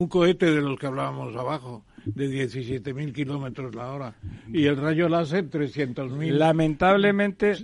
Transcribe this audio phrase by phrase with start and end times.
[0.00, 4.14] un cohete de los que hablábamos abajo, de 17.000 kilómetros la hora,
[4.46, 6.34] y el rayo láser 300.000.
[6.34, 7.56] Lamentablemente,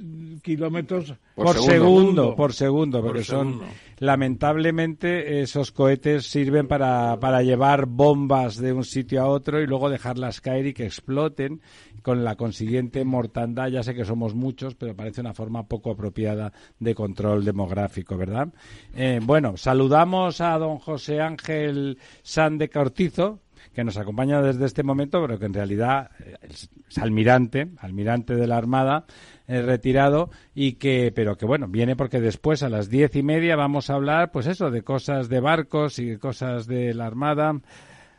[0.43, 3.61] kilómetros por, segundo, por segundo, porque son
[4.05, 9.89] lamentablemente esos cohetes sirven para, para llevar bombas de un sitio a otro y luego
[9.89, 11.61] dejarlas caer y que exploten
[12.03, 13.69] con la consiguiente mortandad.
[13.69, 18.49] Ya sé que somos muchos, pero parece una forma poco apropiada de control demográfico, ¿verdad?
[18.95, 23.41] Eh, bueno, saludamos a don José Ángel Sande Cortizo,
[23.75, 28.47] que nos acompaña desde este momento, pero que en realidad eh, es almirante, almirante de
[28.47, 29.05] la Armada,
[29.47, 33.57] eh, retirado, y que, pero que bueno, viene porque después a las diez y media
[33.57, 37.61] vamos a hablar, pues eso, de cosas de barcos y cosas de la Armada.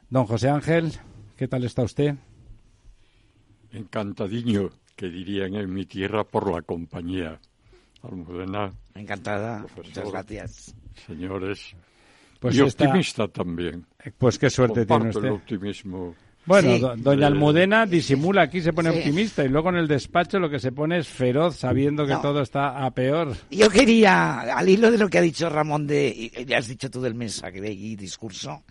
[0.09, 0.91] Don José Ángel,
[1.37, 2.15] ¿qué tal está usted?
[3.71, 7.39] Encantadiño, que dirían en mi tierra, por la compañía.
[8.03, 8.71] Almudena.
[8.93, 9.65] Encantada.
[9.75, 10.75] Muchas gracias.
[11.07, 11.75] Señores.
[12.39, 13.85] Pues y optimista también.
[14.03, 15.25] Eh, pues qué suerte tiene usted.
[15.25, 16.15] el optimismo.
[16.45, 20.59] Bueno, doña Almudena disimula, aquí se pone optimista y luego en el despacho lo que
[20.59, 23.35] se pone es feroz sabiendo que todo está a peor.
[23.49, 27.01] Yo quería, al hilo de lo que ha dicho Ramón, de, ya has dicho tú
[27.01, 28.63] del mensaje y discurso,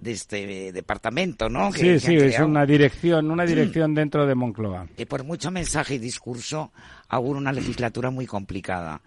[0.00, 1.70] de este departamento, ¿no?
[1.72, 4.88] sí, sí, es una dirección, una dirección dentro de Moncloa.
[4.96, 6.72] Que por mucho mensaje y discurso
[7.08, 9.02] augura una legislatura muy complicada.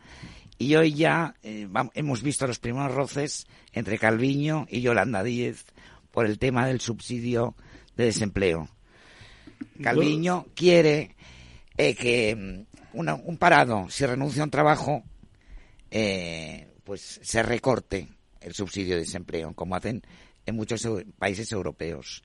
[0.57, 5.65] Y hoy ya eh, hemos visto los primeros roces entre Calviño y Yolanda Díez
[6.11, 7.55] por el tema del subsidio
[7.97, 8.69] de desempleo.
[9.81, 11.15] Calviño quiere
[11.77, 15.03] eh, que mm, un parado, si renuncia a un trabajo,
[15.91, 18.07] eh, pues se recorte
[18.39, 20.01] el subsidio de desempleo, como hacen
[20.45, 22.23] en muchos países europeos.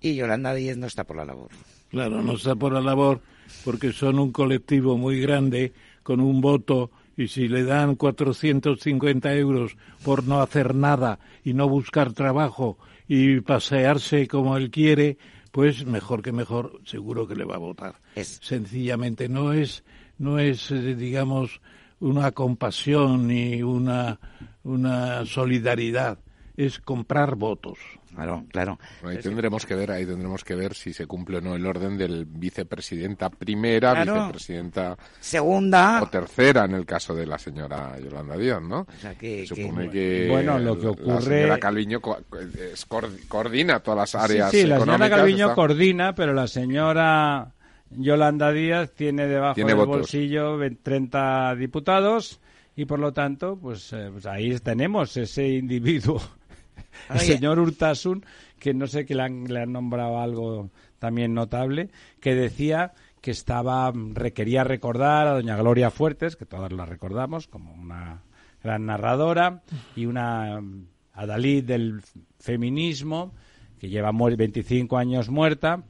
[0.00, 1.50] Y Yolanda Díez no está por la labor.
[1.88, 3.22] Claro, no está por la labor
[3.64, 9.76] porque son un colectivo muy grande con un voto y si le dan 450 euros
[10.04, 15.16] por no hacer nada y no buscar trabajo y pasearse como él quiere,
[15.50, 18.00] pues mejor que mejor, seguro que le va a votar.
[18.14, 18.40] Es.
[18.42, 19.84] Sencillamente no es,
[20.18, 21.60] no es, eh, digamos,
[22.00, 24.20] una compasión ni una,
[24.62, 26.18] una solidaridad
[26.56, 27.78] es comprar votos.
[28.14, 28.78] Claro, claro.
[29.04, 31.98] ahí tendremos que ver, ahí tendremos que ver si se cumple o no el orden
[31.98, 38.62] del vicepresidenta primera, vicepresidenta segunda o tercera en el caso de la señora Yolanda Díaz,
[38.62, 38.80] ¿no?
[38.80, 42.00] O sea que, supone que, bueno, lo que ocurre la señora Calviño
[43.28, 47.52] coordina todas las áreas Sí, la señora Calviño coordina, pero la señora
[47.90, 52.40] Yolanda Díaz tiene debajo del bolsillo 30 diputados
[52.76, 56.20] y por lo tanto, pues, eh, pues ahí tenemos ese individuo
[57.10, 58.24] el señor Urtasun,
[58.58, 63.30] que no sé que le han, le han nombrado algo también notable, que decía que
[63.30, 68.22] estaba requería recordar a doña Gloria Fuertes, que todas la recordamos como una
[68.62, 69.62] gran narradora
[69.94, 70.60] y una
[71.12, 72.02] adalid del
[72.38, 73.32] feminismo
[73.78, 75.84] que lleva 25 años muerta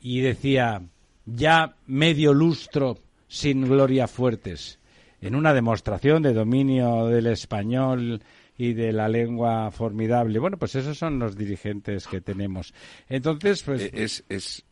[0.00, 0.82] y decía
[1.24, 2.98] ya medio lustro
[3.28, 4.78] sin Gloria Fuertes
[5.20, 8.22] en una demostración de dominio del español
[8.56, 10.38] y de la lengua formidable.
[10.38, 12.74] Bueno, pues esos son los dirigentes que tenemos.
[13.08, 13.82] Entonces, pues...
[13.82, 14.64] Eh, es, es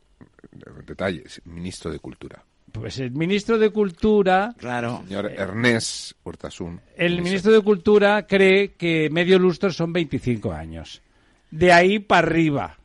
[0.86, 2.44] detalle, ministro de Cultura.
[2.72, 4.54] Pues el ministro de Cultura...
[4.56, 5.02] Claro.
[5.06, 6.80] Señor Ernest Urtasun.
[6.96, 11.02] El ministro de Cultura cree que medio lustro son 25 años.
[11.50, 12.78] De ahí para arriba.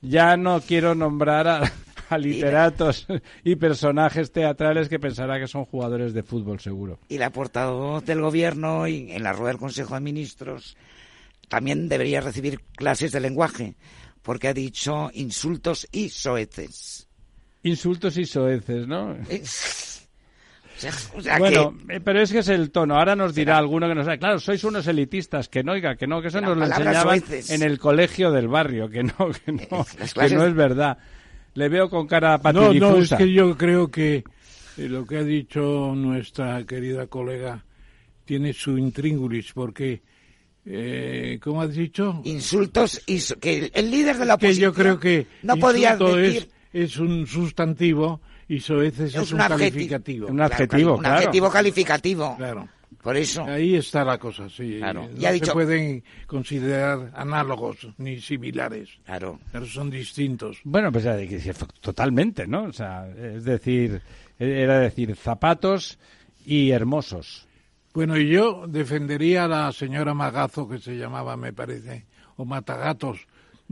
[0.00, 1.72] Ya no quiero nombrar a,
[2.08, 3.06] a literatos
[3.44, 6.98] y personajes teatrales que pensará que son jugadores de fútbol, seguro.
[7.08, 10.76] Y la portavoz del gobierno y en la rueda del Consejo de Ministros
[11.48, 13.76] también debería recibir clases de lenguaje,
[14.22, 17.08] porque ha dicho insultos y soeces.
[17.62, 19.16] Insultos y soeces, ¿no?
[21.38, 22.96] bueno, eh, pero es que es el tono.
[22.96, 26.20] Ahora nos dirá alguno que nos claro, sois unos elitistas, que no, oiga, que no,
[26.20, 30.34] que eso nos lo enseñaban en el colegio del barrio, que no, que no, que
[30.34, 30.98] no es verdad
[31.54, 32.78] le veo con cara patidifusa.
[32.80, 34.24] No, no, es que yo creo que
[34.76, 37.64] eh, lo que ha dicho nuestra querida colega
[38.24, 40.02] tiene su intríngulis, porque,
[40.64, 42.20] eh, ¿cómo has dicho?
[42.24, 46.48] Insultos y que el líder de la oposición que yo creo que no podía decir...
[46.72, 50.28] Es, es un sustantivo y soeces es, es un, calificativo.
[50.28, 52.36] Un adjetivo, Un adjetivo calificativo.
[52.36, 52.68] Claro.
[53.04, 53.44] Por eso.
[53.44, 54.78] Ahí está la cosa, sí.
[54.78, 55.06] Claro.
[55.14, 58.88] No se pueden considerar análogos ni similares.
[59.04, 59.38] Claro.
[59.52, 60.58] Pero son distintos.
[60.64, 61.04] Bueno, pues
[61.82, 62.64] totalmente, ¿no?
[62.64, 64.00] O sea, es decir,
[64.38, 65.98] era decir zapatos
[66.46, 67.46] y hermosos.
[67.92, 73.26] Bueno, y yo defendería a la señora Magazo, que se llamaba, me parece, o Matagatos,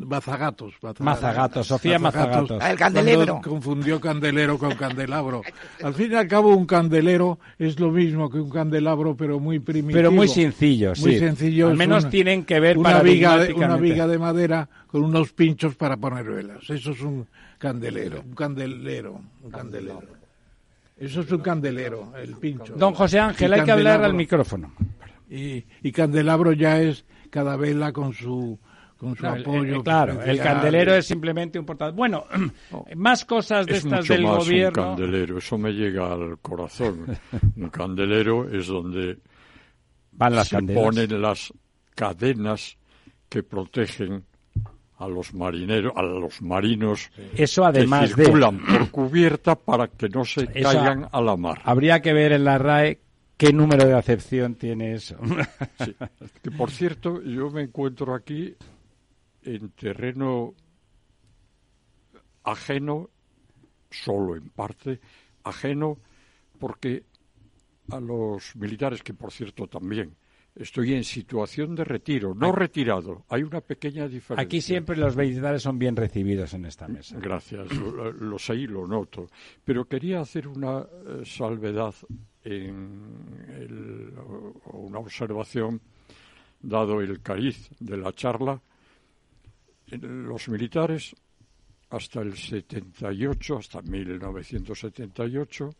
[0.06, 0.74] Mazagatos.
[0.98, 2.58] Mazagatos, Sofía Mazagatos.
[2.60, 3.40] Ah, el candelero.
[3.42, 5.42] confundió candelero con candelabro.
[5.82, 9.58] Al fin y al cabo, un candelero es lo mismo que un candelabro, pero muy
[9.58, 9.98] primitivo.
[9.98, 11.68] Pero muy sencillo, muy sencillo.
[11.68, 15.74] Al menos tienen que ver una viga, de, una viga de madera con unos pinchos
[15.74, 16.68] para poner velas.
[16.68, 17.26] Eso es un
[17.58, 20.02] candelero, un candelero, un candelero.
[20.96, 22.74] Eso es un candelero, el pincho.
[22.76, 24.72] Don José Ángel, hay que hablar al micrófono.
[25.28, 28.58] Y, y candelabro ya es cada vela con su
[29.02, 29.80] con su apoyo.
[29.80, 31.92] Eh, claro, el candelero es simplemente un portador.
[31.92, 32.24] Bueno,
[32.96, 34.90] más cosas de estas del gobierno.
[34.90, 37.18] Un candelero, eso me llega al corazón.
[37.56, 39.18] un candelero es donde
[40.12, 41.52] van las se ponen las
[41.96, 42.76] cadenas
[43.28, 44.24] que protegen
[44.98, 50.24] a los marineros, a los marinos eso además que circulan por cubierta para que no
[50.24, 51.60] se caigan a la mar.
[51.64, 53.00] Habría que ver en la RAE
[53.36, 55.16] qué número de acepción tiene eso.
[56.42, 58.54] Que por cierto, yo me encuentro aquí
[59.42, 60.54] en terreno
[62.44, 63.10] ajeno,
[63.90, 65.00] solo en parte,
[65.44, 65.98] ajeno,
[66.58, 67.04] porque
[67.90, 70.16] a los militares, que por cierto también
[70.54, 74.42] estoy en situación de retiro, no retirado, hay una pequeña diferencia.
[74.42, 77.18] Aquí siempre los militares son bien recibidos en esta mesa.
[77.18, 79.28] Gracias, lo, sé y lo noto.
[79.64, 81.94] Pero quería hacer una eh, salvedad,
[82.44, 84.12] en
[84.72, 85.80] una observación,
[86.60, 88.60] dado el cariz de la charla,
[90.00, 91.14] los militares
[91.90, 95.70] hasta el 78, hasta 1978,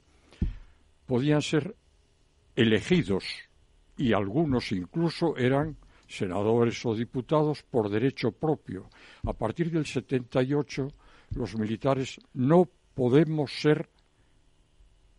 [1.06, 1.74] podían ser
[2.54, 3.24] elegidos
[3.96, 5.76] y algunos incluso eran
[6.06, 8.90] senadores o diputados por derecho propio.
[9.24, 10.88] A partir del 78,
[11.34, 13.88] los militares no podemos ser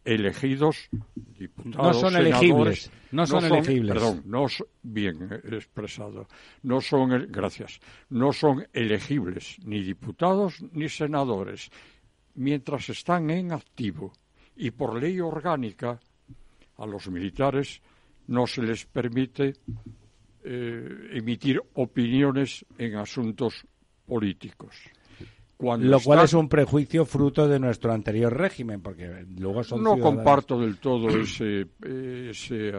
[0.05, 0.89] elegidos
[1.37, 3.93] diputados, no son elegibles, no son, elegibles.
[3.93, 4.45] Perdón, no
[4.81, 6.27] bien expresado.
[6.63, 7.79] No son gracias.
[8.09, 11.71] No son elegibles ni diputados ni senadores
[12.35, 14.13] mientras están en activo
[14.55, 15.99] y por ley orgánica
[16.77, 17.81] a los militares
[18.27, 19.53] no se les permite
[20.43, 23.65] eh, emitir opiniones en asuntos
[24.05, 24.75] políticos
[25.63, 30.59] lo cual es un prejuicio fruto de nuestro anterior régimen, porque luego son No comparto
[30.59, 32.73] del todo ese, ese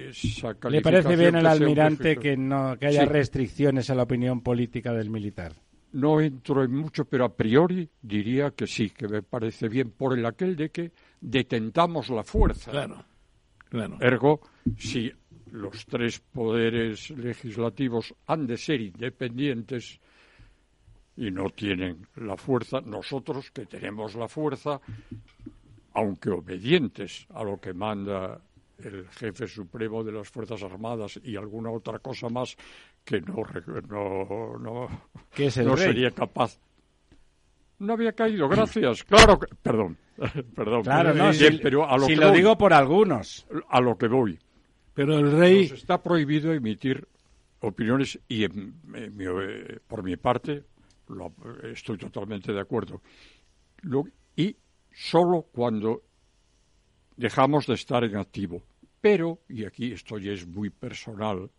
[0.00, 4.92] esa ¿Le parece bien al almirante que, no, que haya restricciones a la opinión política
[4.92, 5.52] del militar?
[5.92, 10.18] No entro en mucho, pero a priori diría que sí, que me parece bien por
[10.18, 12.70] el aquel de que detentamos la fuerza.
[12.70, 13.04] Claro,
[13.70, 13.96] claro.
[14.00, 14.40] Ergo,
[14.76, 15.10] si
[15.50, 20.00] los tres poderes legislativos han de ser independientes,
[21.18, 24.80] y no tienen la fuerza, nosotros que tenemos la fuerza,
[25.94, 28.40] aunque obedientes a lo que manda
[28.78, 32.56] el jefe supremo de las Fuerzas Armadas y alguna otra cosa más
[33.04, 33.42] que no,
[33.88, 36.60] no, no, no sería capaz.
[37.80, 39.02] No había caído, gracias.
[39.02, 39.96] Claro que, perdón,
[40.54, 40.82] perdón.
[40.82, 43.44] Claro, no, si, pero a lo, lo digo por algunos.
[43.68, 44.38] A lo que voy.
[44.94, 45.64] Pero el rey...
[45.64, 47.08] está prohibido emitir
[47.60, 48.46] opiniones y
[49.88, 50.62] por mi parte,
[51.64, 53.00] estoy totalmente de acuerdo.
[54.36, 54.56] y
[54.92, 56.02] solo cuando
[57.16, 58.62] dejamos de estar en activo.
[59.00, 61.50] Pero, y aquí esto es muy personal,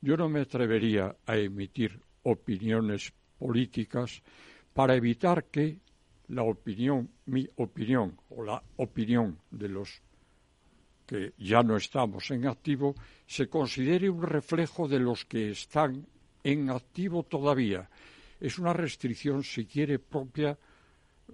[0.00, 4.22] yo no me atrevería a emitir opiniones políticas
[4.72, 5.78] para evitar que
[6.28, 10.02] la opinión, mi opinión o la opinión de los
[11.06, 12.94] que ya no estamos en activo,
[13.26, 16.06] se considere un reflejo de los que están
[16.42, 17.88] en activo todavía
[18.44, 20.58] es una restricción, si quiere, propia,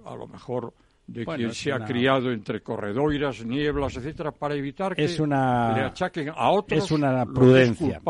[0.05, 0.73] a lo mejor,
[1.09, 6.51] de quien se ha criado entre corredoiras, nieblas, etcétera, para evitar que le achaquen a
[6.51, 6.85] otros.
[6.85, 8.01] Es una prudencia.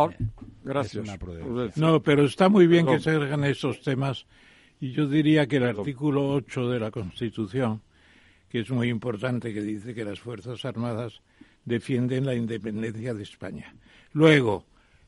[0.62, 1.18] Gracias.
[1.76, 4.26] No, pero está muy bien que se hagan esos temas.
[4.80, 7.80] Y yo diría que el artículo 8 de la Constitución,
[8.50, 11.22] que es muy importante, que dice que las Fuerzas Armadas
[11.64, 13.74] defienden la independencia de España.
[14.12, 14.66] Luego,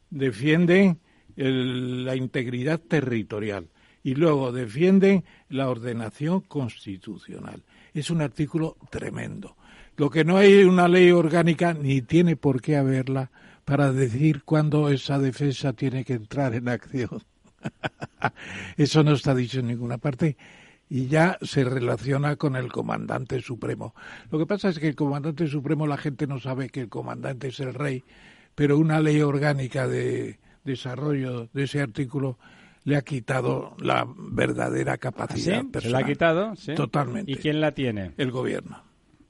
[0.09, 0.99] defienden
[1.37, 3.69] la integridad territorial
[4.03, 7.63] y luego defienden la ordenación constitucional.
[7.95, 9.57] Es un artículo tremendo.
[9.97, 13.31] Lo que no hay una ley orgánica ni tiene por qué haberla
[13.65, 17.23] para decir cuándo esa defensa tiene que entrar en acción.
[18.77, 20.37] Eso no está dicho en ninguna parte
[20.89, 23.95] y ya se relaciona con el comandante supremo.
[24.31, 27.49] Lo que pasa es que el comandante supremo la gente no sabe que el comandante
[27.49, 28.05] es el rey,
[28.55, 32.39] pero una ley orgánica de desarrollo de ese artículo
[32.85, 36.55] le ha quitado la verdadera capacidad ¿Ah, ¿Se la ha quitado?
[36.75, 37.31] Totalmente.
[37.31, 38.13] ¿Y quién la tiene?
[38.17, 38.83] El gobierno.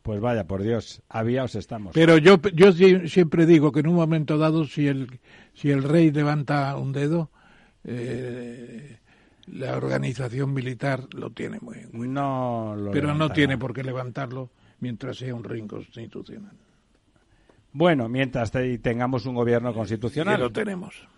[0.03, 1.93] Pues vaya, por Dios, aviaos estamos.
[1.95, 5.21] Pero yo, yo siempre digo que en un momento dado, si el,
[5.55, 7.31] si el rey levanta un dedo,
[7.85, 8.99] eh,
[9.47, 15.17] la organización militar lo tiene muy, muy no pero no tiene por qué levantarlo mientras
[15.17, 16.55] sea un ring constitucional
[17.73, 21.09] bueno mientras tengamos un gobierno constitucional lo tenemos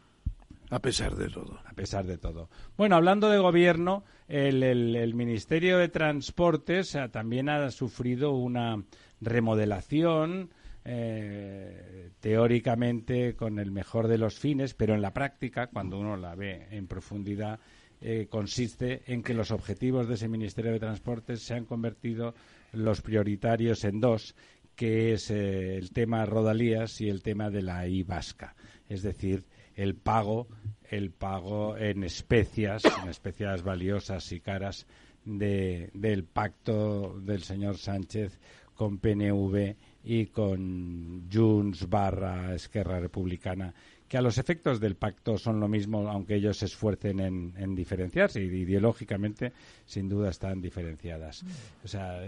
[0.74, 1.60] a pesar de todo.
[1.64, 2.48] A pesar de todo.
[2.76, 8.82] Bueno hablando de gobierno el, ministerio de transportes eh, también ha sufrido una
[9.20, 10.50] remodelación
[10.84, 16.34] eh, teóricamente con el mejor de los fines, pero en la práctica, cuando uno la
[16.34, 17.58] ve en profundidad,
[18.00, 22.34] eh, consiste en que los objetivos de ese Ministerio de Transportes se han convertido
[22.72, 24.34] los prioritarios en dos,
[24.74, 28.54] que es eh, el tema rodalías y el tema de la I vasca,
[28.90, 29.44] es decir,
[29.76, 30.48] el pago,
[30.88, 34.86] el pago en especias, en especias valiosas y caras
[35.24, 38.38] del pacto del señor Sánchez
[38.74, 43.72] con PNV y con Junts barra Esquerra Republicana,
[44.08, 48.42] que a los efectos del pacto son lo mismo, aunque ellos se esfuercen en, diferenciarse
[48.42, 49.52] ideológicamente,
[49.86, 51.44] sin duda, están diferenciadas.
[51.82, 52.20] O sea,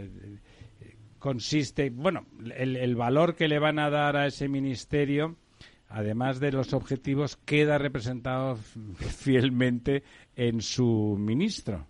[1.19, 2.25] consiste, bueno,
[2.57, 5.37] el valor que le van a dar a ese ministerio
[5.88, 8.57] además de los objetivos, queda representado
[8.97, 10.02] fielmente
[10.35, 11.87] en su ministro,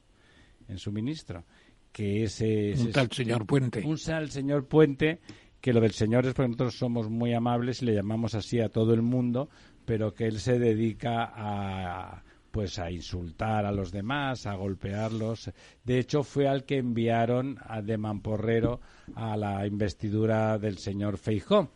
[0.69, 1.45] en su ministro,
[1.93, 3.83] que es, un tal señor Puente.
[3.85, 5.21] Un tal señor Puente
[5.61, 8.69] que lo del Señor es porque nosotros somos muy amables y le llamamos así a
[8.69, 9.49] todo el mundo,
[9.85, 12.23] pero que él se dedica a
[12.53, 15.50] pues a insultar a los demás, a golpearlos.
[15.85, 18.81] De hecho, fue al que enviaron a de Mamporrero
[19.15, 21.73] a la investidura del señor Feijó,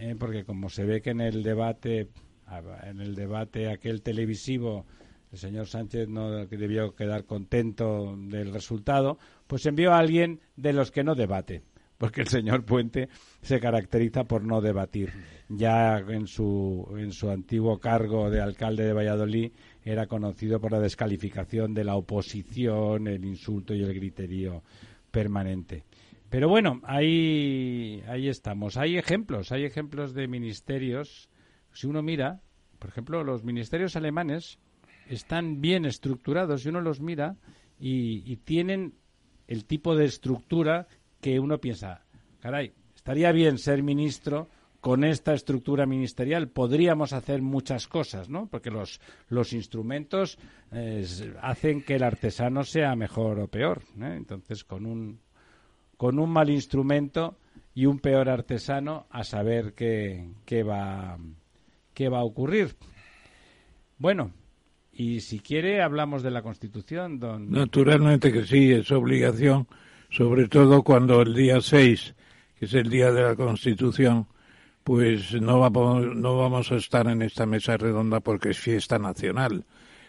[0.00, 0.16] ¿eh?
[0.18, 2.08] porque como se ve que en el debate,
[2.84, 4.86] en el debate aquel televisivo,
[5.32, 10.90] el señor Sánchez no debió quedar contento del resultado, pues envió a alguien de los
[10.90, 11.62] que no debate
[12.00, 13.10] porque el señor Puente
[13.42, 15.12] se caracteriza por no debatir.
[15.50, 19.52] Ya en su, en su antiguo cargo de alcalde de Valladolid
[19.84, 24.62] era conocido por la descalificación de la oposición, el insulto y el griterío
[25.10, 25.84] permanente.
[26.30, 28.76] Pero bueno, ahí, ahí estamos.
[28.76, 31.28] Hay ejemplos, hay ejemplos de ministerios.
[31.72, 32.40] Si uno mira,
[32.78, 34.60] por ejemplo, los ministerios alemanes
[35.08, 37.36] están bien estructurados, si uno los mira,
[37.80, 38.94] y, tienen
[39.48, 40.86] el tipo de estructura
[41.20, 42.04] que uno piensa,
[42.40, 44.48] caray, estaría bien ser ministro
[44.80, 48.46] con esta estructura ministerial podríamos hacer muchas cosas, ¿no?
[48.46, 50.38] Porque los, los instrumentos
[50.72, 51.04] eh,
[51.42, 53.82] hacen que el artesano sea mejor o peor.
[54.00, 54.14] ¿eh?
[54.16, 55.20] Entonces, con un,
[56.00, 57.36] con un mal instrumento
[57.74, 61.18] y un peor artesano, a saber qué, qué, va,
[61.92, 62.74] qué va a ocurrir.
[63.98, 64.32] Bueno,
[64.94, 67.50] y si quiere, hablamos de la Constitución, don.
[67.50, 69.66] Naturalmente que sí, es obligación
[70.08, 72.14] sobre todo cuando el día 6,
[72.58, 74.26] que es el día de la Constitución,
[74.82, 79.66] pues no vamos, no vamos a estar en esta mesa redonda porque es fiesta nacional,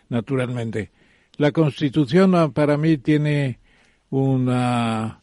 [0.07, 0.89] naturalmente.
[1.36, 3.60] La Constitución para mí tiene
[4.10, 5.21] una,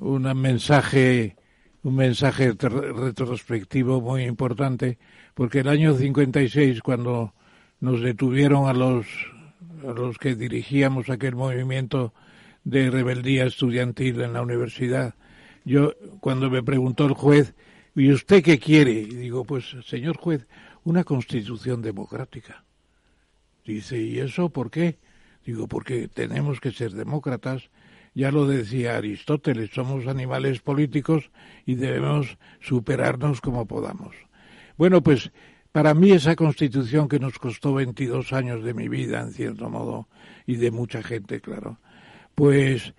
[0.00, 1.36] un mensaje,
[1.82, 4.98] un mensaje retrospectivo muy importante,
[5.34, 7.34] porque el año 56, cuando
[7.80, 9.06] nos detuvieron a los,
[9.86, 12.12] a los que dirigíamos aquel movimiento
[12.64, 15.14] de rebeldía estudiantil en la universidad.
[15.64, 17.54] Yo, cuando me preguntó el juez,
[17.94, 18.92] ¿y usted qué quiere?
[18.92, 20.46] Y digo, pues, señor juez,
[20.84, 22.64] una constitución democrática.
[23.64, 24.98] Dice, ¿y eso por qué?
[25.44, 27.70] Digo, porque tenemos que ser demócratas.
[28.18, 31.30] Ya lo decía Aristóteles, somos animales políticos
[31.64, 34.16] y debemos superarnos como podamos.
[34.76, 35.30] Bueno, pues
[35.70, 40.08] para mí esa constitución que nos costó 22 años de mi vida, en cierto modo,
[40.46, 41.78] y de mucha gente, claro,
[42.34, 42.92] pues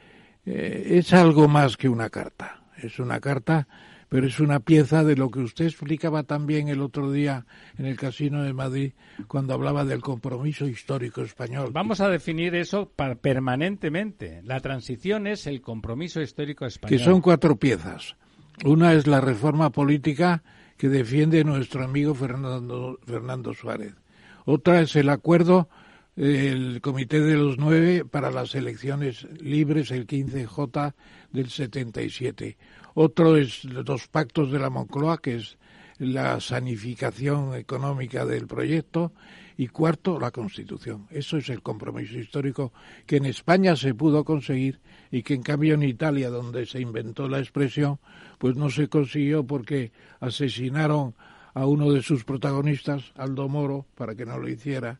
[0.45, 2.63] eh, es algo más que una carta.
[2.77, 3.67] Es una carta,
[4.09, 7.45] pero es una pieza de lo que usted explicaba también el otro día
[7.77, 8.93] en el Casino de Madrid
[9.27, 11.69] cuando hablaba del compromiso histórico español.
[11.71, 14.41] Vamos a definir eso permanentemente.
[14.43, 16.97] La transición es el compromiso histórico español.
[16.97, 18.15] Que son cuatro piezas.
[18.65, 20.43] Una es la reforma política
[20.75, 23.93] que defiende nuestro amigo Fernando, Fernando Suárez.
[24.45, 25.69] Otra es el acuerdo
[26.19, 30.93] el Comité de los Nueve para las elecciones libres, el 15J
[31.31, 32.57] del 77.
[32.93, 35.57] Otro es los pactos de la Moncloa, que es
[35.97, 39.13] la sanificación económica del proyecto.
[39.55, 41.07] Y cuarto, la Constitución.
[41.09, 42.73] Eso es el compromiso histórico
[43.05, 44.79] que en España se pudo conseguir
[45.11, 47.99] y que en cambio en Italia, donde se inventó la expresión,
[48.37, 51.13] pues no se consiguió porque asesinaron
[51.53, 54.99] a uno de sus protagonistas, Aldo Moro, para que no lo hiciera,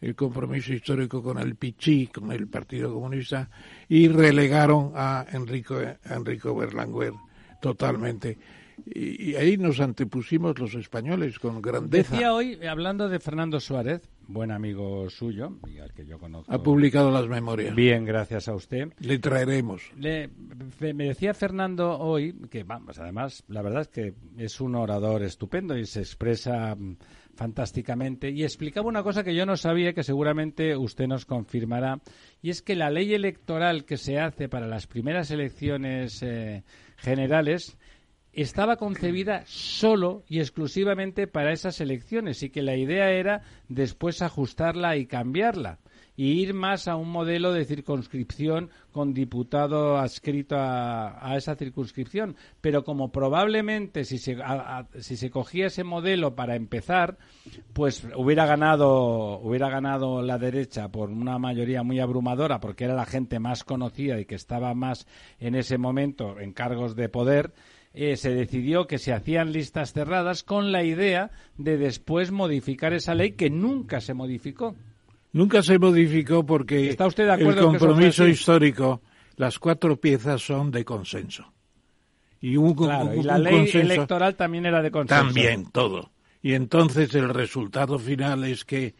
[0.00, 3.48] el compromiso histórico con el Pichí, con el Partido Comunista,
[3.88, 7.12] y relegaron a Enrico, Enrico Berlanguer
[7.60, 8.38] totalmente.
[8.84, 12.12] Y, ahí nos antepusimos los españoles con grandeza.
[12.12, 16.52] Decía hoy, hablando de Fernando Suárez, buen amigo suyo, y al que yo conozco.
[16.52, 17.74] Ha publicado las memorias.
[17.74, 18.92] Bien, gracias a usted.
[18.98, 19.90] Le traeremos.
[19.96, 20.28] Le,
[20.80, 25.76] me decía Fernando hoy que, vamos, además, la verdad es que es un orador estupendo
[25.76, 26.76] y se expresa
[27.36, 28.30] fantásticamente.
[28.30, 32.00] Y explicaba una cosa que yo no sabía que seguramente usted nos confirmará
[32.42, 36.64] y es que la ley electoral que se hace para las primeras elecciones eh,
[36.96, 37.78] generales
[38.32, 44.96] estaba concebida solo y exclusivamente para esas elecciones y que la idea era después ajustarla
[44.96, 45.78] y cambiarla
[46.16, 52.36] y ir más a un modelo de circunscripción con diputado adscrito a, esa circunscripción.
[52.60, 54.36] Pero como probablemente si se,
[54.98, 57.18] si se cogía ese modelo para empezar,
[57.72, 63.06] pues hubiera ganado, hubiera ganado la derecha por una mayoría muy abrumadora, porque era la
[63.06, 65.06] gente más conocida y que estaba más
[65.38, 67.52] en ese momento en cargos de poder.
[67.98, 73.14] Eh, se decidió que se hacían listas cerradas con la idea de después modificar esa
[73.14, 74.76] ley que nunca se modificó.
[75.36, 79.02] Nunca se modificó porque ¿Está usted de acuerdo el compromiso histórico,
[79.36, 81.52] las cuatro piezas son de consenso.
[82.40, 85.24] Y, un, la ley electoral también era de consenso.
[85.24, 86.10] También, todo.
[86.42, 88.94] Y entonces el resultado final es que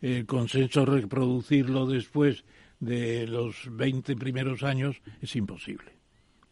[0.00, 2.44] el consenso reproducirlo después
[2.80, 6.02] de los 20 primeros años es imposible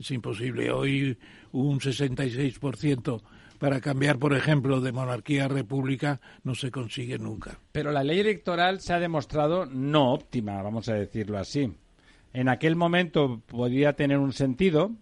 [0.01, 0.71] es imposible.
[0.73, 1.17] Hoy
[1.53, 3.23] un 66%
[3.61, 7.59] para cambiar, por ejemplo, de monarquía a república no se consigue nunca.
[7.73, 11.71] Pero la ley electoral se ha demostrado no óptima, vamos a decirlo así.
[12.33, 14.93] En aquel momento podía tener un sentido,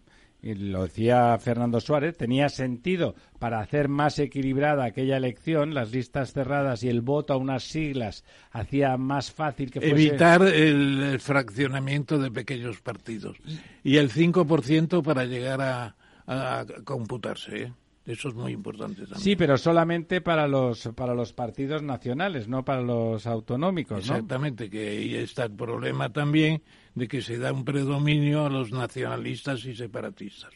[0.43, 6.33] y lo decía Fernando Suárez, tenía sentido para hacer más equilibrada aquella elección, las listas
[6.33, 9.95] cerradas y el voto a unas siglas hacía más fácil que fuese...
[9.95, 13.37] Evitar el, fraccionamiento de pequeños partidos.
[13.85, 15.95] Y el 5% para llegar a,
[16.27, 17.73] a computarse, ¿eh?
[18.09, 19.21] Eso es muy importante también.
[19.21, 24.89] Sí, pero solamente para los para los partidos nacionales, no para los autonómicos, Exactamente, que
[24.89, 26.63] ahí está el problema también
[26.95, 30.55] de que se da un predominio a los nacionalistas y separatistas.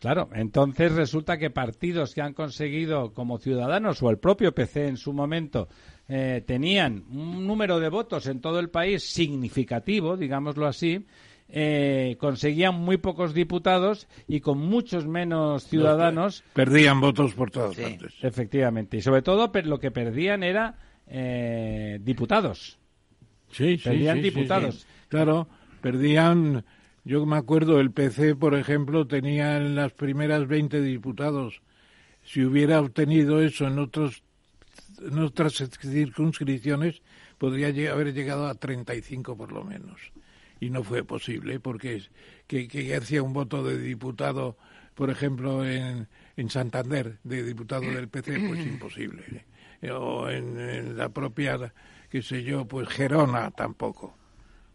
[0.00, 4.96] Claro, entonces resulta que partidos que han conseguido como ciudadanos o el propio PC en
[4.96, 5.68] su momento
[6.08, 11.06] eh, tenían un número de votos en todo el país significativo, digámoslo así,
[11.48, 16.42] eh, conseguían muy pocos diputados y con muchos menos ciudadanos.
[16.52, 18.14] Perdían votos por todas partes.
[18.22, 18.96] Efectivamente.
[18.96, 22.78] Y sobre todo lo que perdían era eh, diputados.
[23.52, 24.86] Sí, perdían diputados.
[25.08, 25.48] Claro,
[25.80, 26.64] perdían.
[27.04, 31.62] Yo me acuerdo, el PC, por ejemplo, tenía en las primeras 20 diputados.
[32.24, 34.24] Si hubiera obtenido eso en, otros,
[35.00, 37.02] en otras circunscripciones,
[37.38, 40.12] podría haber llegado a 35 por lo menos
[40.60, 42.02] y no fue posible porque
[42.46, 44.56] que, que hacía un voto de diputado,
[44.94, 49.46] por ejemplo, en, en Santander, de diputado del PC, pues imposible.
[49.92, 51.72] O en, la propia,
[52.08, 54.14] qué sé yo, pues Gerona tampoco.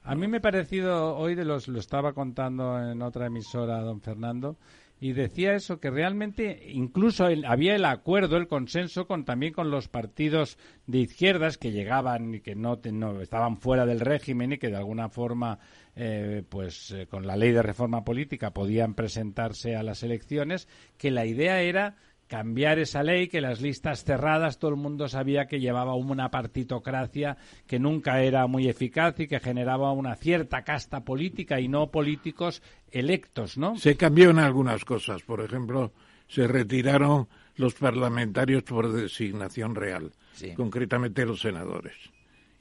[0.03, 4.01] A mí me ha parecido, hoy de los, lo estaba contando en otra emisora, don
[4.01, 4.57] Fernando,
[5.01, 9.87] y decía eso que realmente incluso había el acuerdo, el consenso con también con los
[9.87, 12.79] partidos de izquierdas que llegaban y que no,
[13.19, 15.57] estaban fuera del régimen y que de alguna forma
[15.95, 20.67] eh, pues eh, con la ley de reforma política podían presentarse a las elecciones
[20.99, 21.95] que la idea era
[22.31, 27.35] cambiar esa ley, que las listas cerradas todo el mundo sabía que llevaba una partitocracia
[27.67, 32.63] que nunca era muy eficaz y que generaba una cierta casta política y no políticos
[32.89, 33.75] electos, ¿no?
[33.75, 35.91] Se cambió en algunas cosas, por ejemplo,
[36.29, 40.13] se retiraron los parlamentarios por designación real,
[40.55, 41.97] concretamente los senadores,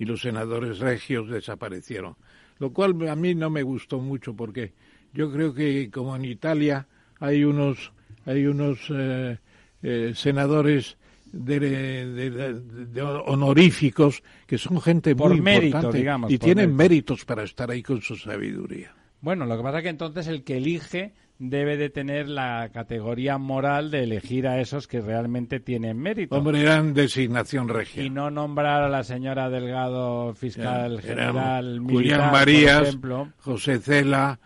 [0.01, 2.17] y los senadores regios desaparecieron,
[2.59, 4.73] lo cual a mí no me gustó mucho porque
[5.15, 6.89] yo creo que como en Italia
[7.21, 7.93] hay unos
[8.27, 9.39] hay unos eh,
[9.83, 10.97] eh, senadores
[11.33, 18.17] de, honoríficos que son gente muy importante y tienen méritos para estar ahí con su
[18.17, 18.95] sabiduría.
[19.21, 23.39] Bueno, lo que pasa es que entonces el que elige debe de tener la categoría
[23.39, 26.37] moral de elegir a esos que realmente tienen mérito.
[26.37, 28.03] Hombre, eran designación regia.
[28.03, 32.99] Y no nombrar a la señora Delgado, fiscal general, militar, Marías,
[33.39, 34.39] José Cela,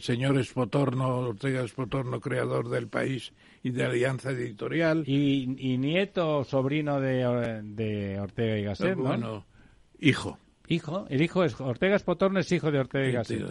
[0.00, 3.32] señor Espotorno, Ortega Espotorno, creador del país
[3.68, 5.04] y de Alianza Editorial.
[5.06, 9.46] Y, nieto o sobrino de, de, Ortega y Gasset, Bueno,
[9.98, 10.38] hijo.
[10.70, 13.42] Hijo, el hijo es Ortega Espotorno es hijo de Ortega y Gasset.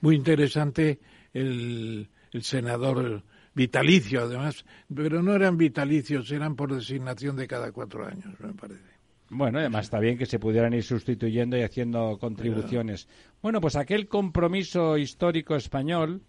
[0.00, 1.00] Muy interesante
[1.32, 3.22] el, el senador
[3.54, 8.94] vitalicio, además, pero no eran vitalicios, eran por designación de cada cuatro años, me parece.
[9.30, 13.08] Bueno, además está bien que se pudieran ir sustituyendo y haciendo contribuciones.
[13.40, 16.22] Bueno, pues aquel compromiso histórico español,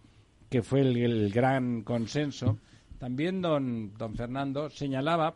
[0.49, 2.59] que fue el, gran consenso,
[2.97, 5.35] también don, don Fernando señalaba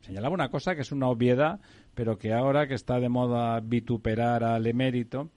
[0.00, 1.60] señalaba una cosa que es una obviedad,
[1.94, 5.30] pero que ahora que está de moda vituperar al emérito,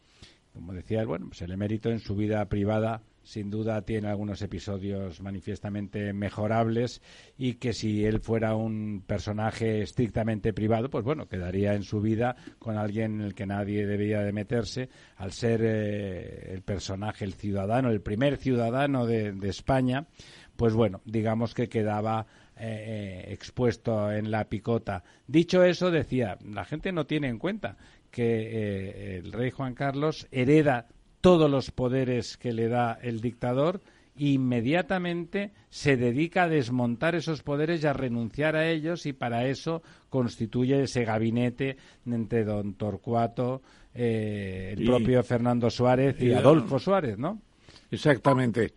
[0.53, 4.41] como decía él, bueno, pues el emérito en su vida privada sin duda tiene algunos
[4.41, 7.01] episodios manifiestamente mejorables
[7.37, 12.37] y que si él fuera un personaje estrictamente privado, pues bueno, quedaría en su vida
[12.57, 14.87] con alguien en el que nadie debería de meterse,
[15.17, 20.07] al ser eh, el personaje, el ciudadano, el primer ciudadano de, España,
[20.55, 25.03] pues bueno, digamos que quedaba eh, eh, expuesto en la picota.
[25.27, 27.75] Dicho eso, decía, la gente no tiene en cuenta
[28.09, 30.87] que el rey Juan Carlos hereda
[31.27, 33.81] todos los poderes que le da el dictador
[34.15, 39.83] inmediatamente se dedica a desmontar esos poderes y a renunciar a ellos y para eso
[40.09, 43.61] constituye ese gabinete entre don Torcuato,
[43.93, 47.41] eh, el propio Fernando Suárez y, Adolfo Suárez, ¿no?
[47.91, 48.71] Exactamente.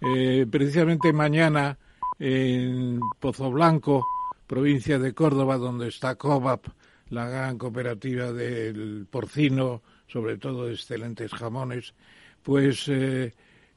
[0.00, 1.76] Eh, precisamente mañana
[2.20, 4.06] en Pozo Blanco,
[4.46, 6.66] provincia de Córdoba, donde está COVAP,
[7.10, 11.94] la gran cooperativa del porcino, sobre todo excelentes jamones,
[12.42, 13.32] pues eh,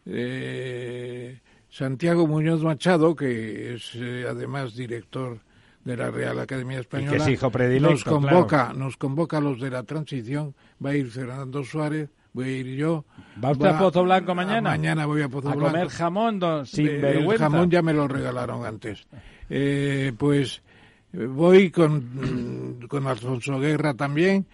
[0.06, 1.40] eh,
[1.70, 5.40] Santiago Muñoz Machado, que es eh, además director
[5.84, 7.26] de la Real Academia Española,
[7.80, 12.46] nos convoca, nos convoca a los de la transición, va a ir Fernando Suárez, voy
[12.46, 13.06] a ir yo.
[13.44, 14.70] ¿Va usted a Pozo Blanco mañana?
[14.70, 15.66] mañana voy a Pozo Blanco.
[15.66, 17.46] A comer jamón sin vergüenza.
[17.46, 19.08] El jamón ya me lo regalaron antes.
[20.18, 20.62] pues
[21.12, 24.46] voy con, con Alfonso Guerra también,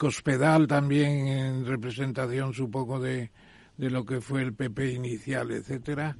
[0.00, 3.30] Cospedal también en representación, supongo, de,
[3.76, 6.16] de lo que fue el PP inicial, etcétera.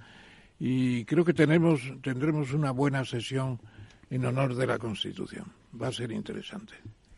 [0.58, 3.58] Y creo que tenemos, tendremos una buena sesión
[4.10, 5.46] en honor de la Constitución.
[5.80, 6.74] Va a ser interesante.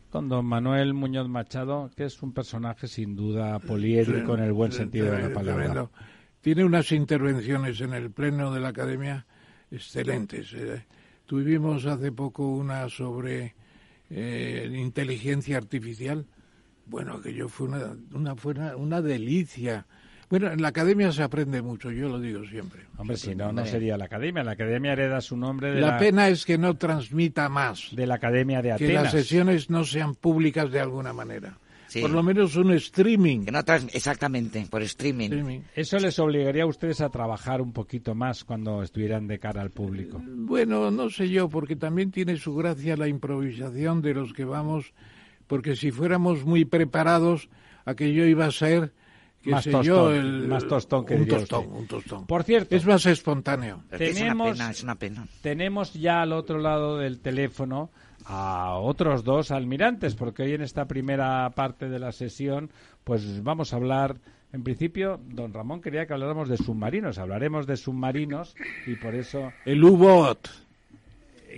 [0.08, 4.70] Con don Manuel Muñoz Machado, que es un personaje sin duda poliédrico en el buen
[4.70, 5.90] sentido de la palabra.
[6.42, 9.26] Tiene unas intervenciones en el Pleno de la Academia
[9.68, 10.52] excelentes.
[10.52, 10.86] Eh.
[11.26, 13.56] tuvimos hace poco una sobre
[14.10, 16.24] eh, inteligencia artificial
[16.86, 19.86] bueno, aquello fue una, una, fue una, delicia.
[20.28, 22.82] Bueno, en la academia se aprende mucho, yo lo digo siempre.
[22.96, 24.42] Hombre, si no, no sería la academia.
[24.42, 25.98] La academia hereda su nombre de la...
[25.98, 27.88] pena es que no transmita más.
[27.92, 28.90] De la academia de Atenas.
[28.90, 31.58] Que las sesiones no sean públicas de alguna manera.
[32.00, 33.46] Por lo menos un streaming.
[33.92, 35.60] Exactamente, por streaming.
[35.74, 39.70] Eso les obligaría a ustedes a trabajar un poquito más cuando estuvieran de cara al
[39.70, 40.22] público.
[40.24, 44.92] Bueno, no sé yo, porque también tiene su gracia la improvisación de los que vamos
[45.52, 47.50] porque si fuéramos muy preparados,
[47.84, 48.94] aquello iba a ser,
[49.42, 52.26] qué más sé tostón, yo, el, más tostón que un tostón, un tostón.
[52.26, 53.82] Por cierto, es más espontáneo.
[53.90, 57.90] Tenemos, es una, pena, Tenemos ya al otro lado del teléfono
[58.24, 62.70] a otros dos almirantes, porque hoy en esta primera parte de la sesión,
[63.04, 64.16] pues vamos a hablar.
[64.54, 67.18] En principio, don Ramón quería que habláramos de submarinos.
[67.18, 69.52] Hablaremos de submarinos y por eso.
[69.66, 70.48] El U-Boat.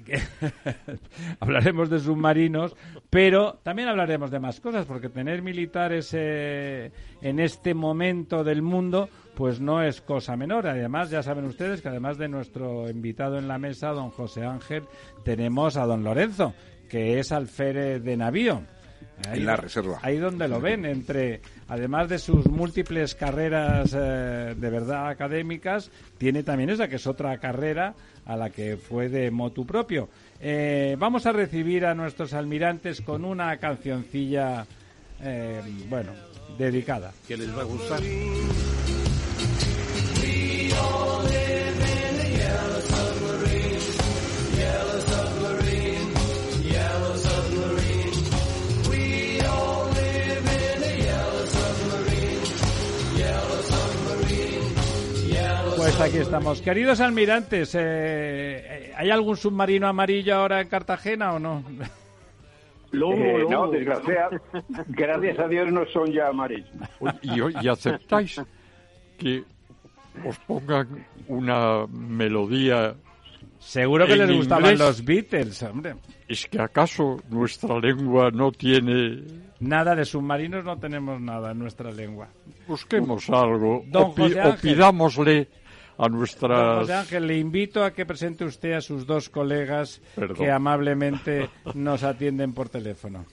[1.41, 2.75] hablaremos de submarinos,
[3.11, 9.09] pero también hablaremos de más cosas, porque tener militares eh, en este momento del mundo,
[9.35, 10.67] pues no es cosa menor.
[10.67, 14.85] Además, ya saben ustedes que además de nuestro invitado en la mesa, don José Ángel,
[15.25, 16.55] tenemos a don Lorenzo,
[16.89, 18.63] que es alférez de navío.
[19.29, 19.99] Ahí, en la reserva.
[20.03, 26.43] Ahí donde lo ven, entre, además de sus múltiples carreras eh, de verdad académicas, tiene
[26.43, 27.95] también esa que es otra carrera
[28.27, 30.09] a la que fue de motu propio.
[30.41, 34.67] Eh, vamos a recibir a nuestros almirantes con una cancioncilla,
[35.23, 36.13] eh, bueno,
[36.59, 37.13] dedicada.
[37.27, 38.01] Que les va a gustar.
[55.97, 56.61] Pues aquí estamos.
[56.61, 61.63] Queridos almirantes, eh, eh, ¿hay algún submarino amarillo ahora en Cartagena o no?
[62.93, 64.29] Eh, no, desgracia,
[64.89, 66.69] gracias a Dios no son ya amarillos.
[67.23, 68.41] ¿Y, aceptáis
[69.19, 69.45] que
[70.25, 72.97] os pongan una melodía
[73.59, 75.95] Seguro que les gustaban los Beatles, hombre.
[76.29, 79.23] ¿Es que acaso nuestra lengua no tiene...
[79.61, 82.29] Nada de submarinos, no tenemos nada en nuestra lengua.
[82.67, 84.15] Busquemos algo o,
[84.61, 85.49] pidámosle
[85.99, 86.81] a nuestras...
[86.81, 90.01] José Ángel, le invito a que presente usted a sus dos colegas
[90.37, 93.25] que amablemente nos atienden por teléfono.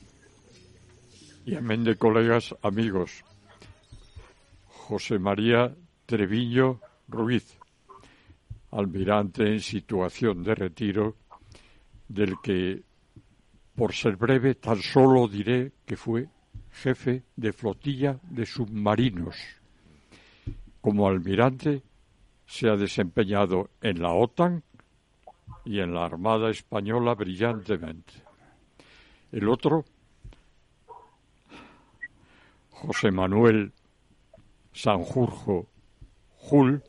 [1.46, 3.24] Y amén de colegas, amigos.
[4.68, 5.74] José María
[6.06, 7.58] Treviño Ruiz,
[8.72, 11.16] almirante en situación de retiro,
[12.08, 12.84] del que,
[13.76, 16.28] por ser breve, tan solo diré que fue
[16.72, 19.36] jefe de flotilla de submarinos.
[20.82, 21.84] Como almirante
[22.52, 24.62] se ha desempeñado en la OTAN
[25.64, 28.12] y en la Armada Española brillantemente.
[29.32, 29.86] El otro,
[32.72, 33.72] José Manuel
[34.74, 35.70] Sanjurjo
[36.40, 36.84] Jul,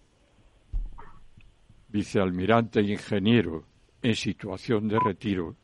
[1.90, 3.62] vicealmirante e ingeniero
[4.02, 5.54] en situación de retiro,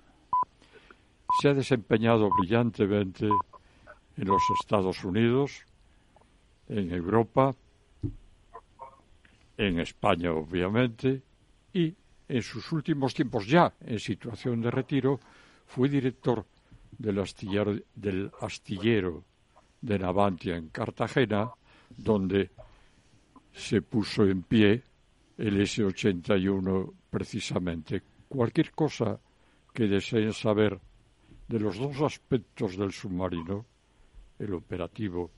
[1.41, 5.65] se ha desempeñado brillantemente en los Estados Unidos,
[6.69, 7.53] en Europa,
[9.59, 11.21] en España obviamente,
[11.75, 11.93] y
[12.29, 15.21] en sus últimos tiempos ya en situación de retiro,
[15.67, 16.47] fue director
[16.97, 19.25] del astillero, del astillero
[19.81, 21.51] de Navantia en Cartagena,
[21.97, 22.51] donde
[23.53, 24.83] se puso en pie
[25.37, 28.03] el S-81 precisamente.
[28.29, 29.19] Cualquier cosa
[29.75, 30.79] que deseen saber
[31.49, 33.67] de los dos aspectos del submarino,
[34.39, 35.31] el operativo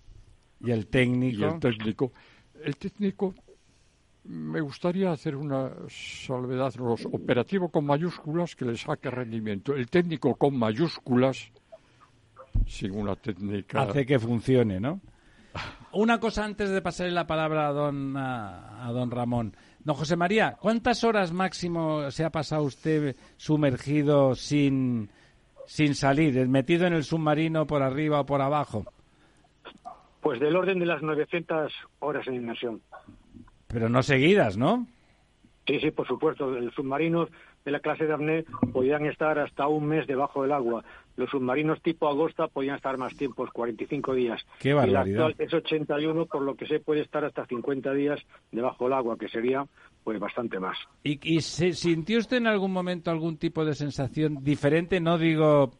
[0.60, 1.40] y el técnico.
[1.40, 2.12] Y el técnico.
[2.62, 3.34] El técnico
[4.24, 6.74] me gustaría hacer una salvedad.
[6.76, 9.74] Los operativo con mayúsculas que le saque rendimiento.
[9.74, 11.52] El técnico con mayúsculas,
[12.66, 13.82] sin una técnica.
[13.82, 15.00] Hace que funcione, ¿no?
[15.92, 19.56] Una cosa antes de pasarle la palabra a don, a, don Ramón.
[19.80, 25.10] Don José María, ¿cuántas horas máximo se ha pasado usted sumergido sin,
[25.66, 28.84] sin salir, metido en el submarino por arriba o por abajo?
[30.20, 32.80] Pues del orden de las 900 horas en inmersión.
[33.72, 34.86] Pero no seguidas, ¿no?
[35.66, 36.50] Sí, sí, por supuesto.
[36.50, 37.28] Los submarinos
[37.64, 40.82] de la clase de apnea podían estar hasta un mes debajo del agua.
[41.16, 44.40] Los submarinos tipo Agosta podían estar más tiempo, 45 días.
[44.58, 45.06] Qué barbaridad.
[45.06, 48.18] Y el actual es 81, por lo que se puede estar hasta 50 días
[48.50, 49.64] debajo del agua, que sería
[50.02, 50.78] pues bastante más.
[51.04, 54.98] ¿Y, y se, sintió usted en algún momento algún tipo de sensación diferente?
[55.00, 55.72] No digo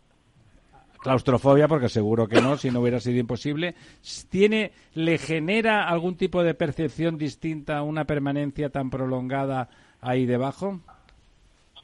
[1.00, 3.74] claustrofobia, porque seguro que no, si no hubiera sido imposible.
[4.28, 9.68] ¿Tiene, ¿Le genera algún tipo de percepción distinta una permanencia tan prolongada
[10.00, 10.80] ahí debajo?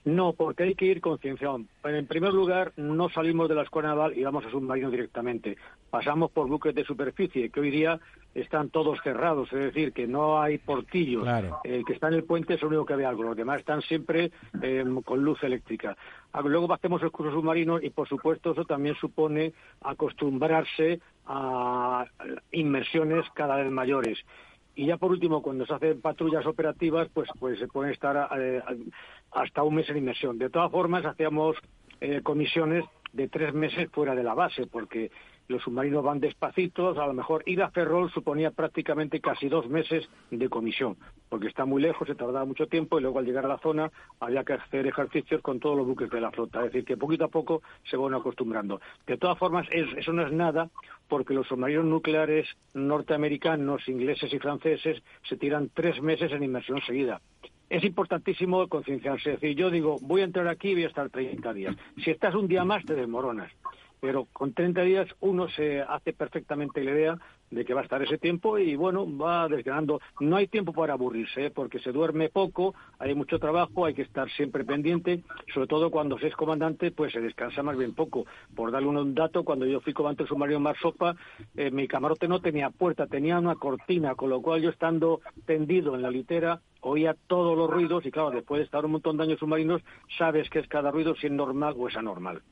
[0.07, 1.61] No, porque hay que ir concienciado.
[1.83, 5.57] En primer lugar, no salimos de la escuela naval y vamos a submarino directamente.
[5.91, 7.99] Pasamos por buques de superficie, que hoy día
[8.33, 11.27] están todos cerrados, es decir, que no hay portillos.
[11.65, 13.83] El que está en el puente es el único que ve algo, los demás están
[13.83, 14.31] siempre
[14.63, 15.97] em, con luz eléctrica.
[16.33, 22.07] Ah, luego hacemos el curso submarino y, por supuesto, eso también supone acostumbrarse a
[22.53, 24.25] inmersiones cada vez mayores.
[24.77, 28.63] Y ya por último, cuando se hacen patrullas operativas, pues, pues se pueden estar eh,
[29.33, 30.37] hasta un mes en inmersión.
[30.37, 31.57] De todas formas, hacíamos
[32.01, 32.85] eh, comisiones
[33.15, 35.11] de tres meses fuera de la base, porque
[35.49, 40.09] los submarinos van despacitos, a lo mejor ir a Ferrol suponía prácticamente casi dos meses
[40.31, 40.97] de comisión,
[41.29, 43.91] porque está muy lejos, se tardaba mucho tiempo y luego al llegar a la zona
[44.21, 47.25] había que hacer ejercicios con todos los buques de la flota, es decir, que poquito
[47.25, 48.81] a poco se van acostumbrando.
[49.07, 50.71] De todas formas, eso no es nada,
[51.09, 57.21] porque los submarinos nucleares norteamericanos, ingleses y franceses se tiran tres meses en inmersión seguida
[57.69, 59.33] es importantísimo concienciarse.
[59.33, 61.75] Es decir, yo digo, voy a entrar aquí y voy a estar 30 días.
[62.05, 63.51] Si estás un día más, te desmoronas
[64.01, 67.19] pero con 30 días uno se hace perfectamente la idea
[67.51, 70.01] de que va a estar ese tiempo y bueno, va desgranando.
[70.21, 71.51] No hay tiempo para aburrirse, ¿eh?
[71.51, 75.23] porque se duerme poco, hay mucho trabajo, hay que estar siempre pendiente,
[75.55, 78.27] sobre todo cuando se es comandante, pues se descansa más bien poco.
[78.55, 81.15] Por darle un dato, cuando yo fui comandante del submarino Mar Sopa,
[81.57, 85.95] eh, mi camarote no tenía puerta, tenía una cortina, con lo cual yo estando tendido
[85.95, 89.25] en la litera oía todos los ruidos y claro, después de estar un montón de
[89.25, 89.83] años submarinos,
[90.19, 92.43] sabes que es cada ruido si es normal o es anormal.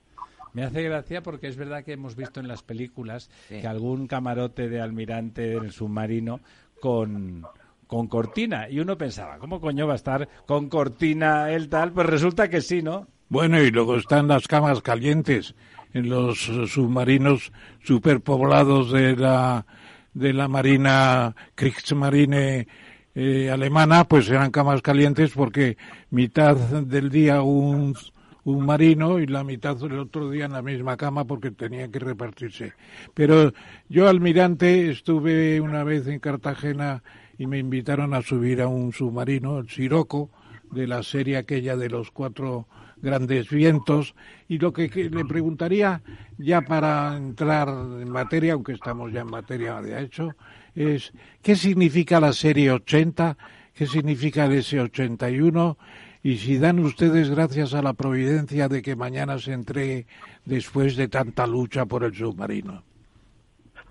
[0.55, 4.69] Me hace gracia porque es verdad que hemos visto en las películas que algún camarote
[4.69, 6.41] de almirante en el submarino
[6.81, 7.45] con,
[7.89, 8.69] con cortina.
[8.71, 11.93] Y uno pensaba, ¿cómo coño va a estar con cortina el tal?
[11.93, 13.09] Pues resulta que sí, ¿no?
[13.29, 15.57] Bueno, y luego están las camas calientes
[15.93, 19.67] en los submarinos superpoblados de la,
[20.13, 22.69] de la Marina Kriegsmarine
[23.17, 25.77] eh, alemana, pues eran camas calientes porque
[26.11, 27.97] mitad del día un
[28.45, 31.99] un marino y la mitad del otro día en la misma cama porque tenía que
[31.99, 32.75] repartirse.
[33.15, 33.53] Pero
[33.89, 37.03] yo, almirante, estuve una vez en Cartagena
[37.39, 40.31] y me invitaron a subir a un submarino, el Siroco,
[40.71, 42.67] de la serie aquella de los cuatro
[43.01, 44.15] grandes vientos.
[44.49, 46.03] Y lo que, le preguntaría,
[46.39, 50.35] ya para entrar en materia, aunque estamos ya en materia de hecho,
[50.75, 53.37] es ¿qué significa la serie 80?
[53.75, 55.77] ¿Qué significa el S81?
[56.25, 60.07] Y si dan ustedes gracias a la providencia de que mañana se entregue
[60.47, 62.83] después de tanta lucha por el submarino.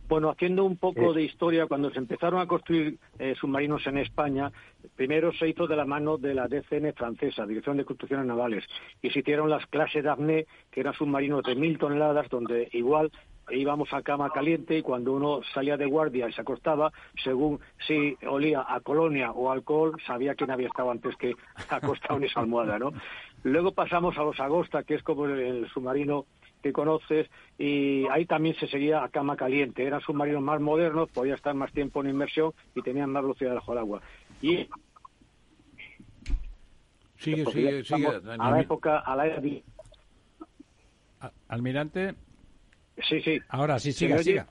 [0.10, 1.14] Bueno, haciendo un poco eh.
[1.14, 4.52] de historia, cuando se empezaron a construir eh, submarinos en España,
[4.96, 8.66] primero se hizo de la mano de la DCN francesa, Dirección de Construcciones Navales,
[9.04, 13.12] y se hicieron las clases Daphne, que eran submarinos de mil toneladas, donde igual
[13.52, 16.92] íbamos a cama caliente y cuando uno salía de guardia y se acostaba,
[17.24, 21.36] según si olía a colonia o alcohol, sabía quién había estado antes que
[21.70, 22.92] acostado en esa almohada, ¿no?
[23.44, 26.26] Luego pasamos a los Agosta, que es como el submarino
[26.62, 29.86] que conoces, y ahí también se seguía a cama caliente.
[29.86, 33.74] Eran submarinos más modernos, podía estar más tiempo en inmersión y tenían más velocidad bajo
[33.74, 34.02] el agua.
[34.42, 34.70] Y
[37.18, 38.08] sigue, sigue, sigue.
[38.08, 39.42] A la época, a la
[41.50, 42.16] Almirante.
[42.98, 43.40] Sí, sí.
[43.50, 44.48] Ahora sí, siga, siga.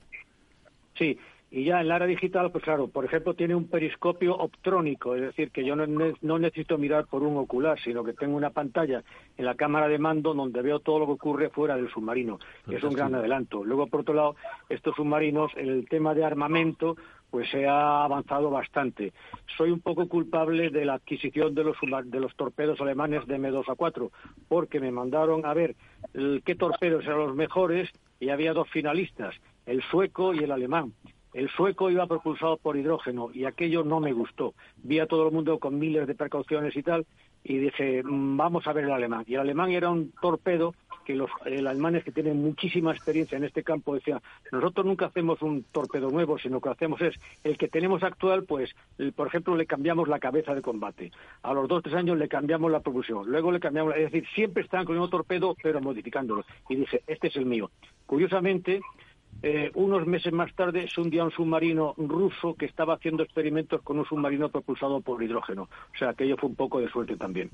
[0.97, 1.17] Sí,
[1.55, 5.21] y ya en la era digital, pues claro, por ejemplo, tiene un periscopio optrónico, es
[5.21, 9.03] decir, que yo no, necesito mirar por un ocular, sino que tengo una pantalla
[9.37, 12.39] en la cámara de mando donde veo todo lo que ocurre fuera del submarino.
[12.67, 13.63] es un gran adelanto.
[13.63, 14.35] Luego, por otro lado,
[14.67, 16.97] estos submarinos, el tema de armamento,
[17.33, 19.11] pues se ha avanzado bastante.
[19.57, 23.63] Soy un poco culpable de la adquisición de los, de los torpedos alemanes de M2
[23.69, 24.11] a 4,
[24.47, 25.75] porque me mandaron a ver
[26.45, 29.33] qué torpedos eran los mejores y había dos finalistas,
[29.65, 30.93] el sueco y el alemán.
[31.33, 34.53] El sueco iba propulsado por hidrógeno y aquello no me gustó.
[34.83, 37.07] Vi a todo el mundo con miles de precauciones y tal
[37.43, 39.25] y dije, mm, vamos a ver el alemán.
[39.25, 43.63] Y el alemán era un torpedo que los alemanes que tienen muchísima experiencia en este
[43.63, 48.03] campo decían, nosotros nunca hacemos un torpedo nuevo, sino que hacemos es el que tenemos
[48.03, 48.75] actual, pues,
[49.15, 51.11] por ejemplo, le cambiamos la cabeza de combate.
[51.41, 53.29] A los dos, tres años le cambiamos la propulsión.
[53.29, 56.45] Luego le cambiamos, es decir, siempre están con mismo torpedo, pero modificándolo.
[56.69, 57.71] Y dije, este es el mío.
[58.05, 58.81] Curiosamente,
[59.41, 63.99] eh, unos meses más tarde se hundía un submarino ruso que estaba haciendo experimentos con
[63.99, 65.63] un submarino propulsado por hidrógeno.
[65.63, 67.49] O sea, aquello fue un poco de suerte también.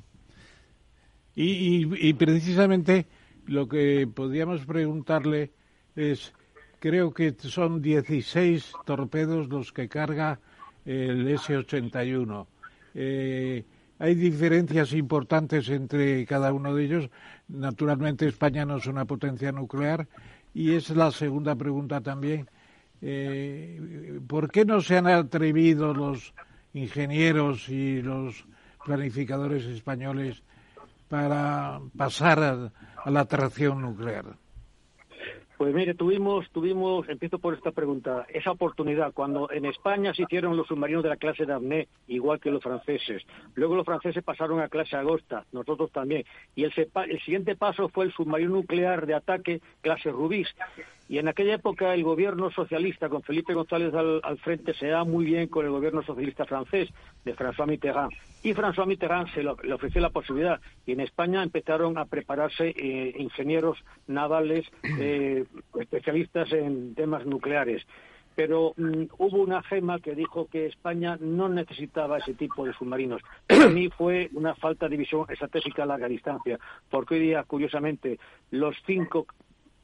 [1.35, 3.05] Y, precisamente
[3.49, 5.51] lo que podríamos preguntarle
[5.95, 6.33] es,
[6.79, 10.39] creo que son 16 torpedos los que carga
[10.85, 12.45] el S-81.
[12.93, 13.63] Eh,
[13.97, 17.09] hay diferencias importantes entre cada uno de ellos.
[17.47, 20.07] Naturalmente España no es una potencia nuclear
[20.53, 22.47] y es la segunda pregunta también.
[23.01, 26.35] Eh, ¿Por qué no se han atrevido los
[26.73, 28.45] ingenieros y los
[28.85, 30.43] planificadores españoles
[31.07, 32.71] para pasar a
[33.05, 34.25] la atracción nuclear?
[35.59, 40.55] Pues mire, tuvimos, tuvimos, empiezo por esta pregunta, esa oportunidad cuando en España se hicieron
[40.55, 43.23] los submarinos de la clase Damné, igual que los franceses.
[43.55, 46.23] Luego los franceses pasaron a clase Agosta, nosotros también.
[46.55, 46.71] Y el,
[47.09, 50.47] el siguiente paso fue el submarino nuclear de ataque clase Rubis.
[51.10, 55.26] Y en aquella época el gobierno socialista, con Felipe González al, frente, se da muy
[55.26, 56.88] bien con el gobierno socialista francés,
[57.26, 58.12] de François Mitterrand.
[58.43, 60.62] Y François Mitterrand se le ofreció la posibilidad.
[60.86, 64.67] Y en España empezaron a prepararse eh, ingenieros navales
[65.00, 65.45] eh,
[65.80, 67.82] especialistas en temas nucleares.
[68.36, 73.24] Pero mm, hubo una gema que dijo que España no necesitaba ese tipo de submarinos.
[73.48, 78.19] Para mí fue una falta de visión estratégica a larga distancia, porque hoy día, curiosamente,
[78.52, 79.26] los cinco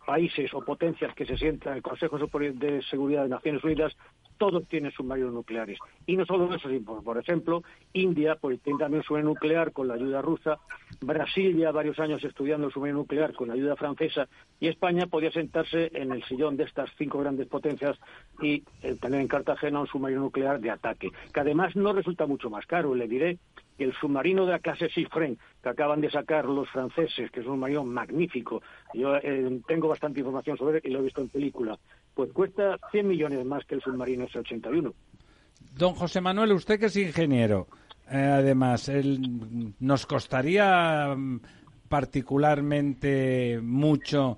[0.05, 3.95] países o potencias que se sientan en el Consejo de Seguridad de Naciones Unidas,
[4.37, 5.79] todos tienen submarinos nucleares.
[6.05, 7.63] Y no solo eso, sino, por ejemplo,
[7.93, 10.59] India pues, tiene también submarino nuclear con la ayuda rusa,
[11.01, 14.27] Brasil ya varios años estudiando el submarino nuclear con la ayuda francesa,
[14.59, 17.97] y España podía sentarse en el sillón de estas cinco grandes potencias
[18.41, 22.49] y eh, tener en Cartagena un submarino nuclear de ataque, que además no resulta mucho
[22.49, 22.93] más caro.
[22.95, 23.37] Le diré
[23.77, 27.53] el submarino de la clase Sifren que acaban de sacar los franceses, que es un
[27.53, 28.61] submarino magnífico,
[28.93, 31.77] yo eh, tengo bastante información sobre él y lo he visto en película,
[32.13, 34.93] pues cuesta 100 millones más que el submarino S-81.
[35.77, 37.67] Don José Manuel, usted que es ingeniero,
[38.09, 38.91] eh, además,
[39.79, 41.39] ¿nos costaría mm,
[41.89, 44.37] particularmente mucho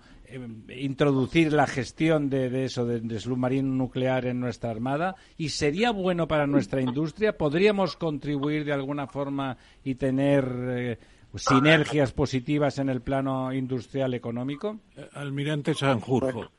[0.69, 5.15] introducir la gestión de, eso, de, submarino nuclear en nuestra Armada?
[5.37, 7.37] ¿Y sería bueno para nuestra industria?
[7.37, 10.97] ¿Podríamos contribuir de alguna forma y tener eh,
[11.35, 14.79] sinergias positivas en el plano industrial económico?
[14.95, 16.51] Eh, Almirante Sanjurjo.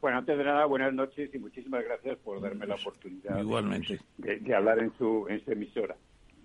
[0.00, 4.00] bueno, antes de nada, buenas noches y muchísimas gracias por darme la oportunidad Igualmente.
[4.18, 5.96] De, hablar en su, en su emisora.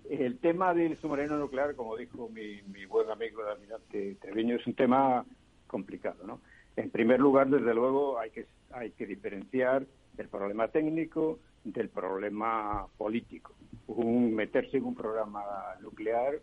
[0.08, 4.74] El tema del submarino nuclear, como dijo mi, buen amigo el almirante Treviño, es un
[4.74, 5.24] tema
[5.66, 6.40] complicado, ¿no?
[6.76, 9.84] En primer lugar, desde luego, hay que, hay que diferenciar
[10.18, 13.54] el problema técnico del problema político.
[13.86, 15.42] Un, meterse en un programa
[15.80, 16.40] nuclear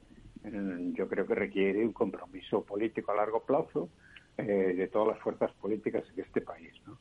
[0.94, 3.90] yo creo que requiere un compromiso político a largo plazo
[4.38, 6.72] eh, de todas las fuerzas políticas de este país.
[6.88, 6.98] ¿no?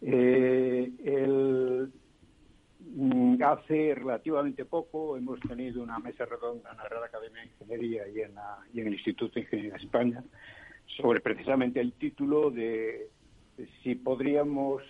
[0.00, 2.07] Eh, el, Mm,
[3.44, 8.20] hace relativamente poco hemos tenido una mesa redonda en la Real Academia de Ingeniería y
[8.20, 10.24] en, el Instituto de Ingeniería de España
[10.96, 13.08] sobre precisamente el título de,
[13.82, 14.82] si podríamos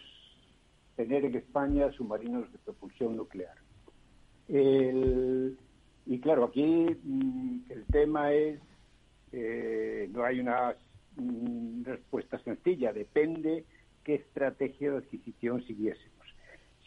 [0.96, 3.56] tener en España submarinos de propulsión nuclear.
[4.48, 8.60] y claro, aquí mm, el tema es,
[9.32, 10.74] eh, no hay una
[11.16, 13.64] mm, respuesta sencilla, depende
[14.04, 16.17] qué estrategia de adquisición siguiese.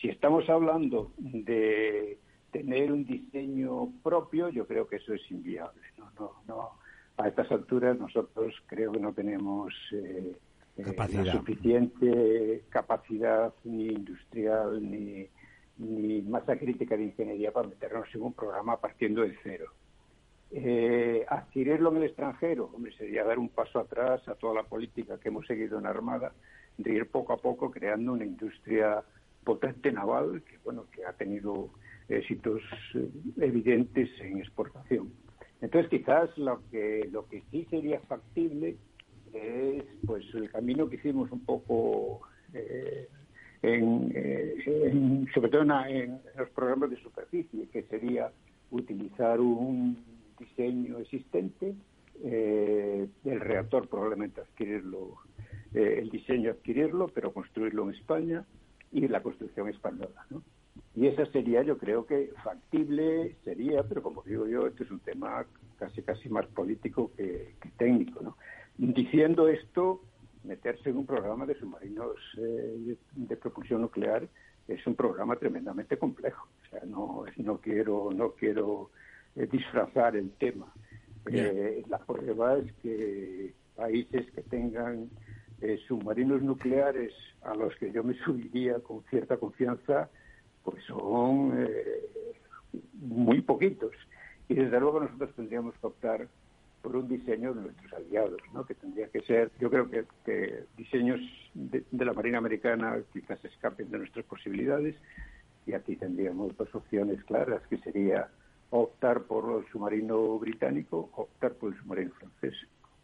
[0.02, 2.18] Si estamos hablando de
[2.52, 5.82] tener un diseño propio, yo creo que eso es inviable.
[5.98, 6.70] No, no, no.
[7.18, 10.36] a estas alturas nosotros creo que no tenemos eh,
[10.78, 15.28] la suficiente capacidad ni industrial ni,
[15.78, 19.72] ni masa crítica de ingeniería para meternos en un programa partiendo de cero.
[20.50, 25.20] Eh, adquirirlo en el extranjero, hombre, sería dar un paso atrás a toda la política
[25.20, 26.34] que hemos seguido en Armada,
[26.78, 29.04] de ir poco a poco creando una industria
[29.44, 31.70] potente naval que, bueno, que ha tenido
[32.10, 32.62] éxitos
[32.96, 35.12] eh, evidentes en exportación.
[35.62, 38.78] Entonces, quizás lo que, lo que sí sería factible
[39.34, 42.22] es pues el camino que hicimos un poco
[42.54, 43.08] eh,
[43.62, 48.32] en, sobre todo en, los programas de superficie, que sería
[48.72, 49.98] utilizar un
[50.40, 51.76] diseño existente,
[52.24, 55.18] eh, el reactor probablemente adquirirlo,
[55.74, 58.46] eh, el diseño adquirirlo, pero construirlo en España
[58.92, 60.26] y la construcción española.
[60.30, 60.42] ¿no?
[60.96, 65.00] Y esa sería, yo creo que factible sería, pero como digo yo, esto es un
[65.00, 65.46] tema
[65.78, 68.22] casi casi más político que, técnico.
[68.22, 68.38] ¿no?
[68.78, 70.02] Diciendo esto,
[70.44, 74.28] meterse en un programa de submarinos eh, de, propulsión nuclear
[74.68, 76.48] es un programa tremendamente complejo.
[76.64, 78.92] O sea, no, no quiero, no quiero
[79.36, 80.72] eh, disfrazar el tema.
[81.32, 85.10] Eh, la prueba es que países que tengan
[85.88, 90.10] submarinos nucleares a los que yo me subiría con cierta confianza,
[90.64, 91.68] pues son
[92.94, 93.94] muy poquitos.
[94.48, 96.28] Y desde luego nosotros tendríamos que optar
[96.82, 98.66] por un diseño de nuestros aliados, ¿no?
[98.66, 101.20] que tendría que ser, yo creo que, diseños
[101.54, 104.96] de, la Marina Americana quizás escapen de nuestras posibilidades
[105.66, 108.30] y aquí tendríamos dos opciones claras, que sería
[108.72, 112.56] optar por el submarino británico optar por el submarino francés.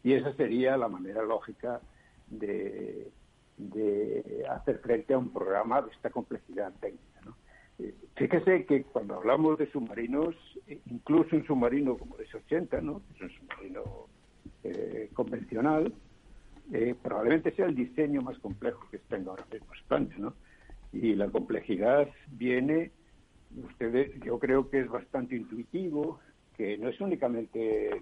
[0.03, 1.81] Y esa sería la manera lógica
[2.29, 3.11] de,
[3.57, 7.21] de hacer frente a un programa de esta complejidad técnica.
[7.25, 7.35] ¿no?
[8.15, 10.35] Fíjese que cuando hablamos de submarinos,
[10.87, 13.01] incluso un submarino como el S-80, ¿no?
[13.15, 13.83] es un submarino
[14.63, 15.93] eh, convencional,
[16.73, 20.33] eh, probablemente sea el diseño más complejo que tenga ahora mismo España, ¿no?
[20.91, 22.91] Y la complejidad viene,
[23.69, 26.19] ustedes, yo creo que es bastante intuitivo,
[26.57, 28.01] que no es únicamente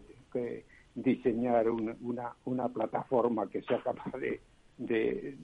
[0.95, 4.41] diseñar una, una plataforma que sea capaz de
[4.77, 5.37] de,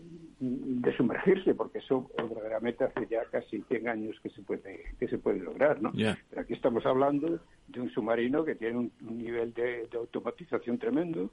[0.98, 5.40] sumergirse, porque eso verdaderamente hace ya casi 100 años que se puede que se puede
[5.40, 5.92] lograr, ¿no?
[5.94, 11.30] Pero aquí estamos hablando de un submarino que tiene un, nivel de, automatización tremendo,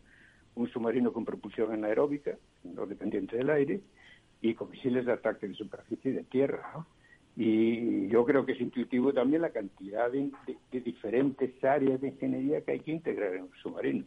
[0.55, 3.81] un submarino con propulsión anaeróbica, no dependiente del aire,
[4.41, 6.87] y con misiles de ataque de superficie y de tierra,
[7.41, 10.28] Y yo creo que es intuitivo también la cantidad de,
[10.72, 14.05] de diferentes áreas de ingeniería que hay que integrar en un submarino.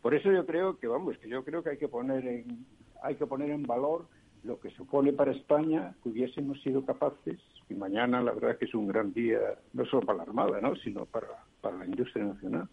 [0.00, 2.64] Por eso yo creo que, vamos, que yo creo que hay que poner en,
[3.02, 4.06] hay que poner en valor
[4.44, 8.74] lo que supone para España que hubiésemos sido capaces, y mañana la verdad que es
[8.74, 9.40] un gran día,
[9.72, 10.76] no solo para la Armada, ¿no?
[10.76, 11.28] sino para,
[11.60, 12.68] para la industria nacional,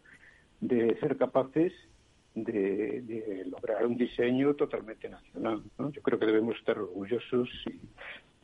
[0.61, 1.73] de ser capaces
[2.33, 5.63] de, lograr un diseño totalmente nacional.
[5.77, 7.49] Yo creo que debemos estar orgullosos.
[7.65, 7.79] Y,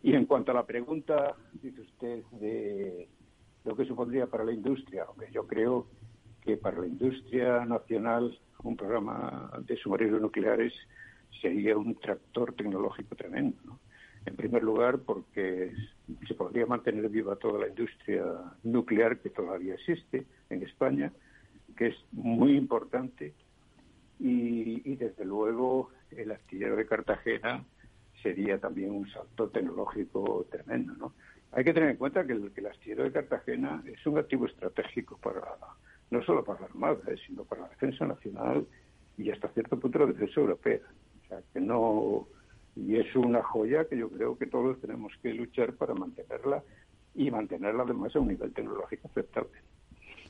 [0.04, 3.10] y en cuanto a la pregunta, dice usted, de
[3.64, 5.88] lo que supondría para la industria, hombre, yo creo
[6.42, 10.74] que para la industria nacional un programa de submarinos nucleares
[11.42, 13.58] sería un tractor tecnológico tremendo.
[13.66, 13.80] ¿no?
[14.26, 15.74] En primer lugar, porque
[16.28, 18.26] se podría mantener viva toda la industria
[18.64, 21.12] nuclear que todavía existe en España,
[21.78, 23.34] que es muy importante,
[24.20, 27.66] y, desde luego el astillero de Cartagena
[28.24, 30.94] sería también un salto tecnológico tremendo.
[30.94, 31.14] ¿no?
[31.52, 34.48] Hay que tener en cuenta que el, que el astillero de Cartagena es un activo
[34.48, 35.42] estratégico para
[36.10, 38.66] no solo para la Armada, eh, sino para la defensa nacional
[39.18, 40.80] y hasta cierto punto la defensa europea
[41.54, 42.28] que no
[42.76, 46.64] y es una joya que yo creo que todos tenemos que luchar para mantenerla
[47.14, 49.52] y mantenerla además a un nivel tecnológico aceptable.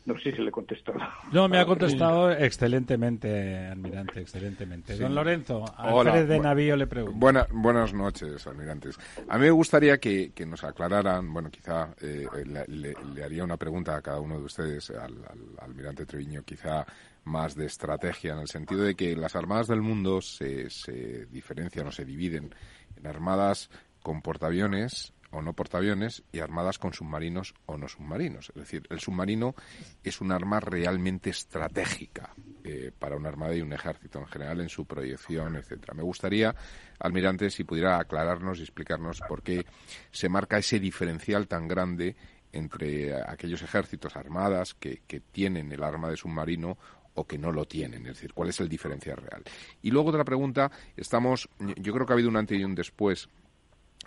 [0.06, 1.00] No sé si le he contestado.
[1.32, 4.98] No, me ha contestado excelentemente, almirante, excelentemente.
[4.98, 7.48] Don Lorenzo, Alfred de Navío le pregunto.
[7.52, 8.98] buenas noches, almirantes.
[9.30, 12.28] A mí me gustaría que, nos aclararan, bueno, quizá eh,
[12.68, 16.86] le, haría una pregunta a cada uno de ustedes, al, al almirante Treviño, quizá
[17.26, 21.88] más de estrategia, en el sentido de que las armadas del mundo se, se diferencian
[21.88, 22.54] o se dividen
[22.98, 23.70] en armadas
[24.02, 28.50] con portaaviones o no portaaviones y armadas con submarinos o no submarinos.
[28.50, 29.56] Es decir, el submarino
[30.04, 34.70] es un arma realmente estratégica eh, para una armada y un ejército en general en
[34.70, 35.96] su proyección, etcétera.
[35.96, 36.56] Me gustaría,
[37.00, 39.66] almirante, si pudiera aclararnos y explicarnos por qué
[40.12, 42.16] se marca ese diferencial tan grande
[42.52, 46.78] entre aquellos ejércitos armadas que, que tienen el arma de submarino
[47.16, 49.44] o que no lo tienen, es decir, cuál es el diferencial real.
[49.82, 53.30] Y luego otra pregunta, estamos, yo creo que ha habido un antes y un después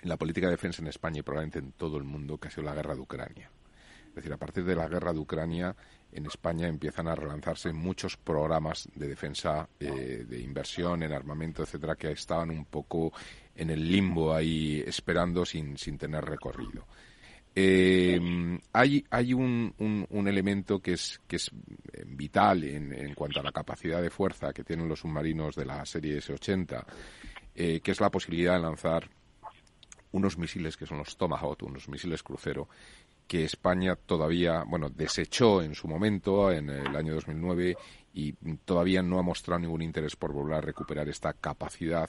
[0.02, 2.50] en la política de defensa en España y probablemente en todo el mundo, que ha
[2.50, 3.50] sido la guerra de Ucrania.
[4.14, 5.74] decir, a partir de la guerra de Ucrania,
[6.12, 11.96] en España empiezan a relanzarse muchos programas de defensa, eh, de inversión en armamento, etcétera,
[11.96, 13.12] que estaban un poco
[13.54, 16.86] en el limbo ahí esperando sin, sin tener recorrido.
[17.58, 18.20] Eh,
[18.74, 19.74] hay hay un,
[20.10, 21.50] un, elemento que es, que es
[21.92, 25.64] eh, vital en, en, cuanto a la capacidad de fuerza que tienen los submarinos de
[25.64, 26.84] la serie S-80,
[27.54, 29.08] que es la posibilidad de lanzar
[30.16, 32.68] unos misiles que son los Tomahawk, unos misiles crucero,
[33.26, 37.76] que España todavía, bueno, desechó en su momento, en el año 2009,
[38.14, 38.32] y
[38.64, 42.08] todavía no ha mostrado ningún interés por volver a recuperar esta capacidad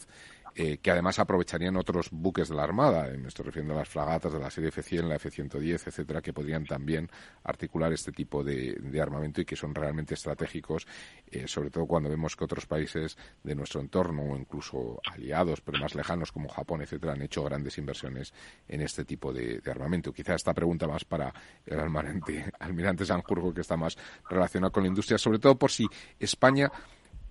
[0.60, 4.34] eh, que además aprovecharían otros buques de la Armada, me estoy refiriendo a las fragatas
[4.34, 7.12] de la serie F-100, la F-110, etcétera, que podrían también
[7.44, 10.88] articular este tipo de, armamento y que son realmente estratégicos,
[11.30, 15.78] eh, sobre todo cuando vemos que otros países de nuestro entorno, o incluso aliados, pero
[15.78, 18.34] más lejanos como Japón, etcétera, han hecho grandes inversiones
[18.68, 20.12] en este tipo de, armamento.
[20.12, 21.32] Quizá esta pregunta más para
[21.68, 23.96] el almirante, almirante Sanjurgo, que está más
[24.28, 25.86] relacionado con la industria, sobre todo por si
[26.20, 26.72] España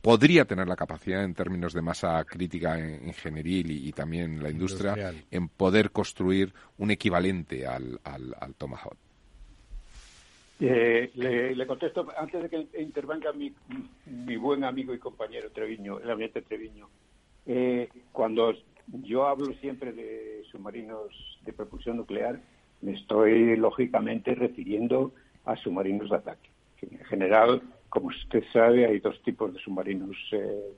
[0.07, 5.49] podría tener la capacidad en términos de masa crítica ingenieril y, también la industria en
[5.49, 8.97] poder construir un equivalente al, al, Tomahawk.
[10.61, 13.53] Eh, le, contesto antes de que intervenga mi,
[14.07, 16.89] mi buen amigo y compañero Treviño, el ambiente Treviño.
[17.45, 18.55] Eh, cuando
[19.03, 22.39] yo hablo siempre de submarinos de propulsión nuclear,
[22.81, 25.13] me estoy lógicamente refiriendo
[25.45, 26.51] a submarinos de ataque.
[26.77, 27.61] Que en general
[27.97, 30.75] como usted sabe, hay dos tipos de submarinos eh,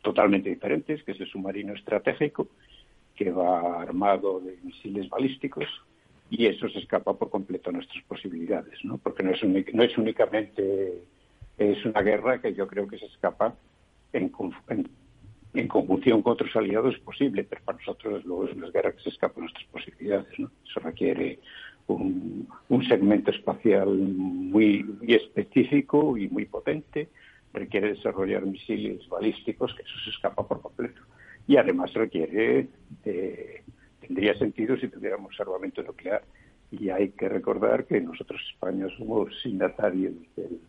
[0.00, 2.48] totalmente diferentes, que es el submarino estratégico,
[3.14, 5.66] que va armado de misiles balísticos,
[6.30, 8.96] y eso se escapa por completo a nuestras posibilidades, ¿no?
[8.96, 9.44] Porque no es,
[9.74, 11.02] no es únicamente
[11.58, 13.54] es una guerra que yo creo que se escapa
[14.14, 14.32] en,
[15.52, 19.02] en, conjunción con otros aliados es posible, pero para nosotros luego es una guerra que
[19.02, 20.50] se escapa a nuestras posibilidades, ¿no?
[20.64, 21.40] Eso requiere
[21.88, 27.08] un, segmento espacial muy, específico y muy potente,
[27.52, 31.00] requiere desarrollar misiles balísticos, que eso se escapa por completo.
[31.46, 32.68] Y además requiere,
[34.00, 36.22] tendría sentido si tuviéramos armamento nuclear.
[36.70, 40.60] Y hay que recordar que nosotros, España, somos signatarios del,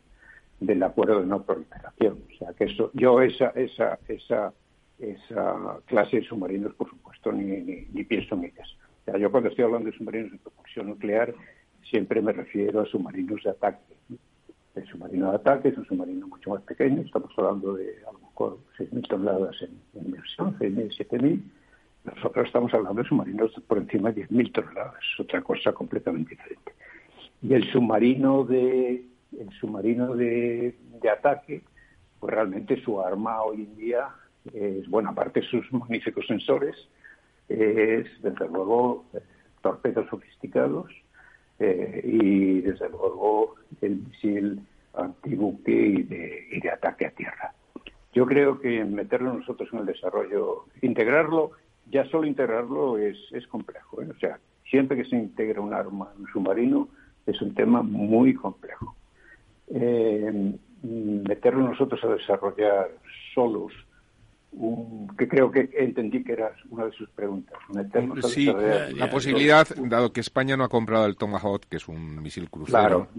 [0.62, 2.24] del acuerdo de no proliferación.
[2.34, 4.54] O sea, que eso, yo esa, esa, esa,
[4.98, 8.79] esa clase de submarinos, por supuesto, ni, ni pienso en ellas
[9.18, 11.34] yo cuando estoy hablando de submarinos de propulsión nuclear
[11.84, 13.96] siempre me refiero a submarinos de ataque.
[14.76, 18.20] El submarino de ataque es un submarino mucho más pequeño, estamos hablando de a lo
[18.20, 21.42] mejor 6.000 toneladas en, inversión, 6.000, 7.000.
[22.06, 26.74] Nosotros estamos hablando de submarinos por encima de 10.000 toneladas, es otra cosa completamente diferente.
[27.42, 29.06] Y el submarino de
[29.38, 31.62] el submarino de, de ataque,
[32.20, 34.10] pues realmente su arma hoy en día
[34.54, 36.76] es buena parte de sus magníficos sensores,
[37.50, 39.06] es, desde luego,
[39.62, 40.92] torpedos sofisticados
[41.60, 44.62] eh, y, desde luego, el misil
[44.94, 47.54] antibuque y de, y de ataque a tierra.
[48.14, 51.52] Yo creo que meterlo nosotros en el desarrollo, integrarlo,
[51.92, 54.02] ya solo integrarlo es, es complejo.
[54.02, 54.08] ¿eh?
[54.10, 54.40] O sea,
[54.70, 56.90] siempre que se integra un arma en un submarino
[57.26, 58.96] es un tema muy complejo.
[59.68, 62.90] Eh, meterlo nosotros a desarrollar
[63.34, 63.74] solos
[65.18, 67.56] que creo que entendí que era una de sus preguntas.
[68.24, 72.50] Sí, la, posibilidad, dado que España no ha comprado el Tomahawk, que es un misil
[72.50, 73.10] crucero,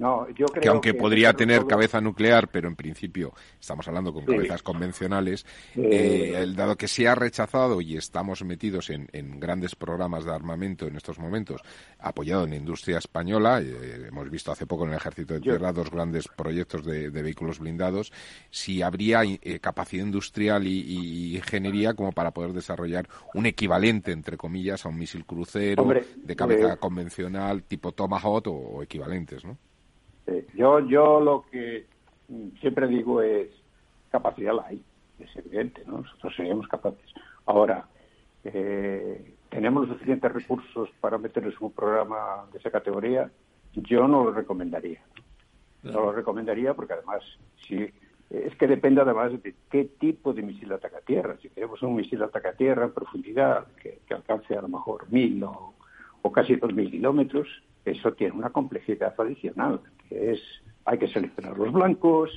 [0.61, 6.53] que aunque podría tener cabeza nuclear, pero en principio estamos hablando con cabezas convencionales, eh,
[6.57, 9.09] dado que se ha rechazado y estamos metidos en,
[9.39, 11.63] grandes programas de armamento en estos momentos,
[11.99, 15.73] apoyado en la industria española, eh, hemos visto hace poco en el Ejército de Tierra
[15.73, 18.13] dos grandes proyectos de, vehículos blindados,
[18.51, 24.85] si habría eh, capacidad industrial y ingeniería como para poder desarrollar un equivalente, entre comillas,
[24.85, 29.57] a un misil crucero de cabeza eh, convencional tipo Tomahawk o, equivalentes, ¿no?
[30.55, 31.87] yo, yo lo que
[32.61, 33.49] siempre digo es
[34.11, 34.83] capacidad la hay,
[35.19, 35.99] es evidente, ¿no?
[35.99, 37.13] Nosotros seríamos capaces.
[37.47, 37.87] Ahora,
[38.45, 43.31] eh, ¿tenemos los suficientes recursos para meternos en un programa de esa categoría?
[43.75, 45.01] Yo no lo recomendaría.
[45.83, 47.23] No lo recomendaría porque además,
[47.67, 47.91] si
[48.31, 51.37] es que depende además de qué tipo de misil ataca tierra.
[51.43, 55.75] Si queremos un misil ataca tierra en profundidad que, alcance a lo mejor mil o,
[56.33, 57.49] casi dos mil kilómetros,
[57.85, 60.41] eso tiene una complejidad adicional, que es
[60.85, 62.31] hay que seleccionar los blancos,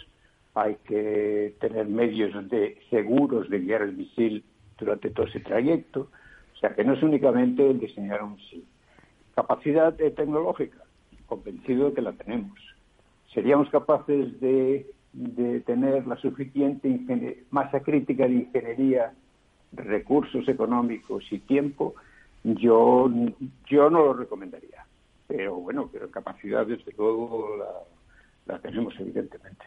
[0.55, 4.43] hay que tener medios de seguros de guiar el misil
[4.79, 6.09] durante todo ese trayecto.
[6.55, 8.65] O sea, que no es únicamente el diseñar un misil.
[9.35, 10.83] Capacidad tecnológica,
[11.27, 12.59] convencido de que la tenemos.
[13.33, 19.13] ¿Seríamos capaces de de tener la suficiente masa crítica de ingeniería,
[19.71, 21.95] recursos económicos y tiempo,
[22.43, 23.09] yo,
[23.69, 24.85] yo no lo recomendaría.
[25.27, 27.57] Pero bueno, pero capacidad, desde luego,
[28.45, 29.65] la, tenemos evidentemente.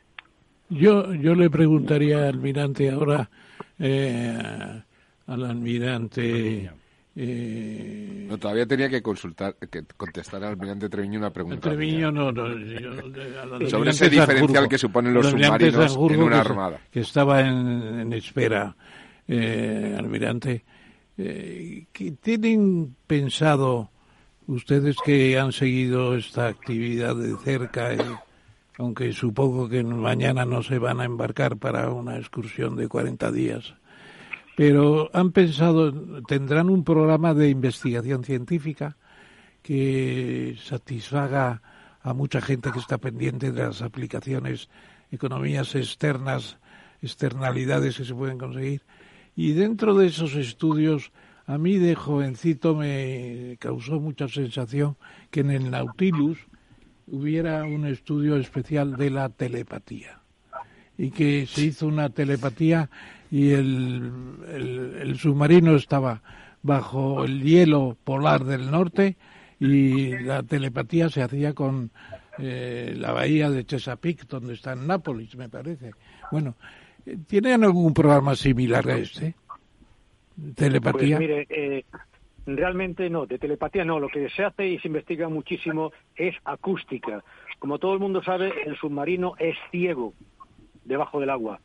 [0.69, 3.31] Yo, yo le preguntaría al almirante ahora,
[3.79, 4.83] eh,
[5.27, 6.71] al almirante
[7.19, 11.71] eh, no, todavía tenía que consultar, que contestar al almirante Treviño una pregunta.
[11.71, 12.47] Treviño no, no
[13.71, 16.79] Sobre ese diferencial que suponen los submarinos en una armada.
[16.91, 18.77] Que, estaba en, espera,
[19.27, 20.63] eh, almirante.
[21.17, 21.87] Eh,
[22.21, 23.91] ¿Tienen pensado
[24.47, 27.99] ustedes que han seguido esta actividad de cerca, eh,
[28.77, 33.75] aunque supongo que mañana no se van a embarcar para una excursión de 40 días?
[34.57, 35.93] Pero han pensado,
[36.23, 38.97] tendrán un programa de investigación científica
[39.63, 41.61] que satisfaga
[42.01, 44.71] a mucha gente que está pendiente de las aplicaciones,
[45.13, 46.57] economías externas,
[47.03, 48.81] externalidades que se pueden conseguir.
[49.37, 51.13] Y dentro de esos estudios,
[51.45, 54.97] a mí de jovencito me causó mucha sensación
[55.31, 56.39] que en el Nautilus
[57.09, 60.21] hubiera un estudio especial de la telepatía
[60.97, 62.89] y que se hizo una telepatía
[63.31, 64.13] y el,
[65.01, 66.23] el, submarino estaba
[66.63, 69.17] bajo el hielo polar del norte
[69.59, 71.91] y la telepatía se hacía con
[72.39, 75.93] eh, la bahía de Chesapeake, donde está en Nápoles, me parece.
[76.31, 76.55] Bueno,
[77.27, 79.35] ¿tienen algún programa similar a este?
[80.55, 81.17] ¿Telepatía?
[81.17, 81.85] Pues mire, eh,
[82.45, 83.99] realmente no, de telepatía no.
[83.99, 87.25] Lo que se hace y se investiga muchísimo es acústica.
[87.59, 90.13] Como todo el mundo sabe, el submarino es ciego
[90.85, 91.59] debajo del agua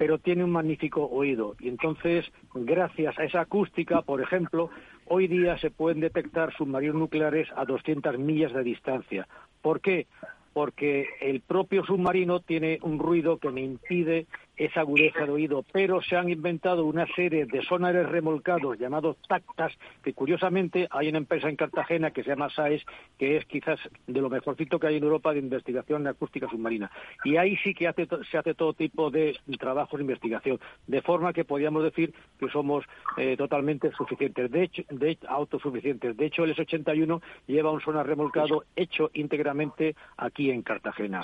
[0.00, 1.56] pero tiene un magnífico oído.
[1.60, 2.24] Y entonces,
[2.54, 4.70] gracias a esa acústica, por ejemplo,
[5.04, 9.28] hoy día se pueden detectar submarinos nucleares a 200 millas de distancia.
[9.60, 10.06] ¿Por qué?
[10.54, 14.24] Porque el propio submarino tiene un ruido que me impide
[14.60, 19.72] esa agudeza de oído, pero se han inventado una serie de sonares remolcados llamados tactas,
[20.02, 22.84] que curiosamente hay una empresa en Cartagena que se llama SAES,
[23.18, 26.90] que es quizás de lo mejorcito que hay en Europa de investigación acústica submarina.
[27.24, 27.90] Y ahí sí que
[28.30, 32.84] se hace todo tipo de trabajos de investigación, de forma que podríamos decir que somos
[33.16, 36.14] eh, totalmente suficientes, de hecho, de autosuficientes.
[36.18, 41.22] De hecho, el S-81 lleva un sonar remolcado hecho íntegramente aquí en Cartagena.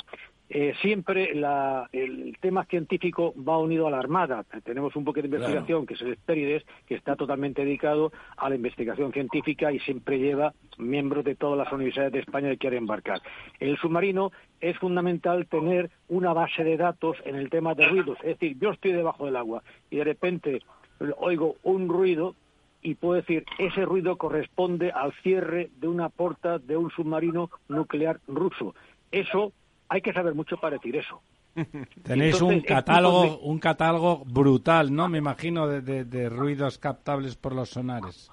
[0.49, 4.45] Eh, siempre el tema científico va unido a la Armada.
[4.63, 8.55] Tenemos un buque de investigación que es el Espérides, que está totalmente dedicado a la
[8.55, 13.21] investigación científica y siempre lleva miembros de todas las universidades de España que quieren embarcar.
[13.59, 14.31] En el submarino
[14.61, 18.19] es fundamental tener una base de datos en el tema de ruidos.
[18.19, 20.63] Es decir, yo estoy debajo del agua y de repente
[21.19, 22.37] oigo un ruido
[22.83, 28.21] y puedo decir, ese ruido corresponde al cierre de una puerta de un submarino nuclear
[28.29, 28.77] ruso.
[29.11, 29.53] Eso
[29.89, 31.21] hay que saber mucho para decir eso.
[32.03, 35.09] Tenéis un catálogo, un catálogo brutal, ¿no?
[35.09, 38.31] Me imagino de, ruidos captables por los sonares.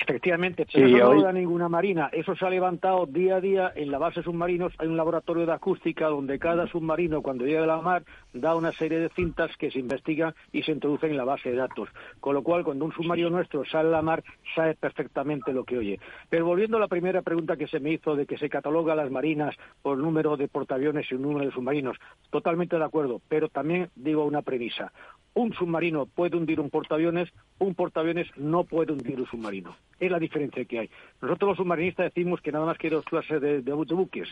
[0.00, 2.08] Efectivamente, pero eso no da ninguna marina.
[2.12, 4.72] Eso se ha levantado día a día en la base de submarinos.
[4.78, 8.70] Hay un laboratorio de acústica donde cada submarino, cuando llega a la mar, da una
[8.70, 11.88] serie de cintas que se investigan y se introducen en la base de datos.
[12.20, 14.22] Con lo cual, cuando un submarino nuestro sale a la mar,
[14.54, 16.00] sabe perfectamente lo que oye.
[16.30, 19.10] Pero volviendo a la primera pregunta que se me hizo de que se cataloga las
[19.10, 21.96] marinas por número de portaaviones y número de submarinos,
[22.30, 23.20] totalmente de acuerdo.
[23.28, 24.92] Pero también digo una premisa
[25.38, 27.28] un submarino puede hundir un portaaviones,
[27.60, 29.76] un portaaviones no puede hundir un submarino.
[30.00, 30.90] Es la diferencia que hay.
[31.22, 34.28] Nosotros los submarinistas decimos que nada más que dos clases de, buques,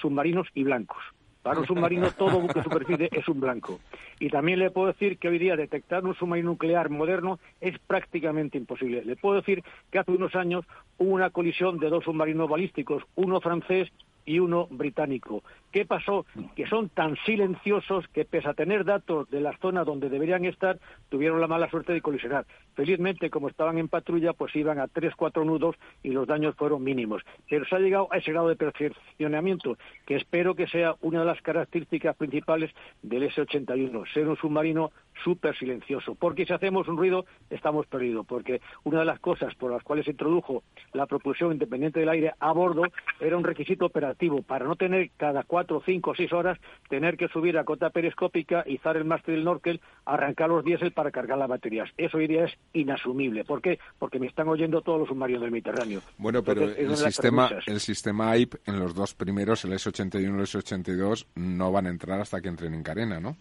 [0.00, 0.98] submarinos y blancos.
[1.44, 3.78] Para un submarino todo buque de superficie es un blanco.
[4.18, 8.58] Y también le puedo decir que hoy día detectar un submarino nuclear moderno es prácticamente
[8.58, 9.04] imposible.
[9.04, 9.62] Le puedo decir
[9.92, 10.64] que hace unos años
[10.98, 13.88] hubo una colisión de dos submarinos balísticos, uno francés
[14.24, 15.42] y uno británico.
[15.72, 16.24] ¿Qué pasó?
[16.54, 20.78] Que son tan silenciosos que, pese a tener datos de las zonas donde deberían estar,
[21.08, 22.46] tuvieron la mala suerte de colisionar.
[22.74, 26.84] Felizmente, como estaban en patrulla, pues iban a tres, cuatro nudos y los daños fueron
[26.84, 27.22] mínimos.
[27.50, 31.26] Pero se ha llegado a ese grado de perfeccionamiento, que espero que sea una de
[31.26, 32.70] las características principales
[33.02, 34.92] del S-81, ser un submarino
[35.24, 36.14] súper silencioso.
[36.14, 38.26] Porque si hacemos un ruido, estamos perdidos.
[38.26, 40.62] Porque una de las cosas por las cuales se introdujo
[40.92, 42.82] la propulsión independiente del aire a bordo
[43.20, 44.13] era un requisito operativo
[44.46, 46.58] para no tener cada cuatro, cinco o seis horas
[46.88, 51.10] tener que subir a cota periscópica, izar el mástil del Norkel, arrancar los diésel para
[51.10, 51.90] cargar las baterías.
[51.96, 53.44] Eso hoy día es inasumible.
[53.44, 53.78] ¿Por qué?
[53.98, 56.00] Porque me están oyendo todos los submarinos del Mediterráneo.
[56.18, 60.40] Bueno, pero el sistema, el sistema AIP en los dos primeros, el S-81 y el
[60.40, 63.36] S-82, no van a entrar hasta que entren en carena, ¿no?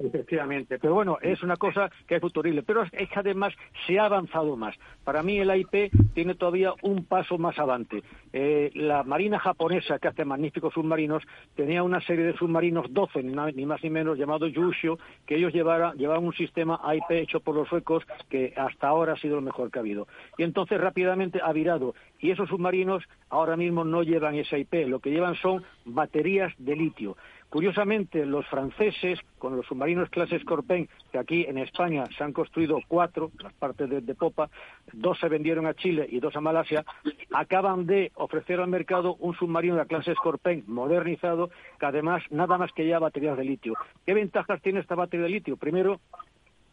[0.00, 3.52] Efectivamente, pero bueno, es una cosa que es futurible, pero es que además
[3.84, 4.76] se ha avanzado más.
[5.02, 8.04] Para mí el AIP tiene todavía un paso más adelante.
[8.32, 11.24] Eh, la Marina japonesa, que hace magníficos submarinos,
[11.56, 15.96] tenía una serie de submarinos, 12, ni, más ni menos, llamados Yusho, que ellos llevaban,
[15.98, 19.72] llevaban un sistema AIP hecho por los suecos que hasta ahora ha sido lo mejor
[19.72, 20.06] que ha habido.
[20.36, 21.96] Y entonces rápidamente ha virado.
[22.20, 26.76] Y esos submarinos ahora mismo no llevan ese AIP, lo que llevan son baterías de
[26.76, 27.16] litio.
[27.50, 32.78] Curiosamente, los franceses, con los submarinos clase Scorpion, que aquí en España se han construido
[32.86, 34.50] cuatro, las partes de, popa,
[34.92, 36.84] dos se vendieron a Chile y dos a Malasia,
[37.32, 41.48] acaban de ofrecer al mercado un submarino de la clase Scorpion modernizado,
[41.80, 43.74] que además nada más que lleva baterías de litio.
[44.04, 45.56] ¿Qué ventajas tiene esta batería de litio?
[45.56, 46.00] Primero,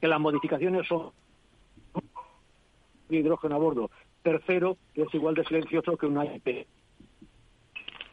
[0.01, 1.11] que las modificaciones son
[3.09, 3.91] hidrógeno a bordo.
[4.23, 6.67] Tercero, que es igual de silencioso que un IP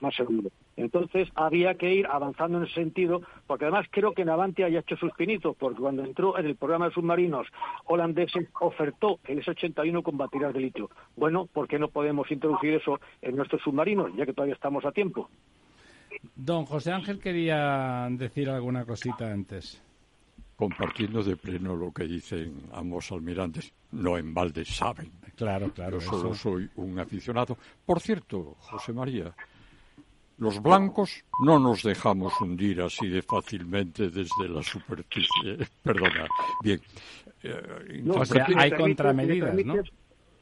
[0.02, 0.50] más seguro.
[0.76, 4.96] Entonces había que ir avanzando en ese sentido, porque además creo que Navantia haya hecho
[4.96, 7.46] sus pinitos, porque cuando entró en el programa de submarinos
[7.86, 10.90] holandeses ofertó el S-81 con baterías de litio.
[11.16, 14.92] Bueno, ¿por qué no podemos introducir eso en nuestros submarinos, ya que todavía estamos a
[14.92, 15.28] tiempo?
[16.34, 19.82] Don José Ángel quería decir alguna cosita antes.
[20.56, 25.10] Compartiendo de pleno lo que dicen ambos almirantes, no en balde saben.
[25.34, 25.98] Claro, claro.
[25.98, 27.56] Yo solo soy un aficionado.
[27.84, 29.34] Por cierto, José María,
[30.38, 35.58] los blancos no nos dejamos hundir así de fácilmente desde la superficie.
[35.82, 36.26] Perdona.
[36.62, 36.80] Bien.
[37.42, 38.02] Eh,
[38.56, 39.82] hay contramedidas, ¿no?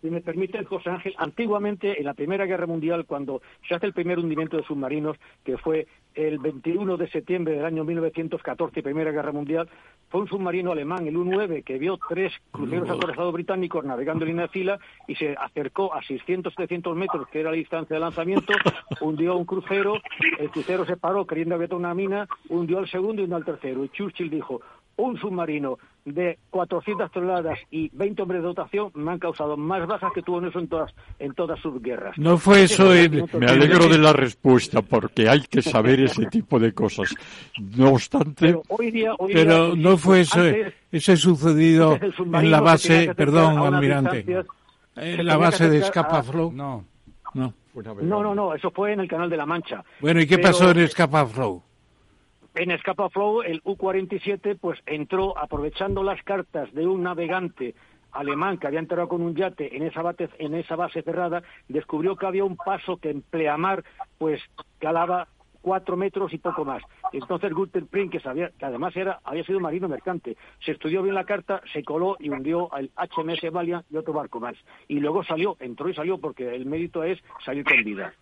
[0.01, 3.93] si me permite, José Ángel, antiguamente en la Primera Guerra Mundial, cuando se hace el
[3.93, 9.33] primer hundimiento de submarinos, que fue el 21 de septiembre del año 1914, Primera Guerra
[9.33, 9.69] Mundial,
[10.09, 14.47] fue un submarino alemán, el U-9, que vio tres cruceros acorazados británicos navegando en línea
[14.47, 18.53] de fila y se acercó a 600-700 metros, que era la distancia de lanzamiento,
[19.01, 19.95] hundió un crucero,
[20.39, 23.45] el crucero se paró creyendo que había una mina, hundió al segundo y hundió al
[23.45, 23.85] tercero.
[23.85, 24.61] Y Churchill dijo,
[25.01, 30.13] un submarino de 400 toneladas y 20 hombres de dotación me han causado más bajas
[30.15, 32.17] que tuvo en eso en todas, en todas sus guerras.
[32.19, 32.87] No fue eso.
[33.39, 37.15] Me alegro de la respuesta porque hay que saber ese tipo de cosas.
[37.77, 38.59] No obstante.
[39.33, 40.41] Pero, no fue eso.
[40.91, 44.45] Ese sucedido en la base, perdón, almirante.
[44.97, 46.53] En la base de Scapa-Flow.
[46.53, 46.85] No.
[47.35, 47.55] No.
[48.03, 49.85] No, no, no, eso fue en el Canal de la Mancha.
[50.01, 51.63] Bueno, ¿y qué pasó en Scapa-Flow?
[52.55, 57.75] En Escapa Flow, el U-47 pues entró aprovechando las cartas de un navegante
[58.13, 62.17] alemán que había entrado con un yate en esa, base, en esa base cerrada, descubrió
[62.17, 63.85] que había un paso que en pleamar
[64.19, 64.43] pues
[64.81, 65.29] calaba
[65.63, 66.83] cuatro metros y poco más.
[67.13, 71.15] Entonces Gunther Prink, que, sabía, que además era, había sido marino mercante, se estudió bien
[71.15, 74.57] la carta, se coló y hundió al HMS Valiant y otro barco más.
[74.89, 78.13] Y luego salió, entró y salió porque el mérito es salir con vida.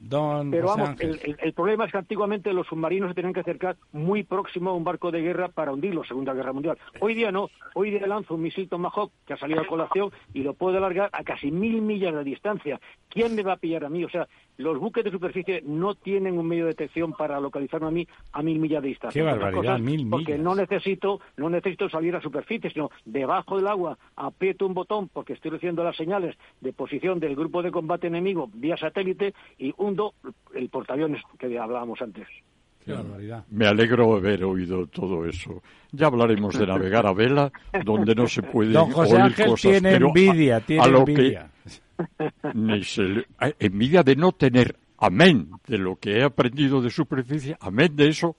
[0.00, 4.70] Pero vamos, el, problema es que antiguamente los submarinos se tenían que acercar muy próximo
[4.70, 6.78] a un barco de guerra para hundirlo, Segunda Guerra Mundial.
[7.00, 10.42] Hoy día no, hoy día lanza un misil Tomahawk que ha salido a colación y
[10.42, 12.80] lo puede alargar a casi mil millas de distancia.
[13.08, 14.04] ¿Quién me va a pillar a mí?
[14.04, 17.90] O sea, los buques de superficie no tienen un medio de detección para localizarme a
[17.90, 19.20] mí a mil millas de distancia.
[19.20, 20.10] Qué barbaridad, mil millas.
[20.10, 25.08] Porque no necesito, no necesito salir a superficie, sino debajo del agua aprieto un botón
[25.08, 29.74] porque estoy recibiendo las señales de posición del grupo de combate enemigo vía satélite y
[30.54, 32.26] el portaaviones que hablábamos antes.
[32.84, 33.44] Qué barbaridad.
[33.50, 35.62] Me alegro de haber oído todo eso.
[35.92, 37.52] Ya hablaremos de navegar a vela,
[37.84, 41.50] donde no se puede Don José oír Ángel cosas, tiene envidia, tiene envidia.
[43.58, 48.36] envidia de no tener, amén, de lo que he aprendido de superficie, amén de eso,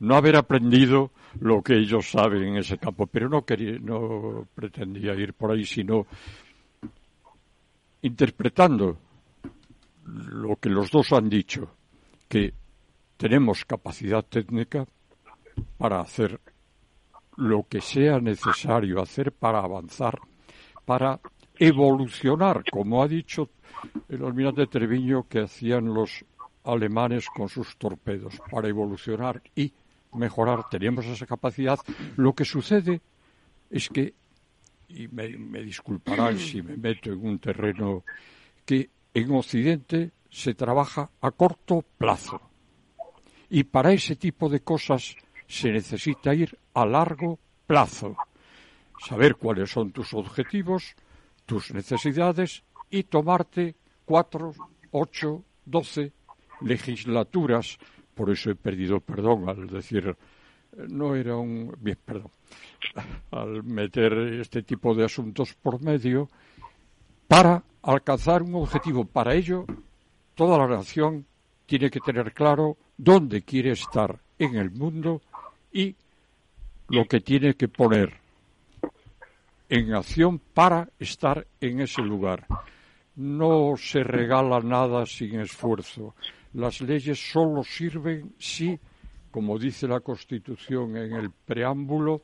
[0.00, 1.10] no haber aprendido
[1.40, 3.06] lo que ellos saben en ese campo.
[3.06, 6.06] Pero no, quería, no pretendía ir por ahí, sino
[8.02, 8.98] interpretando
[10.08, 11.70] lo que los dos han dicho,
[12.28, 12.54] que
[13.16, 14.86] tenemos capacidad técnica
[15.76, 16.40] para hacer
[17.36, 20.18] lo que sea necesario hacer para avanzar,
[20.84, 21.20] para
[21.58, 23.50] evolucionar, como ha dicho
[24.08, 26.24] el almirante Treviño que hacían los
[26.64, 29.72] alemanes con sus torpedos, para evolucionar y
[30.14, 30.68] mejorar.
[30.68, 31.78] Teníamos esa capacidad.
[32.16, 33.00] Lo que sucede
[33.70, 34.14] es que,
[34.88, 38.04] y me, me disculparán si me meto en un terreno,
[38.64, 42.40] que en Occidente se trabaja a corto plazo.
[43.50, 48.16] Y para ese tipo de cosas se necesita ir a largo plazo.
[49.06, 50.94] Saber cuáles son tus objetivos,
[51.46, 54.52] tus necesidades y tomarte cuatro,
[54.90, 56.12] ocho, doce
[56.60, 57.78] legislaturas.
[58.14, 60.16] Por eso he perdido perdón al decir
[60.88, 62.30] no era un bien, perdón,
[63.30, 66.28] al meter este tipo de asuntos por medio
[67.28, 69.04] para alcanzar un objetivo.
[69.04, 69.66] Para ello,
[70.34, 71.26] toda la nación
[71.66, 75.20] tiene que tener claro dónde quiere estar en el mundo
[75.70, 75.94] y
[76.88, 78.14] lo que tiene que poner
[79.68, 82.46] en acción para estar en ese lugar.
[83.16, 86.14] No se regala nada sin esfuerzo.
[86.54, 88.78] Las leyes solo sirven si,
[89.30, 92.22] como dice la Constitución en el preámbulo,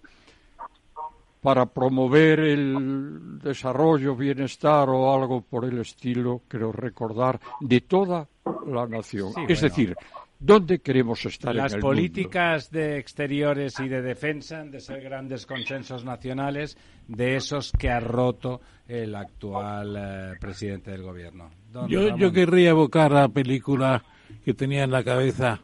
[1.45, 8.27] para promover el desarrollo, bienestar o algo por el estilo, creo recordar, de toda
[8.67, 9.31] la nación.
[9.47, 9.95] es decir,
[10.39, 15.03] ¿Dónde queremos estar Las en el políticas de exteriores y de defensa han de ser
[15.03, 16.79] grandes consensos nacionales
[17.09, 21.51] de esos que ha roto el actual eh, presidente del gobierno.
[21.89, 24.03] Yo, yo querría evocar la película
[24.45, 25.61] que tenía en la cabeza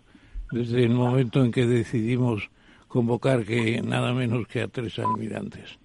[0.51, 2.51] desde el momento en que decidimos
[2.91, 5.79] convocar que nada menos que a tres almirantes.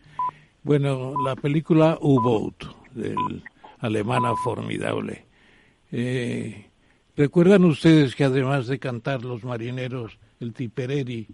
[0.64, 3.44] Bueno, la película U-Boat del
[3.80, 5.28] alemana formidable.
[5.92, 6.66] Eh,
[7.16, 11.28] ¿Recuerdan ustedes que además de cantar los marineros el Tipereri,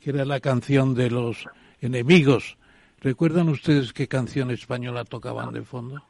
[0.00, 1.44] que era la canción de los
[1.82, 2.56] enemigos,
[2.98, 6.02] ¿recuerdan ustedes qué canción española tocaban de fondo?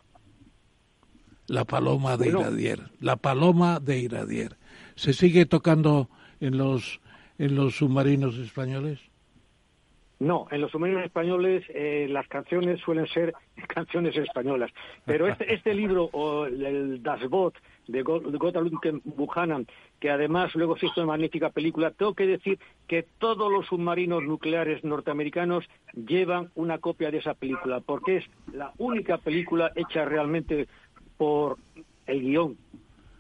[1.49, 2.91] La Paloma de Iradier.
[3.01, 4.57] La Paloma de Iradier.
[4.95, 6.09] ¿Se sigue tocando
[6.39, 7.01] en los,
[7.39, 9.08] en los submarinos españoles?
[10.21, 13.35] No, en los submarinos españoles eh, las canciones suelen ser
[13.69, 14.71] canciones españolas.
[15.05, 17.55] Pero este, este libro, o el Das Boot,
[17.87, 18.69] de Gotthard
[19.05, 19.66] Buchanan,
[20.01, 24.23] que además luego se hizo una magnífica película, tengo que decir que todos los submarinos
[24.25, 25.64] nucleares norteamericanos
[25.95, 30.69] llevan una copia de esa película, porque es la única película hecha realmente
[31.16, 31.57] por
[32.07, 32.57] el guion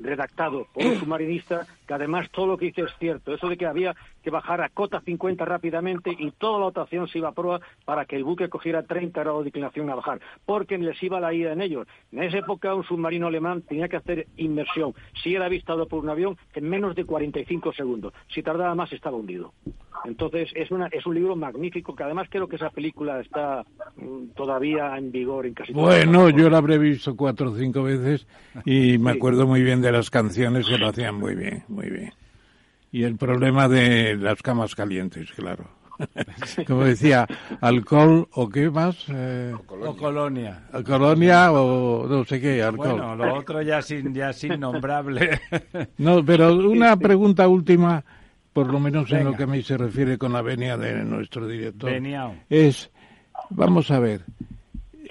[0.00, 3.34] redactado por un submarinista, que además todo lo que dice es cierto.
[3.34, 7.18] Eso de que había que bajar a cota 50 rápidamente y toda la dotación se
[7.18, 10.78] iba a prueba para que el buque cogiera 30 grados de inclinación a bajar, porque
[10.78, 11.86] les iba la ida en ellos.
[12.12, 16.10] En esa época un submarino alemán tenía que hacer inmersión, si era avistado por un
[16.10, 18.12] avión, en menos de 45 segundos.
[18.28, 19.52] Si tardaba más estaba hundido.
[20.04, 23.64] Entonces es, una, es un libro magnífico que además creo que esa película está
[23.96, 28.26] mm, todavía en vigor en casi Bueno, yo la habré visto cuatro o cinco veces
[28.64, 32.12] y me acuerdo muy bien de las canciones que lo hacían muy bien, muy bien.
[32.90, 35.68] Y el problema de las camas calientes, claro.
[36.66, 37.26] Como decía,
[37.60, 39.04] alcohol o qué más?
[39.08, 40.62] Eh, o colonia.
[40.72, 42.92] O colonia o no sé qué, alcohol.
[42.92, 45.40] Bueno, lo otro ya sin, ya sin nombrable.
[45.98, 48.04] no, pero una pregunta última
[48.58, 51.46] por lo menos en lo que a mí se refiere con la venia de nuestro
[51.46, 51.92] director,
[52.50, 52.90] es,
[53.50, 54.22] vamos a ver,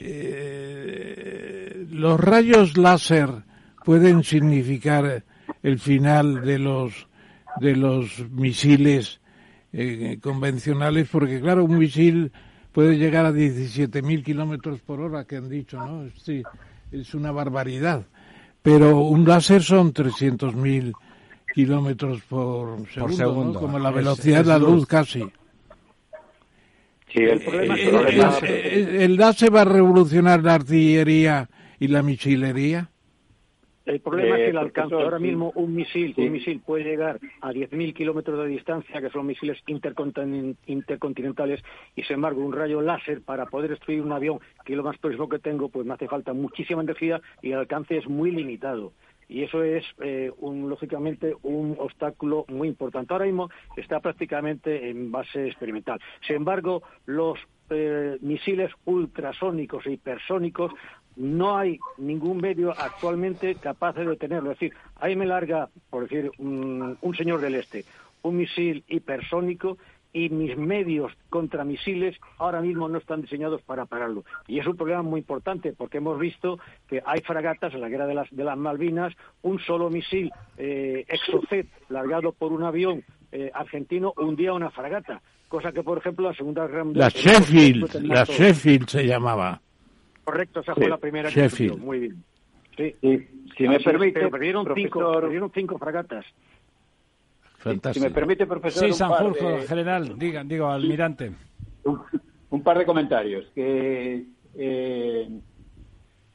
[0.01, 3.29] eh, los rayos láser
[3.85, 5.23] pueden significar
[5.63, 7.07] el final de los
[7.59, 9.19] de los misiles
[9.73, 12.31] eh, convencionales, porque claro, un misil
[12.71, 16.09] puede llegar a 17.000 kilómetros por hora, que han dicho, ¿no?
[16.23, 16.43] Sí,
[16.91, 18.05] es una barbaridad.
[18.61, 20.93] Pero un láser son 300.000
[21.53, 25.23] kilómetros por segundo, como la velocidad de la luz, casi.
[27.11, 31.49] Sí, el, problema es eh, ¿El DASE va a revolucionar la artillería
[31.79, 32.89] y la misilería?
[33.87, 37.51] El problema es que el alcance, ahora mismo un misil, un misil puede llegar a
[37.51, 41.63] 10.000 kilómetros de distancia, que son misiles intercontinentales,
[41.95, 44.97] y sin embargo un rayo láser para poder destruir un avión, que es lo más
[44.97, 48.91] próximo que tengo, pues me hace falta muchísima energía y el alcance es muy limitado
[49.29, 53.13] y eso es eh, un, lógicamente un obstáculo muy importante.
[53.13, 55.99] Ahora mismo está prácticamente en base experimental.
[56.25, 57.37] Sin embargo, los
[57.69, 60.71] eh, misiles ultrasónicos e hipersónicos
[61.17, 64.51] no hay ningún medio actualmente capaz de detenerlo.
[64.51, 67.85] Es decir, ahí me larga, por decir, un señor del este,
[68.21, 69.77] un misil hipersónico
[70.13, 74.23] y mis medios contra misiles ahora mismo no están diseñados para pararlo.
[74.47, 78.07] Y es un problema muy importante porque hemos visto que hay fragatas en la guerra
[78.07, 83.51] de las, de las Malvinas, un solo misil eh, Exocet largado por un avión eh,
[83.53, 87.11] argentino hundía una fragata, cosa que por ejemplo la Segunda Guerra Mundial...
[87.13, 89.61] La Sheffield, la Sheffield se llamaba.
[90.27, 91.77] Correcto, esa fue la primera Sheffield.
[91.77, 92.23] Muy bien.
[92.75, 92.93] Sí.
[93.57, 96.25] Si me permite, perdieron, cinco, perdieron cinco fragatas.
[97.93, 98.87] Si me permite, profesor.
[98.87, 101.31] Sí, Sanjurjo, general, digan, digo, almirante.
[102.49, 103.49] Un, par de comentarios.
[103.55, 104.25] Que
[104.55, 105.29] eh,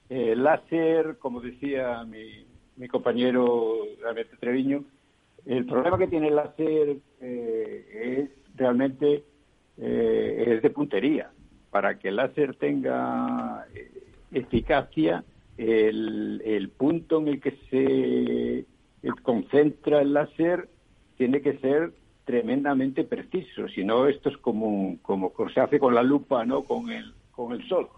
[0.09, 3.75] el láser, como decía mi, mi compañero
[4.09, 4.85] Alberto Treviño,
[5.45, 9.23] el problema que tiene el láser eh, es realmente
[9.77, 11.31] eh, es de puntería.
[11.73, 13.67] Para que el láser tenga
[14.31, 15.25] eficacia,
[15.59, 20.69] el, el punto en el que se concentra el láser
[21.17, 21.93] tiene que ser
[22.25, 26.63] tremendamente preciso, si no esto es como, como se hace con la lupa, ¿no?
[26.63, 27.89] Con el, con el sol.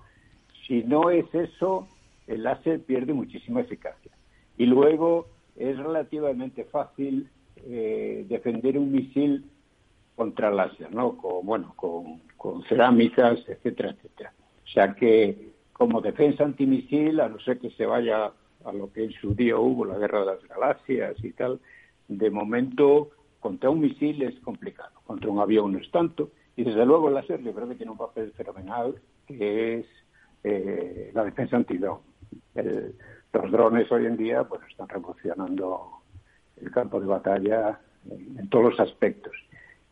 [0.67, 1.87] Si no es eso,
[2.27, 4.13] el láser pierde muchísima eficacia.
[4.57, 9.45] Y luego es relativamente fácil eh, defender un misil
[10.17, 11.17] contra láser, ¿no?
[11.17, 14.33] Con, bueno, con, con cerámicas, etcétera, etcétera.
[14.65, 18.33] O sea que como defensa antimisil, a no ser que se vaya
[18.65, 21.61] a lo que en su día hubo, la guerra de las galaxias y tal,
[22.09, 23.11] de momento
[23.41, 27.15] contra un misil es complicado, contra un avión no es tanto, y desde luego el
[27.15, 28.95] láser yo creo que tiene un papel fenomenal,
[29.27, 29.87] que es
[30.45, 31.99] eh, la defensa antidrón.
[32.55, 36.03] los drones hoy en día pues están revolucionando
[36.57, 39.33] el campo de batalla en, todos los aspectos.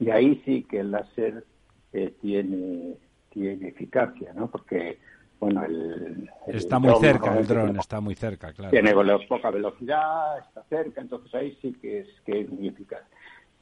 [0.03, 1.45] Y ahí sí que el láser
[1.93, 2.97] eh, tiene,
[3.31, 4.51] tiene eficacia, ¿no?
[4.51, 4.99] Porque
[5.39, 8.71] bueno, el, está muy cerca el dron, está muy cerca, claro.
[8.71, 8.93] Tiene
[9.29, 13.03] poca velocidad, está cerca, entonces ahí sí que es, que es muy eficaz.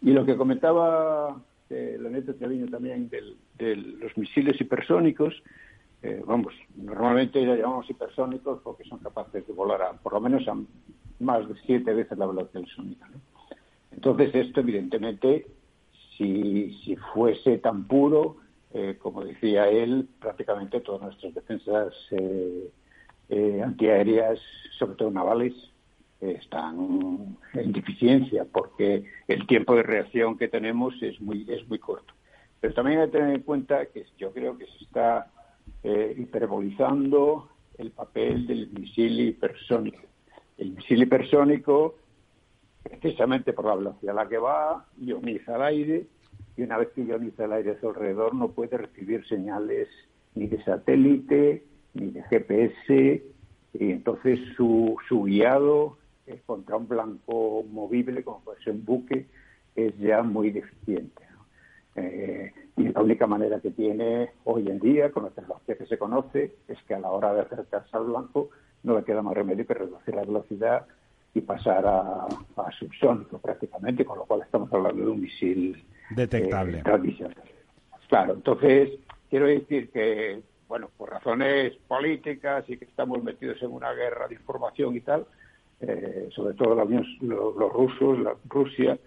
[0.02, 3.10] Y lo que comentaba eh, neta Treviño también
[3.58, 5.42] de los misiles hipersónicos,
[6.02, 10.46] eh, vamos, normalmente ya llamamos hipersónicos porque son capaces de volar a, por lo menos
[10.48, 10.56] a
[11.18, 13.06] más de siete veces la velocidad del sonido.
[13.92, 15.46] Entonces esto evidentemente,
[16.20, 18.36] si, fuese tan puro,
[18.74, 22.70] eh, como decía él, prácticamente todas nuestras defensas eh,
[23.30, 24.38] eh, antiaéreas,
[24.78, 25.54] sobre todo navales,
[26.20, 32.12] están en deficiencia porque el tiempo de reacción que tenemos es muy es muy corto.
[32.60, 35.30] Pero también hay que tener en cuenta que yo creo que se está
[35.82, 37.48] hiperbolizando
[37.78, 40.02] el papel del misil hipersónico.
[40.58, 41.94] El misil hipersónico,
[42.82, 46.06] precisamente por la velocidad a la que va, ioniza el aire
[46.56, 49.88] y una vez que ioniza el aire a su alrededor no puede recibir señales
[50.34, 51.64] ni de satélite
[51.94, 53.22] ni de GPS
[53.74, 55.98] y entonces su, su guiado
[56.46, 59.26] contra un blanco movible como puede ser un buque
[59.74, 61.22] es ya muy deficiente.
[61.96, 65.98] Eh, y la única manera que tiene hoy en día, con la tecnología que se
[65.98, 68.50] conoce, es que a la hora de acercarse al blanco
[68.82, 70.86] no le queda más remedio que reducir la velocidad
[71.34, 76.78] y pasar a, a subsónico prácticamente, con lo cual estamos hablando de un misil detectable.
[76.78, 77.28] Eh,
[78.08, 78.90] claro, entonces
[79.28, 84.34] quiero decir que, bueno, por razones políticas y que estamos metidos en una guerra de
[84.34, 85.26] información y tal,
[85.80, 88.98] eh, sobre todo la Unión, los, rusos, la Rusia,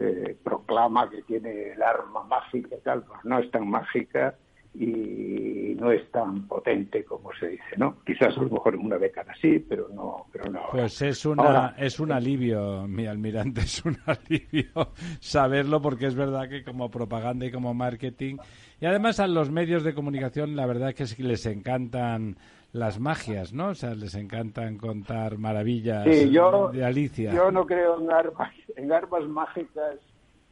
[0.00, 4.36] eh, proclama que tiene el arma mágica y tal, pues no es tan mágica
[4.74, 7.96] y no es tan potente como se dice, ¿no?
[8.04, 10.60] Quizás a lo mejor en una década sí, pero no, pero no.
[10.70, 16.48] Pues es una es un alivio, mi almirante, es un alivio saberlo porque es verdad
[16.48, 18.36] que como propaganda y como marketing
[18.80, 22.36] y además a los medios de comunicación la verdad es que les encantan
[22.72, 23.68] las magias, ¿no?
[23.68, 27.32] O sea, les encantan contar maravillas de Alicia.
[27.32, 29.96] Yo no creo en armas, en armas mágicas.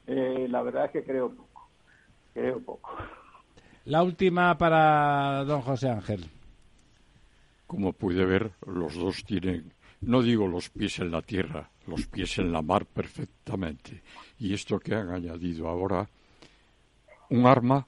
[0.06, 1.68] Eh, la verdad es que creo poco,
[2.32, 2.90] creo poco.
[3.86, 6.24] La última para don José Ángel.
[7.68, 12.38] Como puede ver, los dos tienen, no digo los pies en la tierra, los pies
[12.38, 14.02] en la mar perfectamente.
[14.40, 16.08] Y esto que han añadido ahora,
[17.30, 17.86] un arma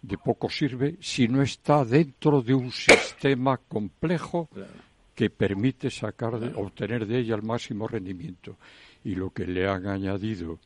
[0.00, 4.48] de poco sirve si no está dentro de un sistema complejo
[5.14, 8.56] que permite sacar obtener de ella el máximo rendimiento.
[9.04, 10.60] Y lo que le han añadido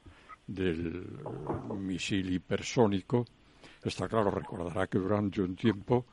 [0.46, 1.08] del
[1.76, 3.26] misil hipersónico
[3.84, 6.04] Está claro, recordará que durante un tiempo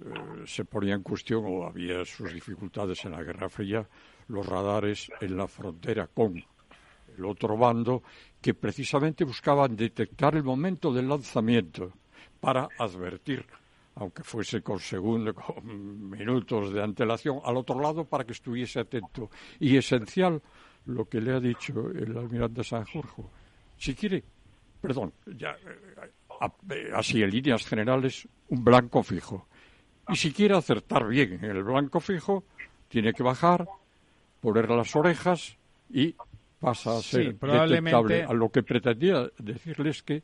[0.00, 3.86] eh, se ponía en cuestión o había sus dificultades en la Guerra Fría
[4.28, 6.42] los radares en la frontera con
[7.16, 8.02] el otro bando
[8.40, 11.92] que precisamente buscaban detectar el momento del lanzamiento
[12.40, 13.46] para advertir,
[13.94, 19.30] aunque fuese con segundos, con minutos de antelación, al otro lado para que estuviese atento.
[19.60, 20.42] Y esencial
[20.86, 23.22] lo que le ha dicho el almirante San Jorge.
[23.78, 24.22] Si quiere,
[24.80, 26.10] perdón, ya eh,
[26.94, 29.46] así en líneas generales, un blanco fijo.
[30.08, 32.44] Y si quiere acertar bien en el blanco fijo,
[32.88, 33.66] tiene que bajar,
[34.40, 35.56] poner las orejas
[35.90, 36.14] y
[36.60, 38.24] pasa a ser detectable.
[38.24, 40.22] A lo que pretendía decirles que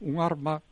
[0.00, 0.62] un arma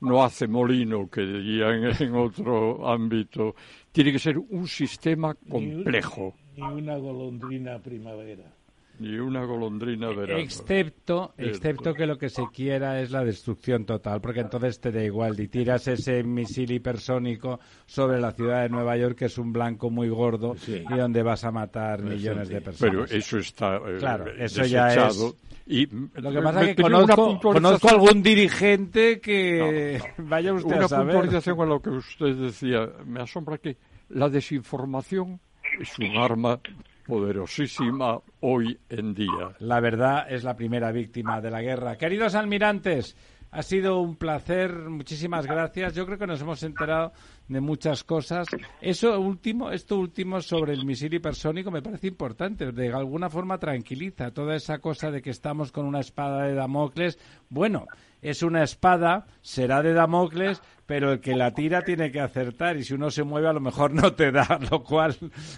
[0.00, 3.54] no hace molino, que dirían en otro ámbito.
[3.92, 6.34] Tiene que ser un sistema complejo.
[6.56, 8.52] Ni una golondrina primavera.
[8.98, 10.38] Ni una golondrina verano.
[10.38, 15.02] Excepto, excepto que lo que se quiera es la destrucción total, porque entonces te da
[15.02, 15.38] igual.
[15.40, 19.90] Y tiras ese misil hipersónico sobre la ciudad de Nueva York, que es un blanco
[19.90, 22.94] muy gordo y donde vas a matar millones de personas.
[22.94, 25.34] Pero eso está eh, claro, eso ya es...
[25.66, 31.04] Y lo que pasa es que conozco, conozco algún dirigente que vaya usted a saber.
[31.04, 32.88] Una puntualización con lo que usted decía.
[33.06, 33.76] Me asombra que
[34.08, 35.40] la desinformación
[35.80, 36.60] es un arma
[37.06, 39.54] poderosísima hoy en día.
[39.58, 41.96] La verdad es la primera víctima de la guerra.
[41.96, 43.16] Queridos almirantes,
[43.54, 45.94] Ha sido un placer, muchísimas gracias.
[45.94, 47.12] Yo creo que nos hemos enterado
[47.48, 48.48] de muchas cosas.
[48.80, 52.72] Eso último, esto último sobre el misil hipersónico me parece importante.
[52.72, 57.18] De alguna forma tranquiliza toda esa cosa de que estamos con una espada de Damocles.
[57.50, 57.84] Bueno,
[58.22, 62.84] es una espada, será de Damocles, pero el que la tira tiene que acertar y
[62.84, 65.14] si uno se mueve a lo mejor no te da, lo cual,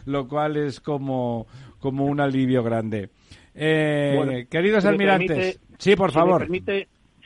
[0.06, 1.46] lo cual es como,
[1.78, 3.10] como un alivio grande.
[3.54, 6.48] Eh, queridos almirantes, sí, por favor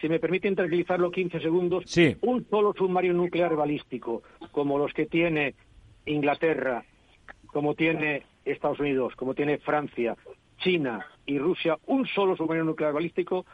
[0.01, 1.85] si me permiten tranquilizarlo 15 segundos,
[2.23, 4.23] un solo submarino nuclear balístico,
[4.53, 5.55] como los que tiene
[6.07, 6.85] Inglaterra,
[7.47, 10.17] como tiene Estados Unidos, como tiene Francia,
[10.59, 13.45] China y Rusia, un solo submarino nuclear balístico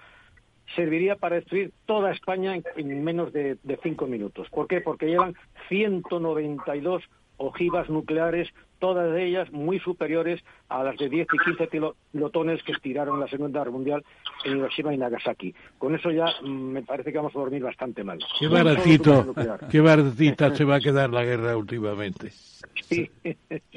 [0.74, 4.48] serviría para destruir toda España en, menos de, de, cinco minutos.
[4.50, 4.80] ¿Por qué?
[4.80, 5.34] Porque llevan
[5.68, 7.02] 192
[7.36, 8.48] ojivas nucleares
[8.78, 13.60] todas ellas muy superiores a las de 10 y 15 pilotones que estiraron la Segunda
[13.60, 14.04] Guerra Mundial
[14.44, 15.54] en Hiroshima y Nagasaki.
[15.78, 18.18] Con eso ya mm, me parece que vamos a dormir bastante mal.
[18.38, 19.34] Qué baratito,
[19.70, 22.30] qué baratita se va a quedar la guerra últimamente.
[22.30, 23.10] Sí.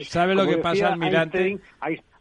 [0.02, 1.58] ¿Sabe lo que pasa, almirante?
[1.82, 2.17] Einstein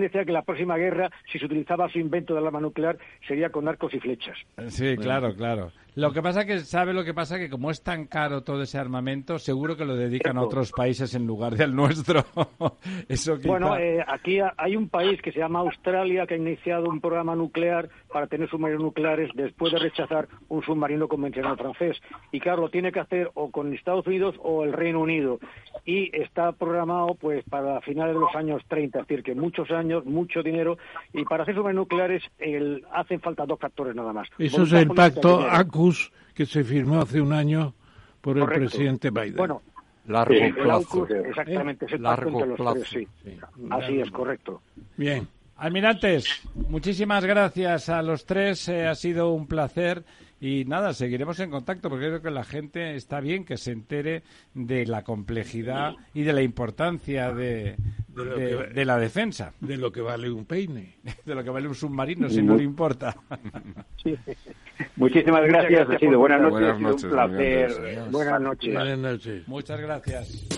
[0.00, 3.68] decía que la próxima guerra, si se utilizaba su invento del arma nuclear, sería con
[3.68, 4.36] arcos y flechas.
[4.68, 5.72] Sí, claro, claro.
[5.98, 8.78] Lo que pasa que sabe lo que pasa que como es tan caro todo ese
[8.78, 12.24] armamento, seguro que lo dedican a otros países en lugar del nuestro.
[13.08, 17.00] Eso Bueno, eh, aquí hay un país que se llama Australia que ha iniciado un
[17.00, 21.96] programa nuclear para tener submarinos nucleares después de rechazar un submarino convencional francés.
[22.30, 25.40] Y claro, lo tiene que hacer o con Estados Unidos o el Reino Unido.
[25.84, 30.04] Y está programado pues para finales de los años 30, es decir, que muchos años,
[30.04, 30.78] mucho dinero.
[31.12, 34.28] Y para hacer submarinos nucleares el, hacen falta dos factores nada más.
[34.38, 35.87] Eso es el pacto ACU
[36.34, 37.74] que se firmó hace un año
[38.20, 39.36] por el presidente Biden.
[39.36, 39.62] Bueno,
[40.06, 41.08] largo plazo.
[41.08, 43.36] exactamente, es el largo entre los Tres, sí.
[43.70, 44.62] Así es, correcto.
[44.96, 45.28] Bien.
[45.56, 48.68] Almirantes, muchísimas gracias a los tres.
[48.68, 50.04] Eh, ha sido un placer.
[50.40, 54.22] Y nada, seguiremos en contacto porque creo que la gente está bien que se entere
[54.54, 57.76] de la complejidad y de la importancia de,
[58.08, 59.52] de, la defensa.
[59.60, 60.94] De lo que vale un peine.
[61.24, 63.16] De lo que vale un submarino, si no le importa.
[64.96, 65.90] Muchísimas gracias.
[65.90, 67.04] Ha sido buenas noches.
[67.04, 68.08] Un placer.
[68.10, 68.74] Buenas noches.
[68.74, 69.48] Buenas noches.
[69.48, 70.57] Muchas gracias.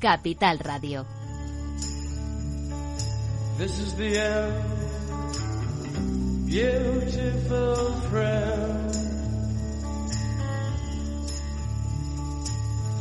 [0.00, 1.04] Capital Radio.
[3.58, 4.64] This is the end,
[6.46, 8.90] beautiful friend.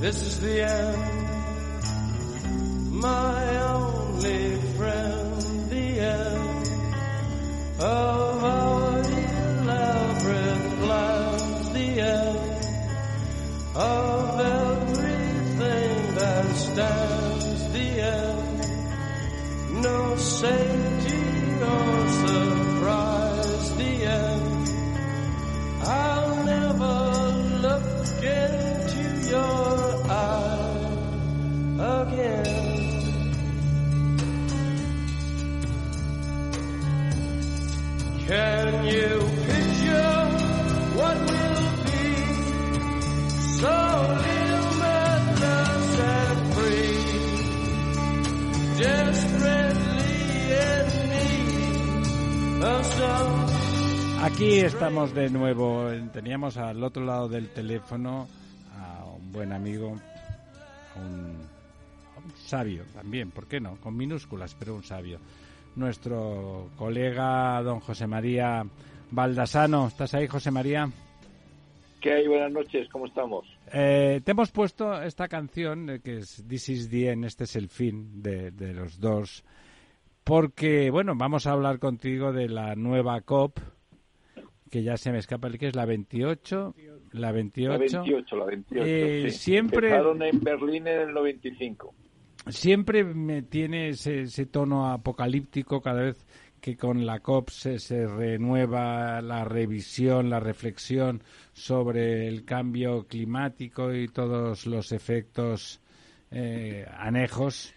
[0.02, 0.98] This is the end,
[2.92, 5.42] my only friend,
[5.72, 6.68] the end
[7.80, 9.00] of our
[9.62, 12.66] elaborate plans, the end
[13.76, 14.40] of
[16.50, 16.98] everything that
[17.28, 18.30] stands
[19.82, 21.18] no safety
[21.62, 23.76] or surprise.
[23.78, 24.70] The end.
[25.84, 26.96] I'll never
[27.62, 30.98] look into your eyes
[32.08, 32.46] again.
[38.28, 39.19] Can you
[54.40, 55.90] Aquí estamos de nuevo.
[56.14, 58.26] Teníamos al otro lado del teléfono
[58.74, 59.98] a un buen amigo,
[60.96, 61.42] a un,
[62.38, 63.76] sabio también, ¿por qué no?
[63.82, 65.20] Con minúsculas, pero un sabio.
[65.76, 68.64] nuestro colega don José María
[69.12, 69.88] Baldasano.
[69.88, 70.90] ¿Estás ahí, José María?
[72.00, 72.28] ¿Qué hay?
[72.30, 73.46] Buenas noches, ¿cómo estamos?
[73.74, 77.58] Eh, te hemos puesto esta canción, eh, que es This is the end, este es
[77.58, 79.44] el fin de, de los dos,
[80.24, 83.60] porque, bueno, vamos a hablar contigo de la nueva COP,
[84.70, 86.76] que ya se me escapa el que es la 28,
[87.12, 87.72] la 28.
[87.72, 88.86] La 28, la 28.
[88.86, 91.94] Eh, siempre Empezaron en Berlín en el 95.
[92.48, 96.26] Siempre me tiene ese, ese tono apocalíptico cada vez
[96.62, 101.24] que con la COP se, se, renueva la revisión, la reflexión
[101.54, 105.82] sobre el cambio climático y todos los efectos
[106.32, 107.74] eh, anejos,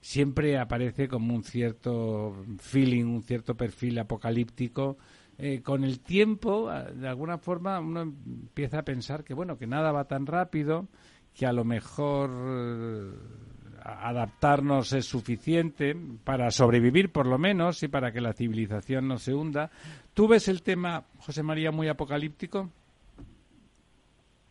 [0.00, 4.98] siempre aparece como un cierto feeling, un cierto perfil apocalíptico.
[5.38, 9.92] Eh, con el tiempo, de alguna forma, uno empieza a pensar que bueno, que nada
[9.92, 10.88] va tan rápido,
[11.34, 12.30] que a lo mejor
[13.86, 19.34] adaptarnos es suficiente para sobrevivir por lo menos y para que la civilización no se
[19.34, 19.70] hunda.
[20.14, 22.70] ¿Tú ves el tema, José María, muy apocalíptico?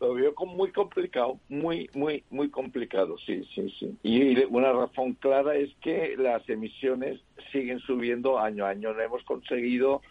[0.00, 3.96] Lo veo muy complicado, muy, muy, muy complicado, sí, sí, sí.
[4.02, 8.92] Y una razón clara es que las emisiones siguen subiendo año a año.
[8.92, 10.02] No hemos conseguido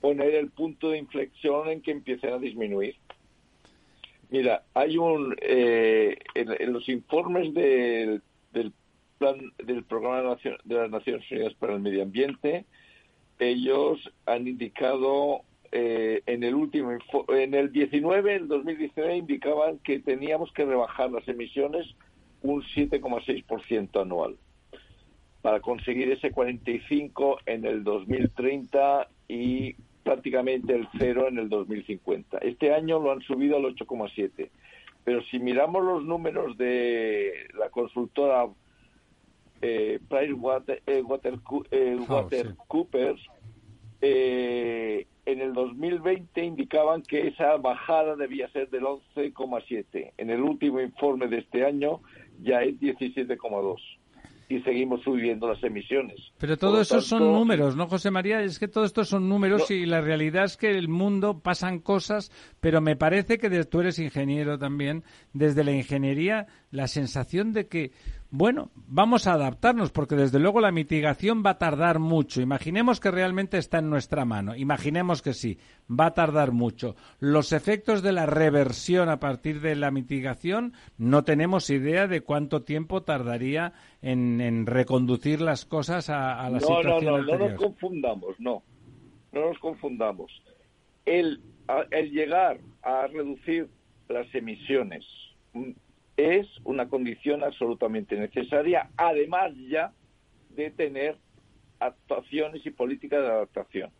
[0.00, 2.96] poner el punto de inflexión en que empiecen a disminuir.
[4.30, 8.22] Mira, hay un eh, en, en, los informes del,
[8.52, 8.72] del
[9.18, 12.64] plan del programa de las Naciones Unidas para el Medio Ambiente,
[13.40, 16.90] ellos han indicado eh, en el último
[17.28, 21.86] en el 19, el 2019 indicaban que teníamos que rebajar las emisiones
[22.42, 24.36] un 7,6% anual
[25.42, 29.76] para conseguir ese 45 en el 2030 y
[30.10, 32.38] prácticamente el cero en el 2050.
[32.38, 34.50] Este año lo han subido al 8,7.
[35.04, 38.48] Pero si miramos los números de la consultora
[39.62, 43.20] eh, eh, Water, eh, Water oh, Coopers,
[44.00, 50.14] eh, en el 2020 indicaban que esa bajada debía ser del 11,7.
[50.18, 52.00] En el último informe de este año
[52.42, 53.99] ya es 17,2
[54.50, 56.18] y seguimos subiendo las emisiones.
[56.38, 58.42] Pero todo eso son números, ¿no, José María?
[58.42, 62.32] Es que todo esto son números y la realidad es que el mundo pasan cosas,
[62.60, 67.92] pero me parece que tú eres ingeniero también, desde la ingeniería, la sensación de que
[68.32, 72.40] bueno, vamos a adaptarnos porque desde luego la mitigación va a tardar mucho.
[72.40, 74.54] Imaginemos que realmente está en nuestra mano.
[74.54, 75.58] Imaginemos que sí,
[75.88, 76.94] va a tardar mucho.
[77.18, 82.62] Los efectos de la reversión a partir de la mitigación no tenemos idea de cuánto
[82.62, 87.40] tiempo tardaría en, en reconducir las cosas a, a la no, situación no, no, anterior.
[87.40, 88.62] No nos confundamos, no.
[89.32, 90.30] No nos confundamos.
[91.04, 91.40] El,
[91.90, 93.68] el llegar a reducir
[94.08, 95.04] las emisiones
[96.20, 99.92] es una condición absolutamente necesaria, además ya
[100.50, 101.16] de tener
[101.78, 103.90] actuaciones y políticas de adaptación.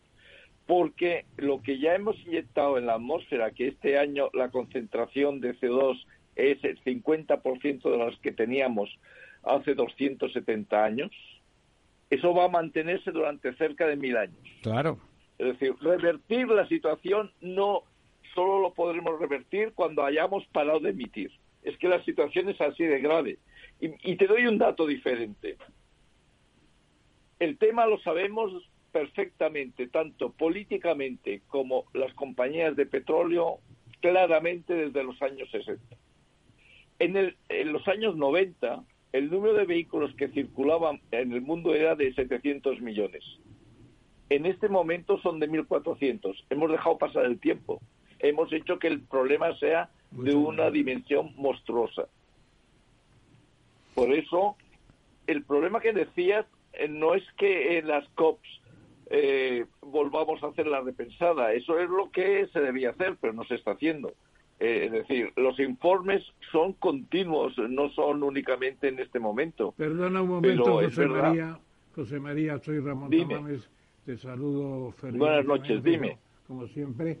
[0.67, 5.55] Porque lo que ya hemos inyectado en la atmósfera, que este año la concentración de
[5.55, 8.89] CO2 es el 50% de las que teníamos
[9.43, 11.11] hace 270 años,
[12.11, 14.37] eso va a mantenerse durante cerca de mil años.
[14.61, 14.99] Claro.
[15.39, 17.81] Es decir, revertir la situación no
[18.35, 21.31] solo lo podremos revertir cuando hayamos parado de emitir
[21.63, 23.37] es que la situación es así de grave.
[23.79, 25.57] Y, te doy un dato diferente.
[27.39, 28.51] El tema lo sabemos
[28.91, 33.59] perfectamente, tanto políticamente como las compañías de petróleo,
[33.99, 35.95] claramente desde los años 60.
[36.99, 38.83] En, en los años 90,
[39.13, 43.23] el número de vehículos que circulaban en el mundo era de 700 millones.
[44.29, 46.45] En este momento son de 1.400.
[46.49, 47.81] Hemos dejado pasar el tiempo.
[48.19, 52.07] Hemos hecho que el problema sea de una dimensión monstruosa.
[53.95, 54.55] Por eso,
[55.27, 58.61] el problema que decías eh, no es que en las COPs
[59.09, 63.43] eh, volvamos a hacer la repensada, eso es lo que se debía hacer, pero no
[63.43, 64.13] se está haciendo.
[64.59, 69.73] Eh, es decir, los informes son continuos, no son únicamente en este momento.
[69.75, 71.59] Perdona un momento, José María.
[71.95, 73.69] José María, soy Ramón Tamames,
[74.05, 74.93] te saludo.
[75.01, 76.17] Buenas noches, dime
[76.51, 77.17] como siempre.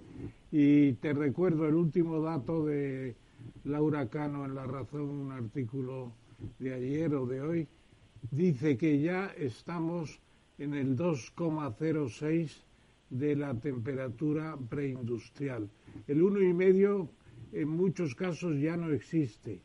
[0.51, 3.15] Y te recuerdo el último dato de
[3.63, 6.11] Laura Cano en La Razón, un artículo
[6.59, 7.67] de ayer o de hoy.
[8.31, 10.19] Dice que ya estamos
[10.57, 12.65] en el 2,06
[13.09, 15.69] de la temperatura preindustrial.
[16.07, 17.09] El uno y medio
[17.53, 19.61] en muchos casos ya no existe.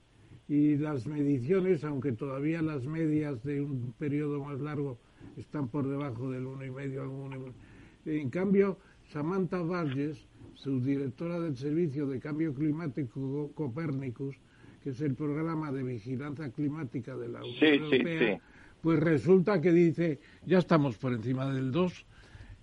[0.48, 4.98] Y las mediciones, aunque todavía las medias de un periodo más largo
[5.36, 7.10] están por debajo del uno y medio,
[8.04, 8.78] en cambio
[9.10, 10.26] Samantha Valles,
[10.56, 14.36] subdirectora del Servicio de Cambio Climático Copérnicus,
[14.82, 18.40] que es el programa de vigilancia climática de la Unión sí, Europea, sí, sí.
[18.80, 22.06] pues resulta que dice, ya estamos por encima del 2.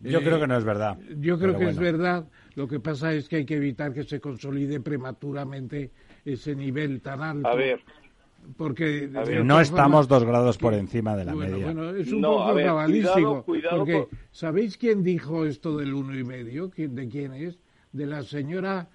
[0.01, 0.97] Yo creo que no es verdad.
[1.19, 2.27] Yo creo que es verdad.
[2.55, 5.91] Lo que pasa es que hay que evitar que se consolide prematuramente
[6.25, 7.47] ese nivel tan alto.
[7.47, 7.79] A ver,
[8.57, 9.09] porque
[9.43, 11.65] no estamos dos grados por encima de la media.
[11.65, 13.45] Bueno, es un poco cabalístico.
[13.45, 16.67] porque ¿sabéis quién dijo esto del uno y medio?
[16.67, 17.57] ¿De quién es?
[17.93, 18.87] De la señora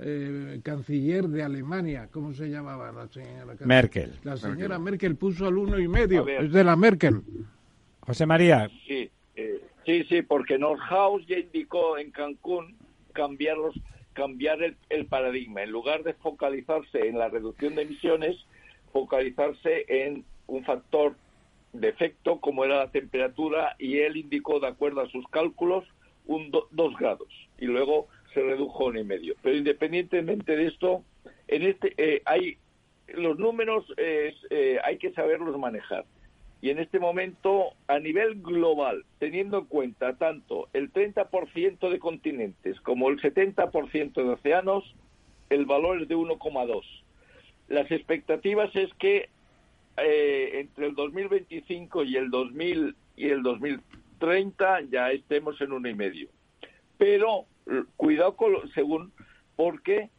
[0.00, 2.08] eh, canciller de Alemania.
[2.10, 3.54] ¿Cómo se llamaba la señora?
[3.64, 4.12] Merkel.
[4.24, 6.26] La señora Merkel, puso al uno y medio.
[6.26, 7.22] Es de la Merkel.
[8.00, 8.68] José María.
[8.86, 12.76] Sí, eh, sí, sí, porque Nordhaus ya indicó en Cancún
[13.12, 13.56] cambiar
[14.14, 14.58] cambiar
[14.88, 15.62] el paradigma.
[15.62, 18.36] En lugar de focalizarse en la reducción de emisiones,
[18.92, 21.16] focalizarse en un factor
[21.72, 25.84] de efecto como era la temperatura y él indicó de acuerdo a sus cálculos
[26.26, 27.28] un dos grados
[27.58, 29.34] y luego se redujo a un y medio.
[29.42, 31.02] Pero independientemente de esto,
[31.48, 32.58] en este eh, hay
[33.08, 34.34] los números eh,
[34.84, 36.04] hay que saberlos manejar.
[36.60, 42.80] Y en este momento, a nivel global, teniendo en cuenta tanto el 30% de continentes
[42.80, 44.94] como el 70% de océanos,
[45.50, 47.04] el valor es de 1,2
[47.68, 49.28] las expectativas es que
[49.96, 55.94] eh, entre el 2025 y el 2000 y el 2030 ya estemos en uno y
[55.94, 56.28] medio.
[56.98, 57.46] Pero
[57.96, 59.12] cuidado con según
[59.56, 60.10] porque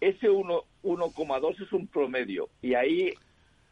[0.00, 3.14] ese 1,2 es un promedio y ahí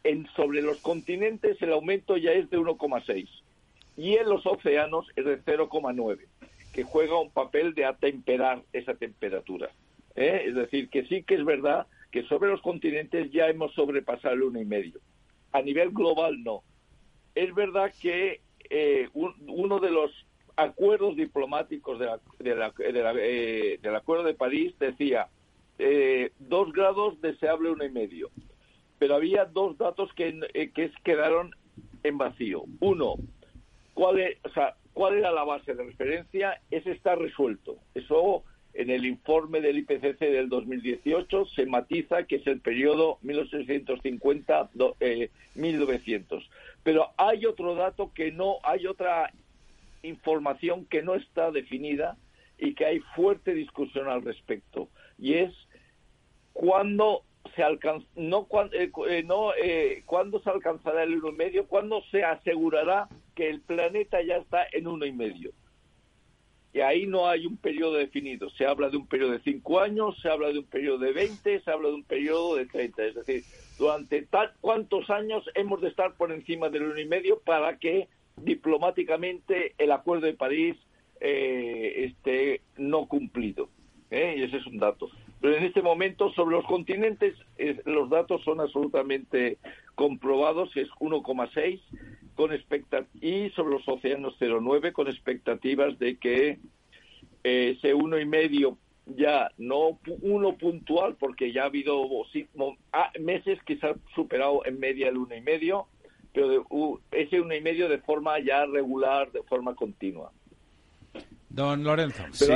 [0.03, 3.28] en sobre los continentes el aumento ya es de 1,6
[3.97, 6.19] y en los océanos es de 0,9
[6.73, 9.70] que juega un papel de atemperar esa temperatura.
[10.16, 10.43] ¿eh?
[10.47, 14.43] Es decir, que sí que es verdad que sobre los continentes ya hemos sobrepasado el
[14.43, 15.01] uno y medio.
[15.53, 16.65] A nivel global no.
[17.36, 20.11] Es verdad que eh, uno de los
[20.56, 22.09] acuerdos diplomáticos de
[22.78, 25.28] eh, del Acuerdo de París decía
[25.78, 28.31] eh, dos grados deseable uno y medio,
[28.98, 30.40] pero había dos datos que,
[30.74, 31.55] que quedaron
[32.02, 32.64] en vacío.
[32.81, 33.16] Uno,
[33.94, 36.60] ¿cuál, es, o sea, ¿cuál era la base de referencia?
[36.70, 37.76] Ese está resuelto.
[37.94, 38.44] Eso
[38.74, 44.93] en el informe del IPCC del 2018 se matiza que es el periodo 1850-1900.
[45.01, 45.31] Eh,
[46.82, 49.32] Pero hay otro dato que no, hay otra
[50.05, 52.16] información que no está definida
[52.59, 54.89] y que hay fuerte discusión al respecto.
[55.18, 55.52] Y es
[56.52, 57.22] cuándo
[57.56, 59.51] se alcanza, no, eh, eh, no
[60.06, 64.66] cuándo se alcanzará el uno y medio, cuándo se asegurará que el planeta ya está
[64.72, 65.52] en uno y medio
[66.74, 68.51] y ahí no hay un periodo definido.
[68.51, 71.60] Se habla de un periodo de cinco años, se habla de un periodo de 20,
[71.60, 73.05] se habla de un periodo de 30.
[73.05, 73.44] Es decir,
[73.78, 78.09] durante tal, cuántos años hemos de estar por encima del uno y medio para que
[78.36, 80.77] diplomáticamente el Acuerdo de París
[81.20, 83.69] eh, esté no cumplido.
[84.11, 84.36] ¿eh?
[84.39, 85.11] Y ese es un dato.
[85.40, 87.35] Pero en este momento, sobre los continentes,
[87.85, 89.59] los datos son absolutamente
[89.94, 91.81] comprobados, es 1,6
[92.35, 92.51] con
[93.20, 96.59] y sobre los océanos 0,9 con expectativas de que
[97.44, 102.09] eh, ese uno y medio ya no uno puntual porque ya ha habido
[102.93, 105.86] ah, meses que se ha superado en media el uno y medio
[106.35, 106.61] pero de,
[107.12, 110.32] ese uno y medio de forma ya regular de forma continua.
[111.48, 112.24] Don Lorenzo.
[112.32, 112.47] Sí,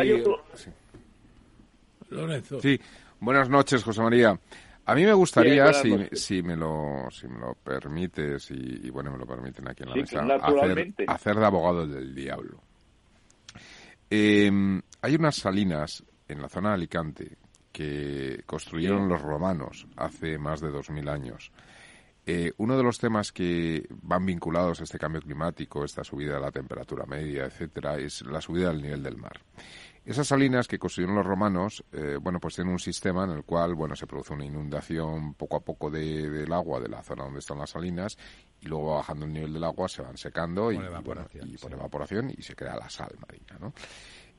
[2.11, 2.61] Lorenzo.
[2.61, 2.79] Sí.
[3.21, 4.39] Buenas noches José María.
[4.85, 9.19] A mí me gustaría, si, si, me lo, si me lo permites, y, bueno, me
[9.19, 10.21] lo permiten aquí en la mesa,
[11.07, 12.59] hacer, de abogado del diablo.
[14.09, 17.37] Em, hay unas salinas en la zona de Alicante
[17.71, 21.53] que construyeron los romanos hace más de dos mil años.
[22.31, 26.41] Eh, uno de los temas que van vinculados a este cambio climático, esta subida de
[26.43, 29.41] la temperatura media, etcétera, es la subida del nivel del mar.
[30.05, 33.75] Esas salinas que construyeron los romanos, eh, bueno, pues tienen un sistema en el cual,
[33.75, 37.39] bueno, se produce una inundación poco a poco de, del agua de la zona donde
[37.39, 38.19] están las salinas
[38.61, 40.79] y luego bajando el nivel del agua se van secando y,
[41.59, 43.73] por evaporación y se crea la sal marina, ¿no?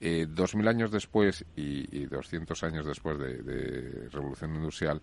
[0.01, 5.01] Eh, dos mil años después y, doscientos años después de, de, Revolución Industrial,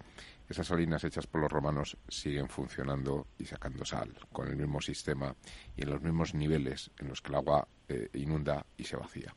[0.48, 5.34] esas salinas hechas por los romanos siguen funcionando y sacando sal con el mismo sistema
[5.76, 9.34] y en los mismos niveles en los que el agua eh, inunda y se vacía.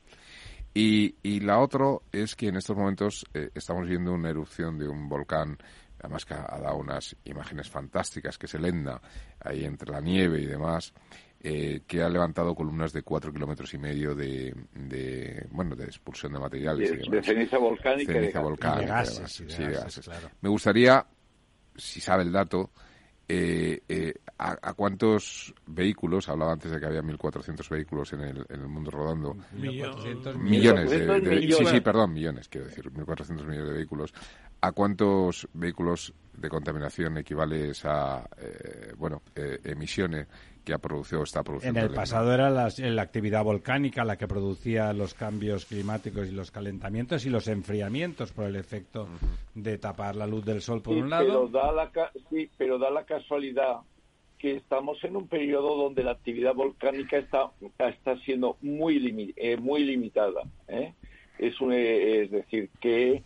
[0.73, 5.10] Y, la otra es que en estos momentos eh, estamos viendo una erupción de un
[5.10, 5.57] volcán,
[5.99, 8.88] además que ha, dado unas imágenes fantásticas, que es el
[9.40, 10.94] ahí entre la nieve y demás,
[11.41, 16.34] eh, que ha levantado columnas de cuatro kilómetros y medio de, de, bueno, de expulsión
[16.34, 17.10] de materiales.
[17.10, 18.11] De, ceniza volcánica.
[18.11, 20.10] Ceniza volcánica, sí, gases.
[20.41, 21.06] Me gustaría,
[21.76, 22.72] si sabe el dato,
[23.28, 28.68] eh, ¿a, cuántos vehículos, hablaba antes de que había 1.400 vehículos en el, en el
[28.68, 29.38] mundo rodando?
[29.53, 30.90] millones.
[30.90, 34.14] De, sí, sí, perdón, millones, quiero decir, 1.400 millones de vehículos.
[34.61, 40.28] ¿A cuántos vehículos de contaminación equivale esa, eh, bueno, eh, emisiones
[40.69, 41.79] que ha producido está produciendo.
[41.79, 46.51] En el, pasado era la, actividad volcánica la que producía los cambios climáticos y los
[46.51, 49.07] calentamientos y los enfriamientos por el efecto
[49.55, 51.25] de tapar la luz del sol por un lado.
[51.25, 51.91] Pero da la,
[52.29, 53.79] sí, pero da la casualidad
[54.37, 59.83] que estamos en un periodo donde la actividad volcánica está, está siendo muy, eh, muy
[59.83, 60.43] limitada.
[60.69, 60.93] ¿eh?
[61.37, 63.21] Es, es decir, que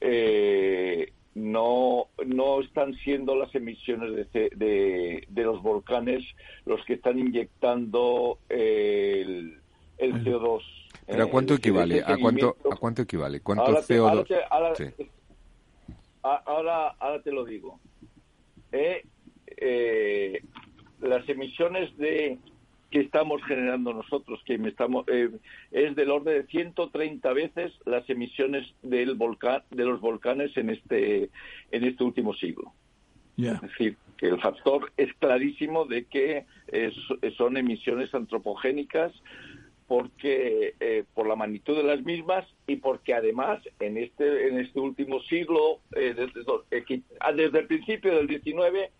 [0.00, 6.24] eh, no, no están siendo las emisiones de, de, los volcanes
[6.66, 9.58] los que están inyectando el,
[9.98, 10.62] el CO2.
[11.06, 12.02] ¿Pero a cuánto equivale?
[12.04, 13.40] ¿A cuánto, ¿A cuánto equivale?
[13.40, 15.10] ¿Cuánto CO2?
[16.22, 17.80] ahora, ahora, te lo digo.
[18.70, 19.04] Eh,
[19.56, 20.42] eh,
[21.00, 22.38] las emisiones de
[22.92, 25.30] que estamos generando nosotros, que estamos, eh,
[25.70, 31.30] es del orden de 130 veces las emisiones del volcán, de los volcanes en este,
[31.72, 32.72] en este último siglo.
[33.38, 36.44] Es decir, que el factor es clarísimo de que
[37.36, 39.12] son emisiones antropogénicas
[39.92, 44.80] porque eh, por la magnitud de las mismas y porque además en este en este
[44.80, 47.02] último siglo eh, desde,
[47.34, 48.90] desde el principio del 19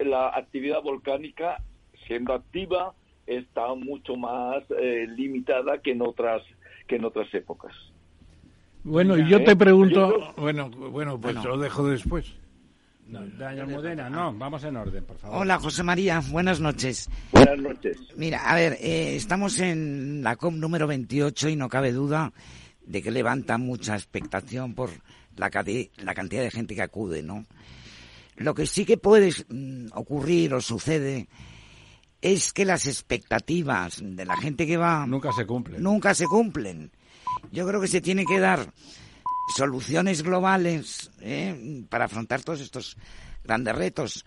[0.00, 1.62] la actividad volcánica
[2.06, 2.94] siendo activa
[3.26, 6.42] está mucho más eh, limitada que en otras
[6.86, 7.74] que en otras épocas.
[8.84, 12.32] Bueno, y yo te pregunto, bueno, bueno, pues lo dejo después.
[13.08, 13.20] No,
[14.10, 15.42] no, vamos en orden, por favor.
[15.42, 17.08] Hola, José María, buenas noches.
[17.32, 17.98] Buenas noches.
[18.16, 22.32] Mira, a ver, eh, estamos en la COP número 28 y no cabe duda
[22.84, 24.90] de que levanta mucha expectación por
[25.36, 25.50] la,
[26.02, 27.44] la cantidad de gente que acude, ¿no?
[28.36, 31.28] Lo que sí que puede mm, ocurrir o sucede
[32.32, 35.80] es que las expectativas de la gente que va nunca se cumplen.
[35.80, 36.90] Nunca se cumplen.
[37.52, 38.72] Yo creo que se tiene que dar
[39.54, 41.84] soluciones globales ¿eh?
[41.88, 42.96] para afrontar todos estos
[43.44, 44.24] grandes retos,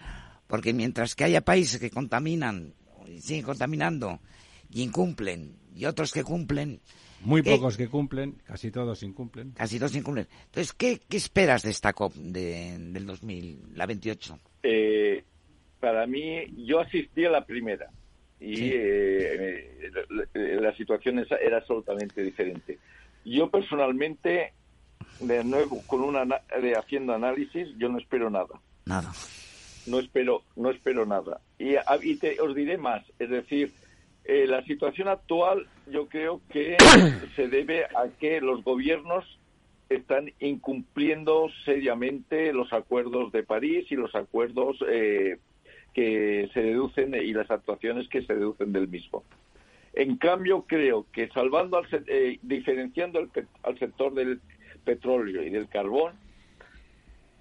[0.47, 2.73] porque mientras que haya países que contaminan
[3.05, 4.21] y siguen contaminando
[4.69, 6.79] y incumplen y otros que cumplen,
[7.21, 9.51] muy pocos que cumplen, casi todos incumplen.
[9.51, 10.25] Casi todos incumplen.
[10.45, 14.39] Entonces, ¿qué, qué esperas de esta COP de, del 2000, la 28?
[14.63, 15.25] Eh,
[15.79, 17.89] para mí, yo asistí a la primera
[18.39, 19.91] y eh,
[20.33, 22.79] la, situación era absolutamente diferente.
[23.25, 24.53] Yo personalmente,
[25.19, 26.25] de nuevo, con una
[26.61, 28.61] de haciendo análisis, yo no espero nada.
[28.85, 29.11] Nada.
[29.87, 31.41] No espero, no espero nada.
[31.57, 33.73] Y, y te, os diré más, es decir,
[34.23, 36.77] eh, la situación actual yo creo que
[37.35, 39.25] se debe a que los gobiernos
[39.89, 45.39] están incumpliendo seriamente los acuerdos de París y los acuerdos eh,
[45.93, 49.23] que se deducen y las actuaciones que se deducen del mismo.
[49.93, 53.27] En cambio, creo que salvando al, eh, diferenciando
[53.63, 54.39] al sector del
[54.83, 56.13] petróleo y del carbón,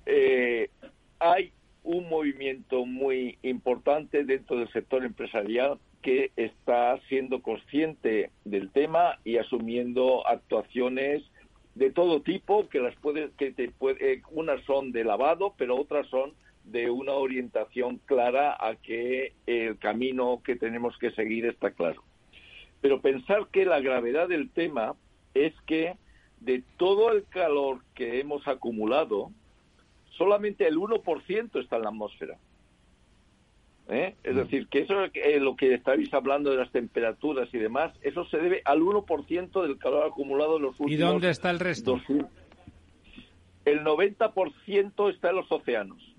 [0.07, 0.71] eh,
[1.19, 1.53] hay
[1.85, 9.37] un movimiento muy importante dentro del sector empresarial que está siendo consciente del tema y
[9.37, 11.23] asumiendo actuaciones
[11.75, 15.77] de todo tipo que las puede que te puede, eh, unas son de lavado pero
[15.77, 16.33] otras son
[16.71, 22.03] de una orientación clara a que el camino que tenemos que seguir está claro.
[22.81, 24.95] Pero pensar que la gravedad del tema
[25.35, 25.97] es que
[26.41, 29.31] de todo el calor que hemos acumulado,
[30.11, 32.39] solamente el 1% está en la atmósfera.
[33.89, 34.15] ¿Eh?
[34.23, 34.39] Es mm.
[34.39, 38.27] decir, que eso es eh, lo que estáis hablando de las temperaturas y demás, eso
[38.27, 40.93] se debe al 1% del calor acumulado en los últimos...
[40.93, 41.99] ¿Y dónde está el resto?
[43.65, 46.18] El 90% está en los océanos.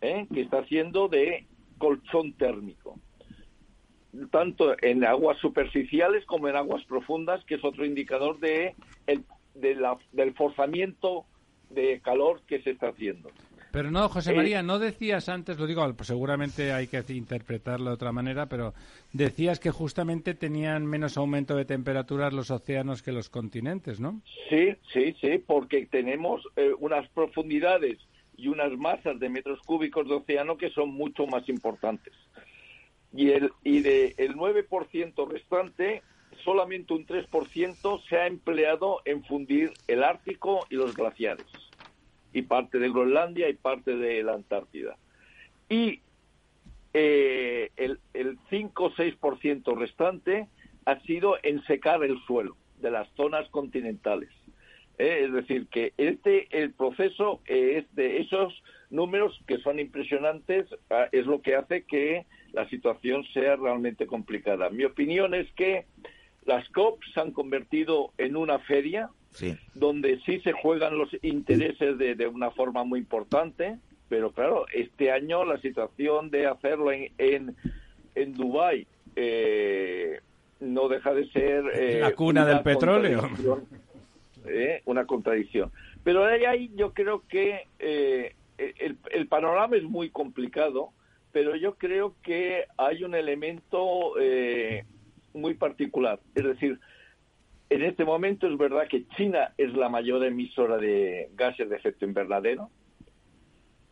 [0.00, 0.26] ¿Eh?
[0.32, 1.46] que está haciendo de
[1.78, 2.98] colchón térmico,
[4.30, 8.74] tanto en aguas superficiales como en aguas profundas, que es otro indicador de,
[9.06, 9.24] el,
[9.54, 11.24] de la, del forzamiento
[11.70, 13.30] de calor que se está haciendo.
[13.72, 17.90] Pero no, José María, eh, no decías antes, lo digo, pues seguramente hay que interpretarlo
[17.90, 18.74] de otra manera, pero
[19.12, 24.22] decías que justamente tenían menos aumento de temperaturas los océanos que los continentes, ¿no?
[24.48, 27.98] Sí, sí, sí, porque tenemos eh, unas profundidades
[28.40, 32.14] y unas masas de metros cúbicos de océano que son mucho más importantes.
[33.12, 36.02] Y, el, y de el 9% restante,
[36.42, 41.46] solamente un 3% se ha empleado en fundir el Ártico y los glaciares,
[42.32, 44.96] y parte de Groenlandia y parte de la Antártida.
[45.68, 46.00] Y
[46.94, 50.48] eh, el, el 5 o 6% restante
[50.86, 54.30] ha sido en secar el suelo de las zonas continentales.
[55.00, 55.24] ¿Eh?
[55.24, 61.26] Es decir, que este, el proceso es de esos números que son impresionantes, ah, es
[61.26, 64.70] lo que hace que la situación sea realmente complicada.
[64.70, 65.86] Mi opinión es que
[66.44, 69.10] las COP se han convertido en una feria
[69.74, 73.78] donde sí se juegan los intereses de, de, una forma muy importante,
[74.08, 77.56] pero claro, este año la situación de hacerlo en, en,
[78.16, 80.20] en Dubái eh,
[80.58, 81.64] no deja de ser...
[81.74, 83.30] Eh, la cuna del petróleo.
[84.50, 85.70] Eh, una contradicción.
[86.02, 90.92] Pero ahí yo creo que eh, el, el panorama es muy complicado
[91.32, 94.84] pero yo creo que hay un elemento eh,
[95.32, 96.20] muy particular.
[96.34, 96.80] Es decir,
[97.68, 102.04] en este momento es verdad que China es la mayor emisora de gases de efecto
[102.04, 102.70] invernadero,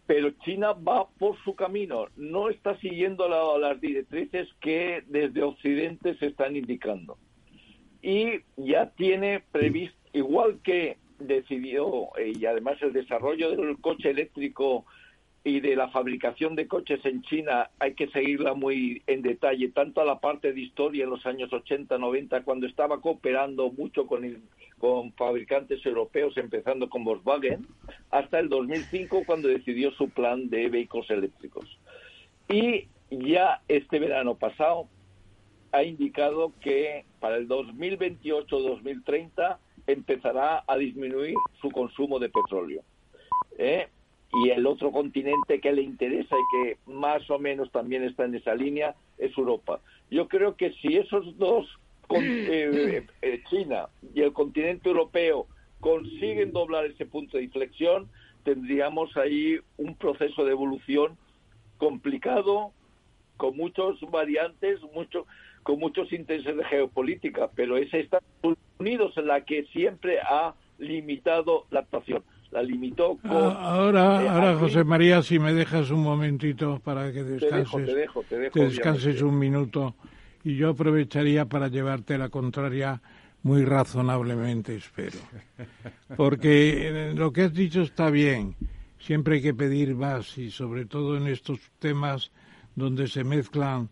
[0.06, 3.28] pero China va por su camino, no está siguiendo
[3.58, 7.18] las directrices que desde Occidente se están indicando.
[8.00, 14.84] Y ya tiene previsto, igual que decidió, eh, y además el desarrollo del coche eléctrico
[15.44, 20.00] y de la fabricación de coches en China hay que seguirla muy en detalle, tanto
[20.00, 24.42] a la parte de historia en los años 80, 90, cuando estaba cooperando mucho con,
[24.78, 27.66] con fabricantes europeos, empezando con Volkswagen,
[28.10, 31.78] hasta el 2005, cuando decidió su plan de vehículos eléctricos.
[32.48, 34.88] Y ya este verano pasado
[35.72, 39.58] ha indicado que para el 2028-2030
[39.88, 42.82] empezará a disminuir su consumo de petróleo.
[43.58, 43.88] ¿Eh?
[44.32, 48.34] y el otro continente que le interesa y que más o menos también está en
[48.34, 49.80] esa línea es Europa.
[50.10, 51.66] Yo creo que si esos dos,
[52.10, 55.46] eh, eh, China y el continente europeo,
[55.80, 58.08] consiguen doblar ese punto de inflexión,
[58.44, 61.16] tendríamos ahí un proceso de evolución
[61.78, 62.72] complicado,
[63.36, 65.26] con muchos variantes, mucho,
[65.68, 68.24] con muchos intereses de geopolítica, pero es Estados
[68.78, 73.30] Unidos la que siempre ha limitado la actuación la limitó con...
[73.30, 77.94] Ah, ahora, eh, ahora José María, si me dejas un momentito para que descanses, te
[77.94, 79.94] dejo, te dejo, te descanses un minuto
[80.42, 83.02] y yo aprovecharía para llevarte la contraria
[83.42, 85.18] muy razonablemente, espero.
[86.16, 88.56] Porque lo que has dicho está bien,
[88.98, 92.32] siempre hay que pedir más y sobre todo en estos temas
[92.74, 93.90] donde se mezclan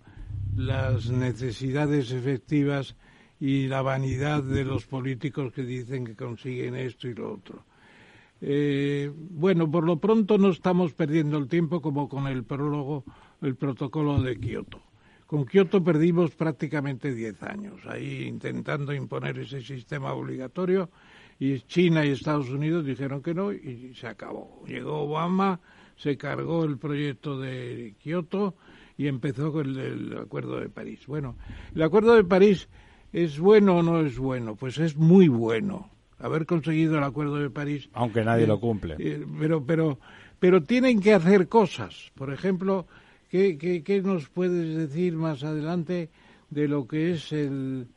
[0.57, 2.97] las necesidades efectivas
[3.39, 7.65] y la vanidad de los políticos que dicen que consiguen esto y lo otro.
[8.41, 13.05] Eh, bueno, por lo pronto no estamos perdiendo el tiempo como con el prólogo,
[13.43, 14.81] el protocolo de Kioto.
[15.27, 20.91] Con Kioto perdimos prácticamente diez años ahí intentando imponer ese sistema obligatorio
[21.39, 24.63] y China y Estados Unidos dijeron que no y se acabó.
[24.67, 25.61] Llegó Obama,
[25.97, 28.55] se cargó el proyecto de Kioto
[28.97, 31.07] y empezó con el Acuerdo de París.
[31.07, 31.37] Bueno,
[31.75, 32.69] el Acuerdo de París
[33.13, 37.51] es bueno o no es bueno, pues es muy bueno haber conseguido el Acuerdo de
[37.51, 37.89] París.
[37.93, 38.97] Aunque nadie eh, lo cumple.
[38.99, 39.99] Eh, pero, pero,
[40.39, 42.11] pero tienen que hacer cosas.
[42.15, 42.87] Por ejemplo,
[43.31, 46.11] ¿qué, qué, nos puedes decir más adelante
[46.51, 47.89] de lo que es el,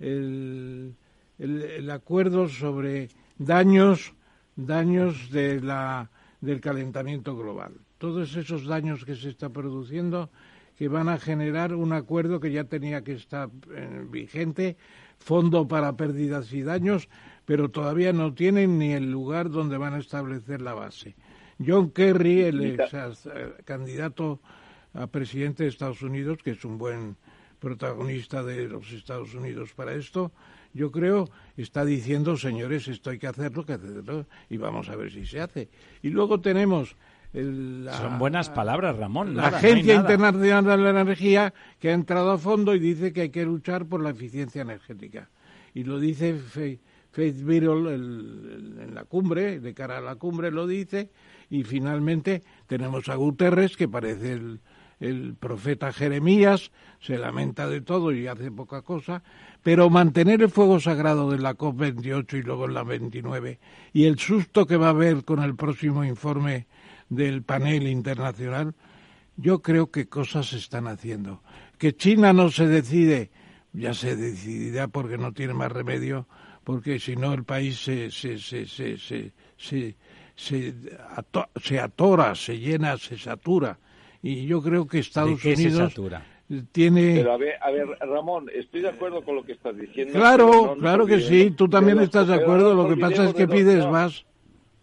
[0.00, 0.94] el,
[1.38, 3.08] el, acuerdo sobre
[3.38, 4.14] daños,
[4.56, 6.10] daños de la,
[6.40, 7.74] del calentamiento global?
[7.98, 10.30] Todos esos daños que se está produciendo
[10.78, 14.76] que van a generar un acuerdo que ya tenía que estar eh, vigente,
[15.18, 17.08] fondo para pérdidas y daños,
[17.44, 21.16] pero todavía no tienen ni el lugar donde van a establecer la base.
[21.58, 24.40] John Kerry, el ex eh, candidato
[24.94, 27.16] a presidente de Estados Unidos, que es un buen
[27.58, 30.30] protagonista de los Estados Unidos para esto,
[30.72, 35.10] yo creo, está diciendo, señores, esto hay que hacerlo, que hacerlo, y vamos a ver
[35.10, 35.68] si se hace.
[36.02, 36.94] Y luego tenemos...
[37.42, 39.36] Son buenas palabras, Ramón.
[39.36, 43.30] La Agencia Internacional de la Energía, que ha entrado a fondo y dice que hay
[43.30, 45.28] que luchar por la eficiencia energética.
[45.74, 51.10] Y lo dice Faith Birol en la cumbre, de cara a la cumbre lo dice,
[51.50, 54.60] y finalmente tenemos a Guterres, que parece el,
[55.00, 59.22] el profeta Jeremías, se lamenta de todo y hace poca cosa,
[59.62, 63.58] pero mantener el fuego sagrado de la COP28 y luego en la 29
[63.92, 66.66] y el susto que va a haber con el próximo informe
[67.08, 68.74] del panel internacional,
[69.36, 71.42] yo creo que cosas se están haciendo.
[71.78, 73.30] Que China no se decide,
[73.72, 76.26] ya se decidirá porque no tiene más remedio,
[76.64, 79.94] porque si no el país se, se, se, se, se, se,
[80.36, 83.78] se, atora, se llena, se satura.
[84.22, 85.94] Y yo creo que Estados Unidos
[86.72, 87.14] tiene...
[87.16, 90.14] Pero a ver, a ver, Ramón, estoy de acuerdo con lo que estás diciendo.
[90.14, 93.86] Claro, claro que sí, tú también estás de acuerdo, lo que pasa es que pides
[93.86, 94.24] más,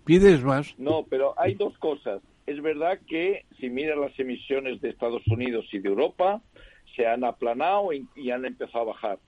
[0.06, 0.74] pides más.
[0.78, 2.22] No, pero hay dos cosas.
[2.46, 6.42] Es verdad que si miras las emisiones de Estados Unidos y de Europa,
[6.96, 9.20] se han aplanado y han empezado a bajar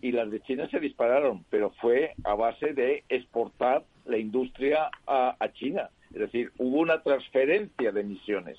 [0.00, 5.36] y las de China se dispararon, pero fue a base de exportar la industria a,
[5.38, 5.90] a China.
[6.12, 8.56] Es decir, hubo una transferencia de emisiones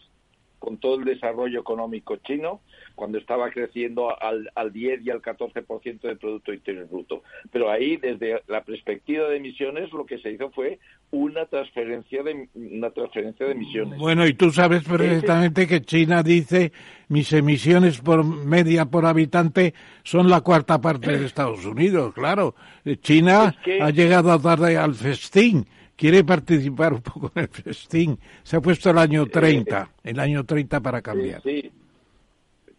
[0.59, 2.61] con todo el desarrollo económico chino,
[2.97, 7.21] cuando estaba creciendo al, al 10 y al 14% del Producto Interior Bruto.
[7.51, 10.79] Pero ahí, desde la perspectiva de emisiones, lo que se hizo fue
[11.11, 13.99] una transferencia de, una transferencia de emisiones.
[13.99, 16.71] Bueno, y tú sabes perfectamente que China dice
[17.09, 22.55] mis emisiones por media por habitante son la cuarta parte de Estados Unidos, claro.
[23.01, 28.19] China ha llegado a dar al festín quiere participar un poco en el festín.
[28.43, 31.41] Se ha puesto el año 30, eh, el año 30 para cambiar.
[31.41, 31.69] Sí,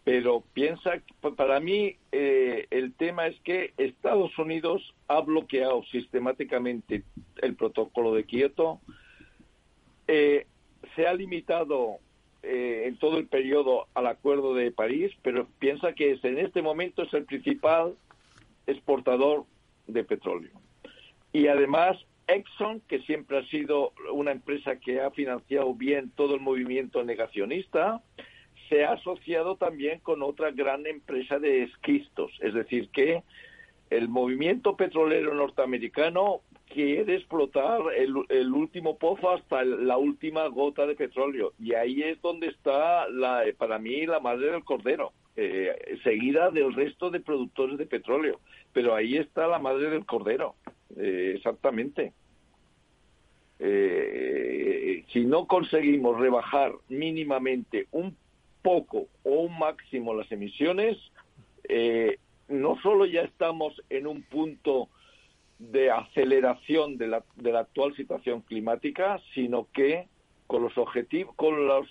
[0.09, 1.03] pero piensa,
[1.37, 7.03] para mí eh, el tema es que Estados Unidos ha bloqueado sistemáticamente
[7.43, 8.81] el protocolo de Kioto,
[10.07, 10.47] eh,
[10.97, 11.99] se ha limitado
[12.43, 17.03] en todo el periodo al Acuerdo de París, pero piensa que es, en este momento
[17.03, 17.95] es el principal
[18.67, 19.45] exportador
[19.89, 20.53] de petróleo.
[21.35, 21.99] Y además
[22.29, 28.03] Exxon, que siempre ha sido una empresa que ha financiado bien todo el movimiento negacionista,
[28.69, 33.23] se ha asociado también con otra gran empresa de esquistos, es decir, que
[33.91, 41.55] el movimiento petrolero norteamericano quiere explotar el, último pozo hasta la última gota de petróleo
[41.59, 46.75] y ahí es donde está la, para mí la madre del cordero, eh, seguida del
[46.75, 48.41] resto de productores de petróleo,
[48.73, 50.55] pero ahí está la madre del cordero.
[50.97, 52.13] Eh, exactamente.
[53.61, 58.17] Eh, si no conseguimos rebajar mínimamente un
[58.63, 60.97] poco o un máximo las emisiones,
[61.69, 62.19] eh,
[62.49, 64.89] no solo ya estamos en un punto
[65.59, 70.07] de aceleración de la, de la actual situación climática, sino que
[70.47, 71.87] con los objetivos, con las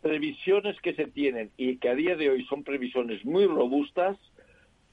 [0.00, 4.16] previsiones que se tienen y que a día de hoy son previsiones muy robustas,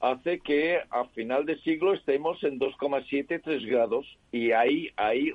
[0.00, 5.32] hace que a final de siglo estemos en 2,73 grados y hay, hay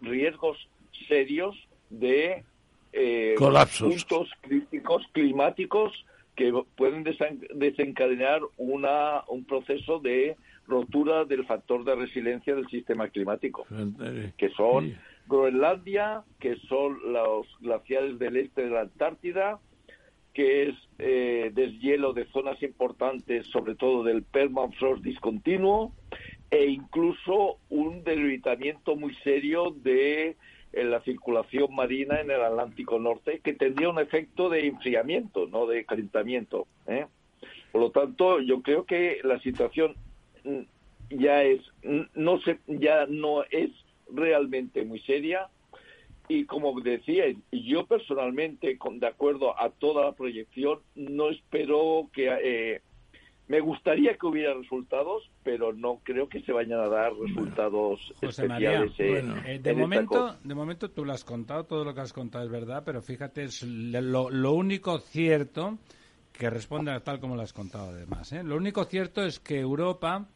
[0.00, 0.68] riesgos
[1.08, 1.56] serios
[1.90, 2.44] de
[2.96, 5.92] eh, puntos críticos climáticos
[6.34, 7.04] que pueden
[7.54, 10.36] desencadenar una, un proceso de
[10.66, 13.66] rotura del factor de resiliencia del sistema climático,
[14.36, 14.96] que son
[15.26, 19.58] Groenlandia, que son los glaciares del este de la Antártida,
[20.34, 25.92] que es eh, deshielo de zonas importantes, sobre todo del permafrost discontinuo,
[26.50, 30.36] e incluso un debilitamiento muy serio de
[30.84, 35.84] la circulación marina en el Atlántico Norte, que tendría un efecto de enfriamiento, no de
[35.84, 36.66] calentamiento.
[36.86, 37.06] ¿eh?
[37.72, 39.94] Por lo tanto, yo creo que la situación
[40.44, 40.60] mm,
[41.10, 41.60] ya es
[42.14, 43.70] no se, ya no es
[44.10, 45.48] realmente muy seria
[46.28, 52.28] y como decía, yo personalmente, con, de acuerdo a toda la proyección, no espero que...
[52.42, 52.80] Eh,
[53.48, 58.92] me gustaría que hubiera resultados, pero no creo que se vayan a dar resultados especiales.
[58.98, 62.50] Eh, de momento, de momento tú lo has contado, todo lo que has contado es
[62.50, 65.78] verdad, pero fíjate, es lo, lo único cierto
[66.32, 68.32] que responde a tal como lo has contado además.
[68.32, 68.42] ¿eh?
[68.42, 70.26] Lo único cierto es que Europa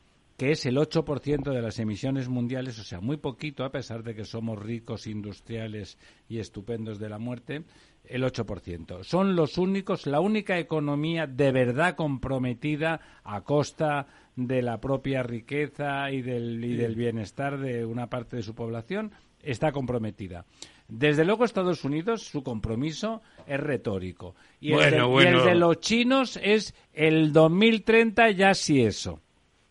[0.41, 4.15] que es el 8% de las emisiones mundiales, o sea, muy poquito, a pesar de
[4.15, 5.99] que somos ricos, industriales
[6.31, 7.65] y estupendos de la muerte,
[8.11, 9.05] el 8%.
[9.05, 14.07] Son los únicos, la única economía de verdad comprometida a costa
[14.37, 19.13] de la propia riqueza y del, y del bienestar de una parte de su población,
[19.43, 20.45] está comprometida.
[20.89, 24.35] Desde luego, Estados Unidos, su compromiso es retórico.
[24.61, 29.21] Y, el, de, y el de los chinos es el 2030 ya sí eso.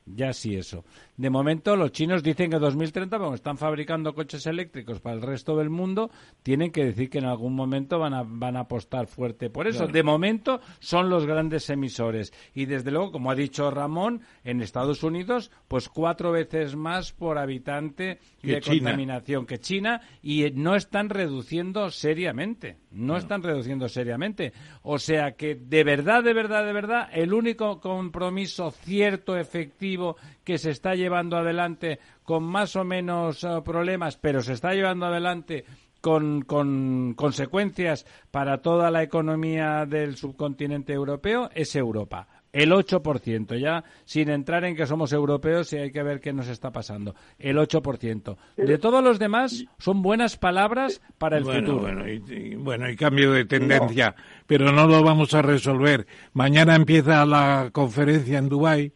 [0.05, 0.85] Ya sí eso.
[1.19, 5.57] De momento, los chinos dicen que 2030, como están fabricando coches eléctricos para el resto
[5.57, 6.09] del mundo,
[6.43, 9.85] tienen que decir que en algún momento van a, van a apostar fuerte por eso.
[9.85, 12.31] De momento, son los grandes emisores.
[12.53, 17.37] Y desde luego, como ha dicho Ramón, en Estados Unidos, pues cuatro veces más por
[17.37, 22.77] habitante de contaminación que China y no están reduciendo seriamente.
[22.91, 24.51] No, están reduciendo seriamente.
[24.81, 30.15] O sea que, de verdad, de verdad, de verdad, el único compromiso cierto, efectivo,
[30.49, 35.05] que se está llevando adelante con más o menos eh, problemas, pero se está llevando
[35.05, 35.63] adelante
[36.01, 42.27] con, con, consecuencias para toda la economía del subcontinente europeo es Europa.
[42.51, 46.47] El 8%, ya sin entrar en que somos europeos y hay que ver qué nos
[46.47, 47.13] está pasando.
[47.37, 48.35] El 8%.
[48.57, 51.81] De todos los demás, son buenas palabras para el futuro.
[51.81, 54.15] Bueno y, bueno, y cambio de tendencia,
[54.47, 56.07] pero no lo vamos a resolver.
[56.33, 58.93] Mañana empieza la conferencia en Dubái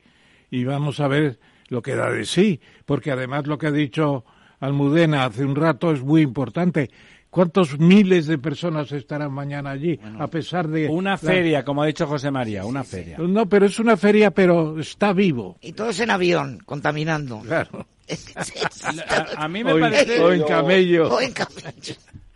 [0.53, 1.39] y vamos a ver
[1.69, 4.23] lo que da de sí, porque además lo que ha dicho
[4.59, 6.91] Almudena hace un rato es muy importante.
[7.31, 9.99] ¿Cuántos miles de personas estarán mañana allí?
[10.19, 10.88] a pesar de...
[10.89, 13.17] Una feria, como ha dicho José María, una feria.
[13.17, 15.57] No, pero es una feria, pero está vivo.
[15.59, 17.39] Y todos en avión, contaminando.
[17.39, 17.88] Claro.
[19.35, 20.19] a, mí me parece...
[20.21, 21.15] O en camello.
[21.15, 21.95] O en camello.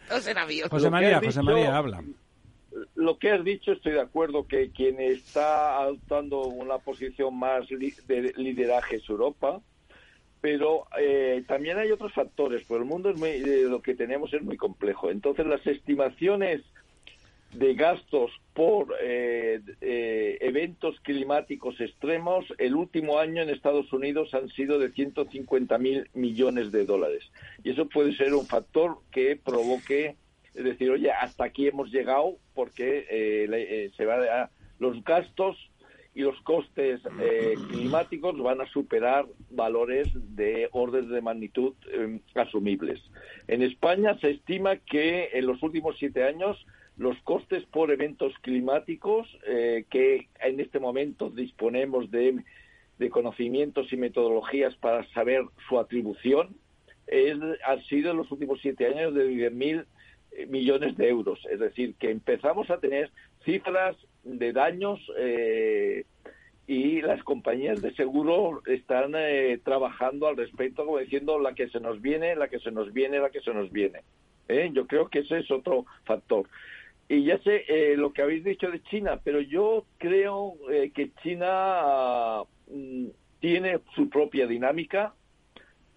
[0.10, 0.69] Todos en avión.
[0.69, 2.02] José María, José María, habla.
[2.98, 8.34] Lo que has dicho, estoy de acuerdo que quien está adoptando una posición más de
[8.36, 9.61] lideraje es Europa
[10.41, 14.34] pero eh, también hay otros factores, porque el mundo es muy, eh, lo que tenemos
[14.34, 15.10] es muy complejo.
[15.10, 16.61] Entonces, las estimaciones
[17.53, 19.61] de gastos por eh,
[20.41, 26.72] eventos climáticos extremos, el último año en Estados Unidos han sido de 150 mil millones
[26.72, 27.24] de dólares.
[27.64, 30.18] Y eso puede ser un factor que provoque,
[30.58, 35.58] es decir, oye, hasta aquí hemos llegado porque se va los gastos
[36.18, 43.00] y los costes eh, climáticos van a superar valores de orden de magnitud em, asumibles.
[43.48, 46.66] En España se estima que en los últimos siete años
[46.98, 52.44] los costes por eventos climáticos, eh, que en este momento disponemos de,
[53.12, 56.58] conocimientos y metodologías para saber su atribución,
[57.06, 59.86] es, han sido en los últimos siete años de 10.000 eh,
[60.48, 61.40] millones de euros.
[61.49, 63.12] Es decir, que empezamos a tener
[63.44, 66.06] cifras de daños eh,
[66.68, 71.80] y las compañías de seguro están eh, trabajando al respecto, como diciendo la que se
[71.80, 74.02] nos viene, la que se nos viene, la que se nos viene.
[74.49, 74.70] ¿eh?
[74.74, 76.48] Yo creo que ese es otro factor.
[77.10, 77.64] Y ya sé
[77.95, 80.56] lo que habéis dicho de China, pero yo creo
[80.94, 83.06] que China mm,
[83.40, 85.14] tiene su propia dinámica,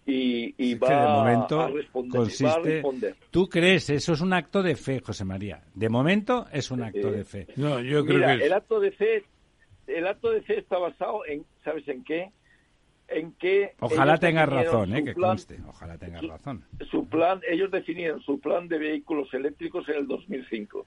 [0.07, 3.91] y, va, a responder, ¿Tú crees?
[3.91, 5.63] Eso es un acto de fe, José María.
[5.75, 7.47] De momento es un acto de fe.
[7.57, 9.25] No, yo creo que el acto de fe,
[9.87, 12.31] el acto de fe está basado en, ¿sabes en qué?
[13.09, 15.59] En que ojalá tengas razón, eh, que conste.
[15.67, 16.65] Ojalá tengas razón.
[16.91, 20.87] Su plan, ellos definieron su plan de vehículos eléctricos en el 2005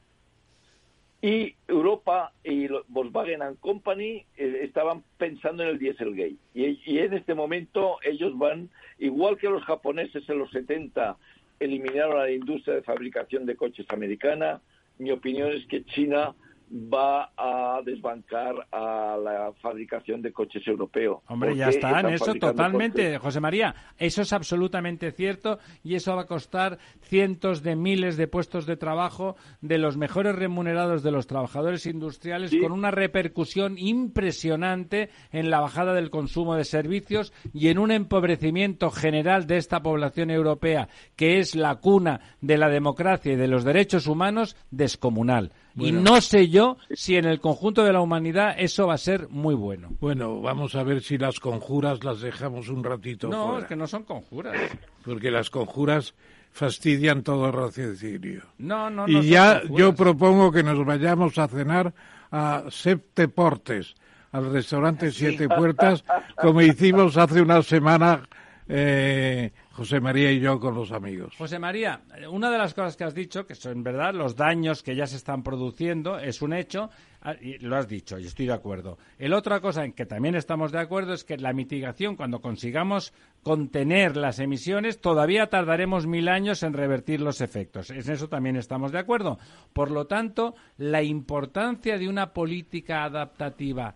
[1.24, 6.36] y Europa y Volkswagen and Company eh, estaban pensando en el Dieselgate.
[6.54, 8.70] Y, y en este momento ellos van,
[9.00, 11.16] igual que los japoneses en los 70
[11.62, 14.60] eliminaron a la industria de fabricación de coches americana,
[14.98, 16.36] mi opinión es que China
[16.74, 21.22] va a desbancar a la fabricación de coches europeos.
[21.28, 26.24] Hombre, ya está, en eso totalmente, José María, eso es absolutamente cierto y eso va
[26.24, 31.28] a costar cientos de miles de puestos de trabajo de los mejores remunerados de los
[31.28, 37.78] trabajadores industriales con una repercusión impresionante en la bajada del consumo de servicios y en
[37.78, 43.36] un empobrecimiento general de esta población europea que es la cuna de la democracia y
[43.36, 45.52] de los derechos humanos descomunal.
[45.76, 49.28] Y no sé yo si en el conjunto de la humanidad eso va a ser
[49.30, 49.90] muy bueno.
[50.00, 53.28] Bueno, vamos a ver si las conjuras las dejamos un ratito.
[53.28, 54.56] No, es que no son conjuras.
[55.04, 56.14] Porque las conjuras
[56.52, 58.44] fastidian todo el raciocinio.
[58.60, 59.22] No, no, no.
[59.22, 61.94] Y ya yo propongo que nos vayamos a cenar
[62.32, 63.96] a Septeportes,
[64.32, 66.04] al restaurante Siete Puertas,
[66.40, 68.28] como hicimos hace una semana
[68.68, 71.34] eh, José María y yo con los amigos.
[71.36, 74.96] José María, una de las cosas que has dicho, que son verdad los daños que
[74.96, 76.92] ya se están produciendo, es un hecho,
[77.24, 79.00] ah, lo has dicho, y estoy de acuerdo.
[79.18, 83.14] El otra cosa en que también estamos de acuerdo es que la mitigación, cuando consigamos
[83.42, 87.90] contener las emisiones, todavía tardaremos mil años en revertir los efectos.
[87.90, 89.40] En eso también estamos de acuerdo.
[89.74, 93.96] Por lo tanto, la importancia de una política adaptativa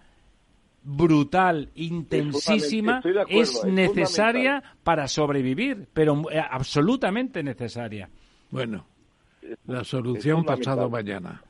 [0.88, 8.10] brutal, intensísima, es, necesaria para sobrevivir, pero eh, absolutamente necesaria.
[8.50, 8.88] Bueno,
[9.66, 11.44] la solución pasado mañana.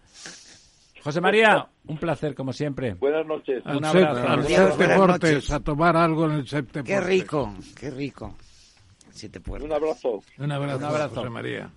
[1.03, 2.95] José María, un placer como siempre.
[2.95, 3.63] Buenas noches.
[3.65, 5.53] un abrazo.
[5.53, 8.35] a tomar algo en el Septe Qué rico, qué rico.
[9.61, 10.21] Un abrazo.
[10.37, 11.15] Un abrazo, un abrazo.
[11.15, 11.71] José María.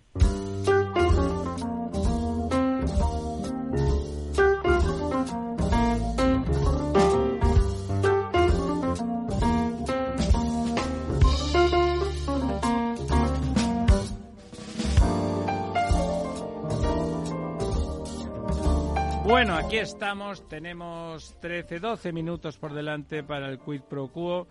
[19.70, 24.48] Aquí estamos, tenemos 13, 12 minutos por delante para el quid pro quo.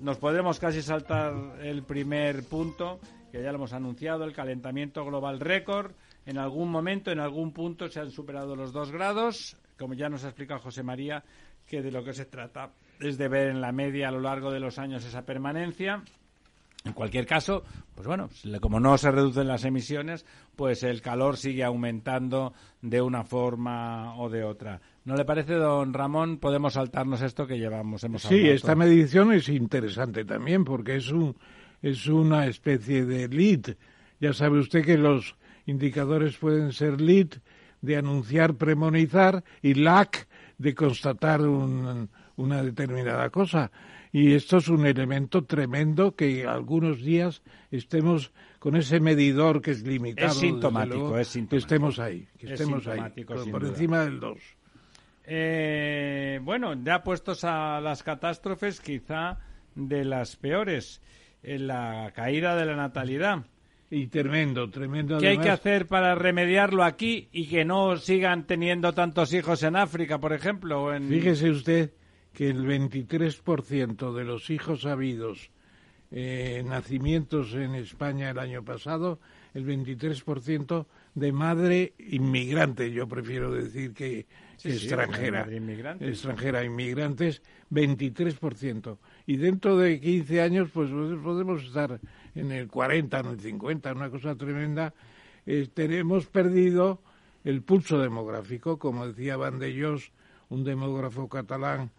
[0.00, 3.00] Nos podremos casi saltar el primer punto,
[3.30, 5.92] que ya lo hemos anunciado, el calentamiento global récord.
[6.24, 10.24] En algún momento, en algún punto se han superado los dos grados, como ya nos
[10.24, 11.22] ha explicado José María,
[11.66, 14.50] que de lo que se trata es de ver en la media a lo largo
[14.50, 16.02] de los años esa permanencia.
[16.84, 17.62] En cualquier caso,
[17.94, 18.30] pues bueno,
[18.60, 20.24] como no se reducen las emisiones,
[20.56, 24.80] pues el calor sigue aumentando de una forma o de otra.
[25.04, 26.38] ¿No le parece, don Ramón?
[26.38, 28.02] Podemos saltarnos esto que llevamos.
[28.04, 31.36] Hemos sí, esta medición es interesante también porque es, un,
[31.82, 33.76] es una especie de lead.
[34.18, 35.36] Ya sabe usted que los
[35.66, 37.28] indicadores pueden ser lead,
[37.82, 43.70] de anunciar, premonizar, y lac, de constatar una determinada cosa.
[44.12, 49.82] Y esto es un elemento tremendo que algunos días estemos con ese medidor que es
[49.82, 50.32] limitado.
[50.32, 51.50] Es sintomático, es sintomático.
[51.50, 54.38] Que estemos ahí, que estemos ahí, por, encima del 2.
[55.26, 59.38] Eh, bueno, ya puestos a las catástrofes, quizá
[59.76, 61.00] de las peores,
[61.44, 63.44] en la caída de la natalidad.
[63.92, 65.18] Y tremendo, tremendo.
[65.18, 69.76] ¿Qué hay que hacer para remediarlo aquí y que no sigan teniendo tantos hijos en
[69.76, 70.94] África, por ejemplo?
[70.94, 71.08] En...
[71.08, 71.92] Fíjese usted
[72.32, 75.50] que el 23% de los hijos habidos
[76.12, 79.20] eh, nacimientos en España el año pasado,
[79.54, 84.26] el 23% de madre inmigrante, yo prefiero decir que,
[84.62, 85.46] extranjera,
[86.00, 88.98] extranjera, inmigrantes, 23%.
[89.26, 92.00] Y dentro de 15 años, pues podemos estar
[92.34, 94.92] en el 40, en el 50, una cosa tremenda.
[95.46, 97.02] Eh, tenemos perdido
[97.44, 100.12] el pulso demográfico, como decía Van de Jos,
[100.48, 101.90] un demógrafo catalán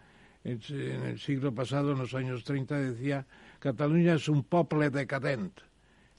[0.44, 3.26] en el siglo pasado, en los años 30, decía,
[3.58, 5.60] Cataluña es un poble decadent.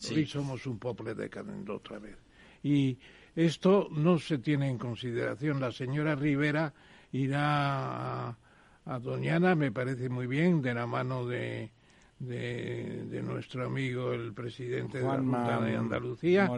[0.10, 2.18] Hoy somos un poble decadente otra vez.
[2.62, 2.98] Y
[3.36, 5.60] esto no se tiene en consideración.
[5.60, 6.74] La señora Rivera
[7.12, 8.38] irá a,
[8.86, 11.72] a Doñana, me parece muy bien, de la mano de,
[12.20, 16.50] de, nuestro amigo el presidente de la Junta de Andalucía,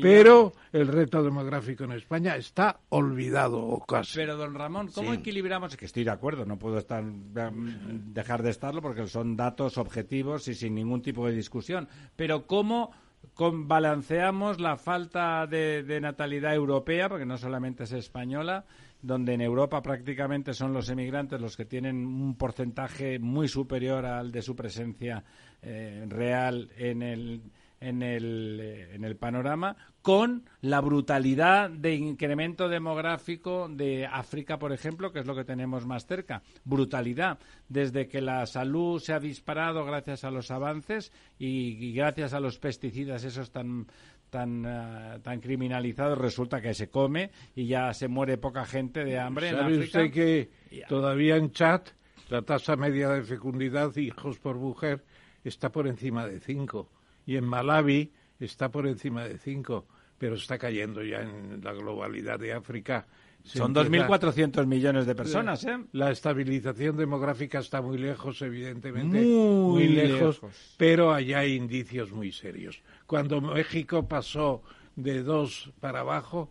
[0.00, 4.16] pero el reto demográfico en España está olvidado o casi.
[4.16, 5.76] Pero don Ramón, ¿cómo equilibramos?
[5.76, 10.54] Que estoy de acuerdo, no puedo estar dejar de estarlo porque son datos objetivos y
[10.54, 11.88] sin ningún tipo de discusión.
[12.16, 12.92] Pero cómo
[13.36, 18.64] balanceamos la falta de natalidad europea, porque no solamente es española,
[19.00, 24.32] donde en Europa prácticamente son los emigrantes los que tienen un porcentaje muy superior al
[24.32, 25.22] de su presencia
[25.62, 27.42] eh, real en el,
[27.80, 34.72] en el, eh, en el panorama, con la brutalidad de incremento demográfico de África, por
[34.72, 36.42] ejemplo, que es lo que tenemos más cerca.
[36.64, 37.38] Brutalidad.
[37.68, 42.58] Desde que la salud se ha disparado gracias a los avances y gracias a los
[42.58, 43.86] pesticidas esos tan
[44.30, 49.18] tan, uh, tan criminalizado, resulta que se come y ya se muere poca gente de
[49.18, 50.50] hambre ¿Sabe en usted que
[50.88, 51.82] todavía en Chad
[52.28, 55.04] la tasa media de fecundidad hijos por mujer
[55.44, 56.90] está por encima de 5
[57.26, 59.86] y en Malawi está por encima de 5,
[60.18, 63.06] pero está cayendo ya en la globalidad de África
[63.44, 65.78] son 2.400 millones de personas, ¿eh?
[65.92, 69.20] La estabilización demográfica está muy lejos, evidentemente.
[69.20, 70.40] Muy, lejos,
[70.76, 72.82] pero allá hay indicios muy serios.
[73.06, 74.62] Cuando México pasó
[74.96, 76.50] de dos para abajo,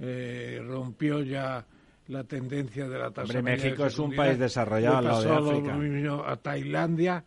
[0.00, 1.66] eh, rompió ya
[2.06, 7.24] la tendencia de la tasa Hombre, México es un país desarrollado le pasó a Tailandia,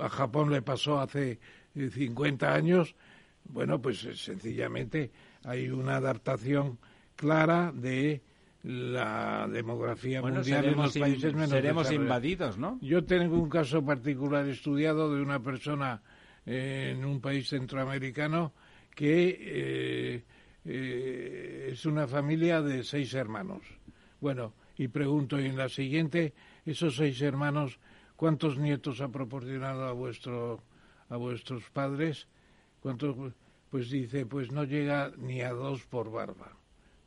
[0.00, 1.38] a Japón le pasó hace
[1.74, 2.96] 50 años.
[3.44, 5.12] Bueno, pues eh, sencillamente
[5.44, 6.78] hay una adaptación
[7.16, 8.22] clara de
[8.64, 12.78] la demografía mundial en los países menos seremos invadidos, ¿no?
[12.80, 16.02] Yo tengo un caso particular estudiado de una persona
[16.46, 18.52] eh, en un país centroamericano
[18.94, 20.24] que eh,
[20.64, 23.62] eh, es una familia de seis hermanos.
[24.20, 26.32] Bueno, y pregunto en la siguiente,
[26.64, 27.78] esos seis hermanos,
[28.16, 30.62] ¿cuántos nietos ha proporcionado a vuestro
[31.10, 32.28] a vuestros padres?
[32.80, 33.34] ¿Cuántos?
[33.74, 36.56] Pues dice, pues no llega ni a dos por barba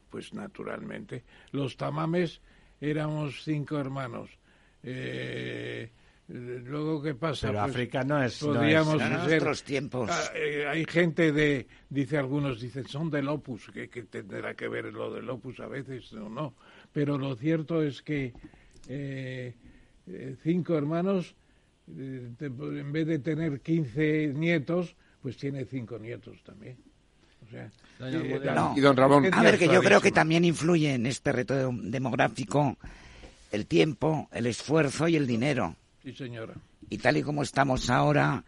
[0.10, 1.23] pues naturalmente.
[1.52, 2.41] Los tamames
[2.81, 4.30] éramos cinco hermanos.
[4.84, 5.89] Eh,
[6.27, 7.48] luego, ¿qué pasa?
[7.48, 8.39] Pero pues, África no es...
[8.39, 10.10] Podríamos no tiempos.
[10.11, 11.68] Ah, eh, hay gente de...
[11.89, 16.11] Dice algunos, dicen, son del Opus, que, tendrá que ver lo del Opus a veces
[16.11, 16.53] o no.
[16.91, 18.34] Pero lo cierto es que
[18.89, 19.56] eh,
[20.44, 21.34] cinco hermanos,
[21.88, 26.77] en vez de tener quince nietos, pues tiene cinco nietos también.
[28.75, 29.27] Y don Ramón.
[29.33, 32.77] A ver, que yo creo que también influye en este reto demográfico
[33.51, 35.75] el tiempo, el esfuerzo y el dinero.
[36.01, 36.53] Sí, señora.
[36.89, 38.41] Y tal y como estamos ahora.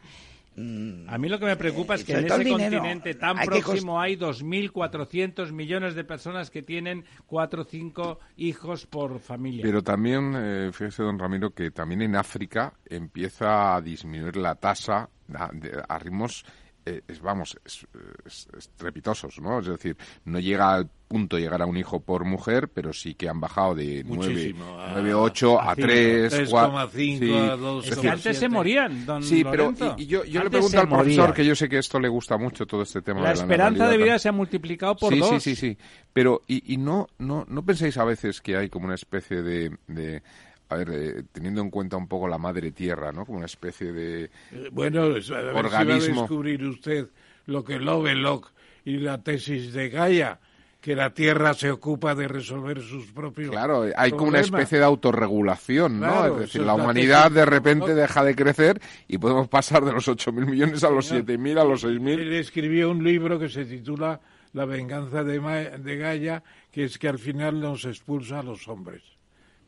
[0.56, 4.16] Mm, a mí lo que me preocupa es que en ese continente tan próximo hay
[4.16, 9.64] 2.400 millones de personas que tienen cuatro o cinco hijos por familia.
[9.64, 15.10] Pero también, eh, fíjese, don Ramiro, que también en África empieza a disminuir la tasa
[15.34, 16.69] a ritmos eh,
[17.08, 17.86] es, vamos, es,
[18.58, 19.60] estrepitosos, ¿no?
[19.60, 23.16] Es decir, no llega al punto de llegar a un hijo por mujer, pero sí
[23.16, 24.56] que han bajado de 9,
[24.94, 29.74] 9 8 a, 3, 3,5 a 2, es que antes se morían, don Sí, pero
[29.98, 32.68] y, yo, yo le pregunto al profesor, que yo sé que esto le gusta mucho,
[32.68, 35.30] todo este tema la de la esperanza de vida se ha multiplicado por sí, dos.
[35.30, 35.78] Sí, sí, sí,
[36.14, 39.76] pero y, y no, no, no pensáis a veces que hay como una especie de,
[39.88, 40.22] de
[40.70, 43.26] a ver, eh, teniendo en cuenta un poco la madre tierra, ¿no?
[43.26, 45.24] Como una especie de eh, bueno, a ver.
[45.24, 47.08] Si va a descubrir usted
[47.48, 48.52] lo que Lovelock
[48.86, 50.40] y la tesis de Gaia,
[50.80, 54.46] que la Tierra se ocupa de resolver sus propios Claro, hay como una problemas.
[54.62, 56.08] especie de autorregulación, ¿no?
[56.08, 60.08] Claro, es decir, la humanidad de repente deja de crecer y podemos pasar de los
[60.08, 61.26] 8.000 millones a los Señor.
[61.26, 62.10] 7.000, a los 6.000.
[62.20, 64.22] Él escribió un libro que se titula
[64.54, 68.68] La venganza de, Ma- de Gaia, que es que al final nos expulsa a los
[68.70, 69.02] hombres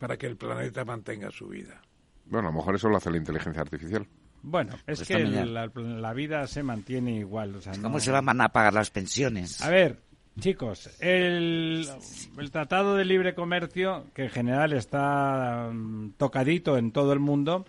[0.01, 1.79] para que el planeta mantenga su vida.
[2.25, 4.07] Bueno, a lo mejor eso lo hace la inteligencia artificial.
[4.41, 7.55] Bueno, es Pues que la, la vida se mantiene igual.
[7.55, 9.61] o sea, ¿Cómo no- se van a pagar las pensiones?
[9.61, 9.99] A ver,
[10.39, 11.87] chicos, el,
[12.39, 17.65] el Tratado de Libre Comercio, que en general está mm, tocadito en todo el mundo,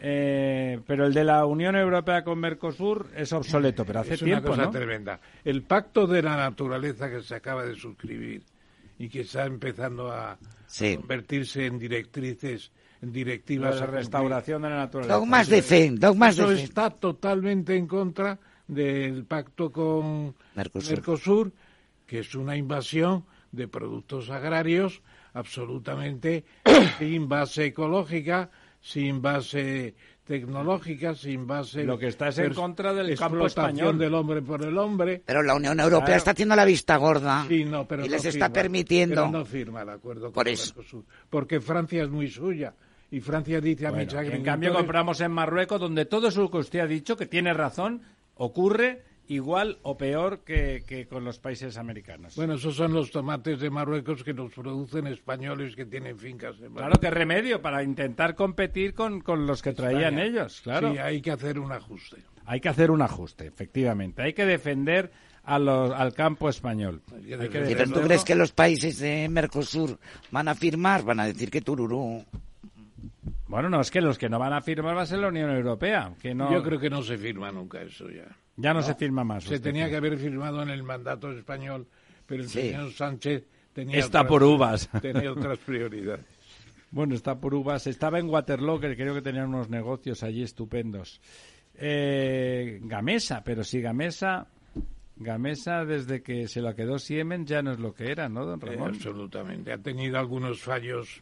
[0.00, 4.48] eh, pero el de la Unión Europea con Mercosur es obsoleto, pero hace es tiempo,
[4.48, 4.70] una cosa ¿no?
[4.72, 5.20] tremenda.
[5.44, 8.42] El pacto de la naturaleza que se acaba de suscribir
[8.98, 10.96] y que está empezando a Sí.
[10.96, 12.70] convertirse en directrices,
[13.00, 13.94] en directivas a cumplir.
[13.96, 15.14] restauración de la naturaleza.
[15.14, 16.62] Dogmas de fe, dogmas de fe.
[16.64, 20.90] está totalmente en contra del pacto con Mercosur.
[20.92, 21.52] Mercosur,
[22.06, 25.00] que es una invasión de productos agrarios
[25.32, 26.44] absolutamente
[26.98, 28.50] sin base ecológica,
[28.80, 29.94] sin base
[30.28, 31.82] tecnológica, sin base...
[31.84, 33.98] Lo que está es en contra del campo español.
[33.98, 35.22] del hombre por el hombre.
[35.24, 36.18] Pero la Unión Europea Claro.
[36.18, 39.14] está haciendo la vista gorda Sí, no, pero y no les está firma, permitiendo.
[39.16, 40.74] pero no firma el acuerdo Por con eso.
[40.76, 42.74] Mercosur, porque Francia es muy suya
[43.10, 44.44] y Francia dice a mis Bueno, en agricultores...
[44.44, 48.02] cambio compramos en Marruecos, donde todo eso que usted ha dicho, que tiene razón,
[48.34, 52.34] ocurre igual o peor que, que con los países americanos.
[52.36, 56.72] Bueno, esos son los tomates de Marruecos que los producen españoles que tienen fincas en
[56.74, 60.92] Claro que remedio para intentar competir con, con los que traían ellos, claro.
[60.92, 62.16] Sí, hay que hacer un ajuste.
[62.46, 64.22] Hay que hacer un ajuste, efectivamente.
[64.22, 65.10] Hay que defender
[65.44, 67.02] a los, al campo español.
[67.14, 69.98] Hay que Hay que defender- ¿Y pero tú crees que los países de Mercosur
[70.30, 71.02] van a firmar?
[71.04, 72.24] Van a decir que tururú.
[73.48, 75.50] Bueno, no, es que los que no van a firmar va a ser la Unión
[75.50, 76.12] Europea.
[76.20, 78.26] Que no, Yo creo que no se firma nunca eso ya.
[78.56, 79.44] ya no, se firma más.
[79.44, 79.92] Se usted tenía cree.
[79.92, 81.86] que haber firmado en el mandato español,
[82.26, 82.60] pero el Sí.
[82.60, 84.88] señor Sánchez tenía Está otras- por uvas.
[85.02, 86.24] tenía otras prioridades.
[86.90, 87.86] Bueno, está por uvas.
[87.86, 91.20] Estaba en Waterloo, que creo que tenían unos negocios allí estupendos.
[91.74, 94.46] Eh, Gamesa, pero si Gamesa...
[95.20, 98.60] Gamesa, desde que se la quedó Siemens, ya no es lo que era, ¿no, don
[98.62, 98.90] Eh, Ramón?
[98.90, 99.72] absolutamente.
[99.72, 101.20] Ha tenido algunos fallos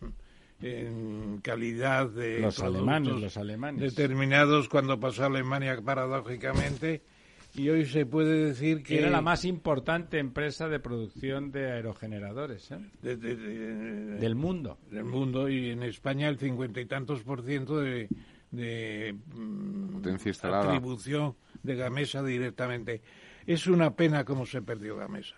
[0.63, 3.81] en calidad de Los alemanes, los alemanes.
[3.95, 7.03] determinados cuando pasó a Alemania paradójicamente
[7.55, 12.71] y hoy se puede decir que Era la más importante empresa de producción de aerogeneradores
[12.71, 12.79] ¿eh?
[13.03, 14.79] de- de- de- del mundo.
[14.91, 18.09] del mundo y en España el cincuenta y tantos por ciento de,
[18.51, 20.65] de mm, Potencia instalada.
[20.65, 23.03] atribución de Gamesa directamente.
[23.47, 25.37] Es una pena cómo se perdió Gamesa.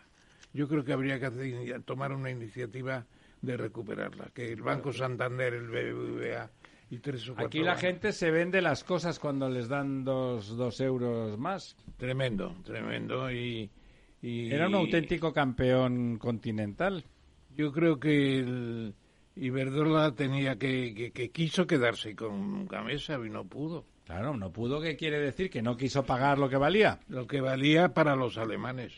[0.52, 3.06] Yo creo que habría que hacer- tomar una iniciativa
[3.42, 6.50] de recuperarla, que el Banco Santander, el BBVA
[6.90, 10.04] y tres o cuatro Aquí la bancos- gente se vende las cosas cuando les dan
[10.04, 11.76] dos, dos euros más.
[11.96, 13.70] Tremendo, tremendo y...
[14.22, 17.04] y- Era un auténtico campeón continental.
[17.56, 18.94] Yo creo que el
[19.36, 23.84] Iberdrola tenía que, que, que quiso quedarse con Gamesa y no pudo.
[24.04, 25.50] Claro, no pudo, ¿qué quiere decir?
[25.50, 26.98] Que no quiso pagar lo que valía.
[27.08, 28.94] Lo que valía para los alemanes.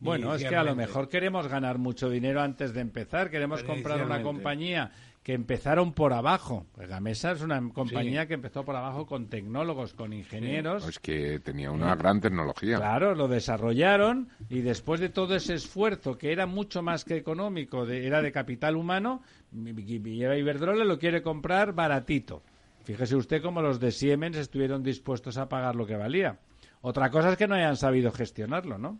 [0.00, 3.30] Bueno, es que a lo mejor queremos ganar mucho dinero antes de empezar.
[3.30, 4.90] Queremos comprar una compañía
[5.22, 6.64] que empezaron por abajo.
[6.74, 10.88] Pues Gamesa es una compañía que empezó por abajo con tecnólogos, con ingenieros.
[10.88, 12.78] Es que tenía una gran tecnología.
[12.78, 17.84] Claro, lo desarrollaron y después de todo ese esfuerzo que era mucho más que económico,
[17.84, 19.22] de- era de capital humano,
[19.52, 22.42] Iberdrola lo quiere comprar baratito.
[22.84, 26.38] Fíjese usted cómo los de Siemens estuvieron dispuestos a pagar lo que valía.
[26.80, 28.98] Otra cosa es que no hayan sabido gestionarlo, ¿no?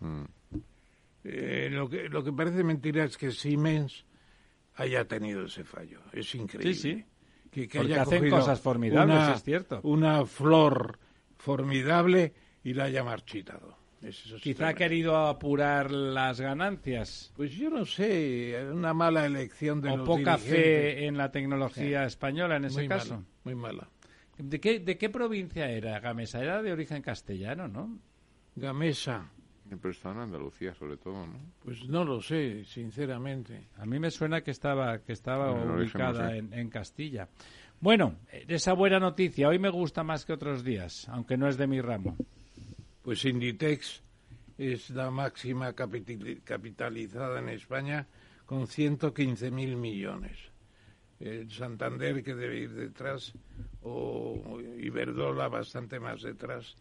[0.00, 0.24] Mm.
[1.24, 4.04] Eh, lo, que, lo que parece mentira es que Siemens
[4.76, 6.00] haya tenido ese fallo.
[6.12, 6.74] Es increíble.
[6.74, 7.04] Sí, sí.
[7.50, 9.80] Que, que Porque haya hacen cosas formidables, una- es cierto.
[9.82, 10.98] Una flor
[11.36, 12.32] formidable
[12.62, 13.76] y la haya marchitado.
[14.02, 19.82] Eso es Quizá ha querido apurar las ganancias Pues yo no sé, una mala elección
[19.82, 20.48] de o los poca dirigentes.
[20.48, 23.14] fe en la tecnología española en ese muy caso.
[23.16, 23.90] Mala, muy mala.
[24.38, 26.42] ¿De qué, ¿De qué provincia era Gamesa?
[26.42, 27.98] Era de origen castellano, ¿no?
[28.56, 29.30] Gamesa,
[29.78, 31.34] Pero está en Andalucía, sobre todo, ¿no?
[31.64, 33.68] pues no lo sé, sinceramente.
[33.78, 36.36] A mí me suena que estaba, que estaba ubicada no sé.
[36.38, 37.28] en, en Castilla.
[37.80, 38.16] Bueno,
[38.48, 41.80] esa buena noticia hoy me gusta más que otros días, aunque no es de mi
[41.80, 42.16] ramo.
[43.02, 44.02] Pues Inditex
[44.58, 48.06] es la máxima capital- capitalizada en España
[48.44, 50.36] con 115.000 millones.
[51.18, 53.32] El Santander, que debe ir detrás,
[53.82, 56.74] o Iberdrola bastante más detrás.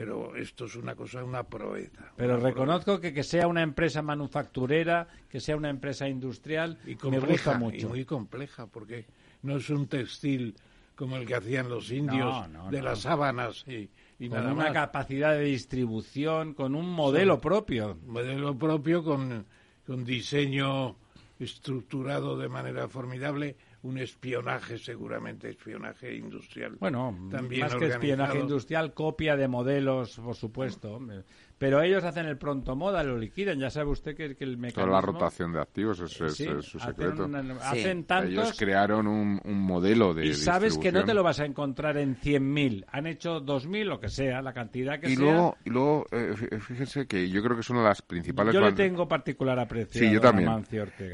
[0.00, 2.10] Pero esto es una cosa, una proeza.
[2.16, 6.96] Pero una reconozco que que sea una empresa manufacturera, que sea una empresa industrial, y
[7.10, 7.88] me gusta y mucho.
[7.90, 9.04] muy compleja, porque
[9.42, 10.56] no es un textil
[10.94, 12.34] como el que hacían los indios
[12.70, 13.90] de las sábanas y,
[14.30, 17.98] con una capacidad de distribución, con un modelo propio.
[18.06, 19.44] Modelo propio con,
[19.86, 20.96] con diseño
[21.38, 26.76] estructurado de manera formidable un espionaje, seguramente espionaje industrial.
[26.78, 31.00] Bueno, También más que espionaje industrial, copia de modelos, por supuesto.
[31.60, 33.58] Pero ellos hacen el pronto moda, lo liquidan.
[33.58, 34.84] Ya sabe usted que, el mecanismo...
[34.84, 37.28] Toda la rotación de activos es, su secreto.
[37.60, 38.32] Hacen, tantos...
[38.32, 42.16] Ellos crearon un, modelo de Y sabes que no te lo vas a encontrar en
[42.16, 42.86] 100.000.
[42.90, 45.22] Han hecho 2.000, lo que sea, la cantidad que y sea.
[45.22, 48.54] Luego, y luego, eh, fíjense que yo creo que es una de las principales...
[48.54, 50.64] Yo le tengo particular aprecio sí, yo también.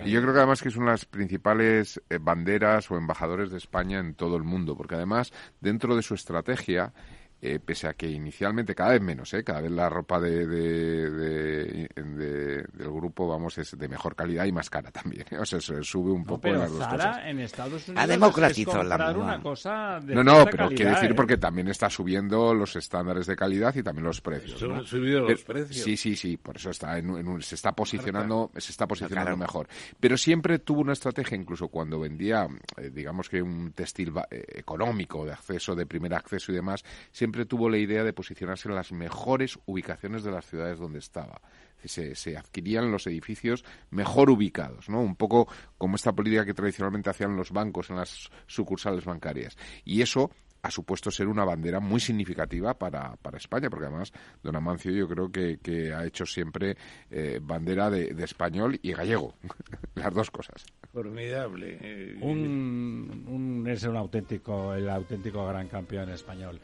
[0.05, 3.51] Y yo creo que además que es una de las principales eh, banderas o embajadores
[3.51, 4.77] de España en todo el mundo.
[4.77, 6.93] Porque además, dentro de su estrategia
[7.43, 9.45] eh, pese a que inicialmente cada vez menos, ¿eh?
[9.45, 14.71] cada vez la ropa de, de, del grupo vamos es de mejor calidad y más
[14.71, 15.25] cara también.
[15.31, 15.39] ¿eh?
[15.39, 17.19] O sea, se sube un poco pero las dos cosas.
[17.25, 21.15] en Estados Unidos ha democratizado la una cosa de No, no, pero quiero decir ¿eh?
[21.15, 24.63] porque también está subiendo los estándares de calidad y también los precios.
[24.63, 24.77] ¿no?
[24.77, 25.85] Han subido los precios.
[25.85, 29.69] Sí, sí, sí, por eso está en, se está posicionando, se está posicionando mejor.
[30.01, 35.33] Pero siempre tuvo una estrategia, incluso cuando vendía, eh, digamos que un textil económico de
[35.33, 39.59] acceso, de primer acceso y demás, siempre tuvo la idea de posicionarse en las mejores
[39.67, 41.41] ubicaciones de las ciudades donde estaba.
[41.85, 45.01] Se, se, adquirían los edificios mejor ubicados, ¿no?
[45.01, 45.47] Un poco
[45.79, 49.57] como esta política que tradicionalmente hacían los bancos en las sucursales bancarias.
[49.85, 50.31] Y eso
[50.67, 55.07] ha supuesto ser una bandera muy significativa para, para España, porque además Don Amancio yo
[55.07, 56.77] creo que, que ha hecho siempre
[57.11, 59.35] eh, bandera de, español y gallego,
[59.95, 60.67] las dos cosas.
[60.93, 61.79] Formidable.
[61.81, 66.61] Eh, un, un, es un auténtico, el auténtico gran campeón español.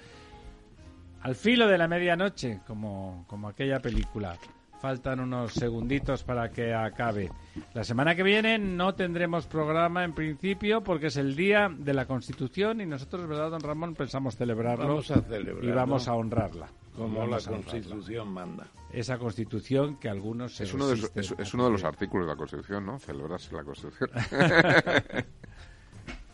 [1.23, 4.37] Al filo de la medianoche, como, como aquella película.
[4.81, 7.31] Faltan unos segunditos para que acabe.
[7.73, 12.07] La semana que viene no tendremos programa en principio porque es el día de la
[12.07, 13.95] Constitución y nosotros, ¿verdad, don Ramón?
[13.95, 14.89] Pensamos celebrarlo.
[14.89, 15.65] Vamos a celebrar.
[15.65, 16.67] Y vamos a honrarla.
[16.97, 18.67] Como la Constitución manda.
[18.93, 22.85] Esa Constitución que algunos es uno, de, es uno de los artículos de la Constitución,
[22.85, 22.99] ¿no?
[22.99, 24.11] Celebrarse la Constitución.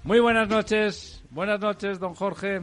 [0.04, 1.22] Muy buenas noches.
[1.28, 2.62] Buenas noches, don Jorge.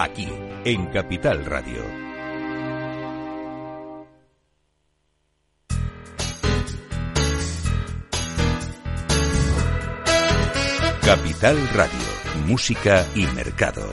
[0.00, 0.28] Aquí,
[0.64, 1.82] en Capital Radio.
[11.02, 11.90] Capital Radio,
[12.46, 13.90] música y mercados.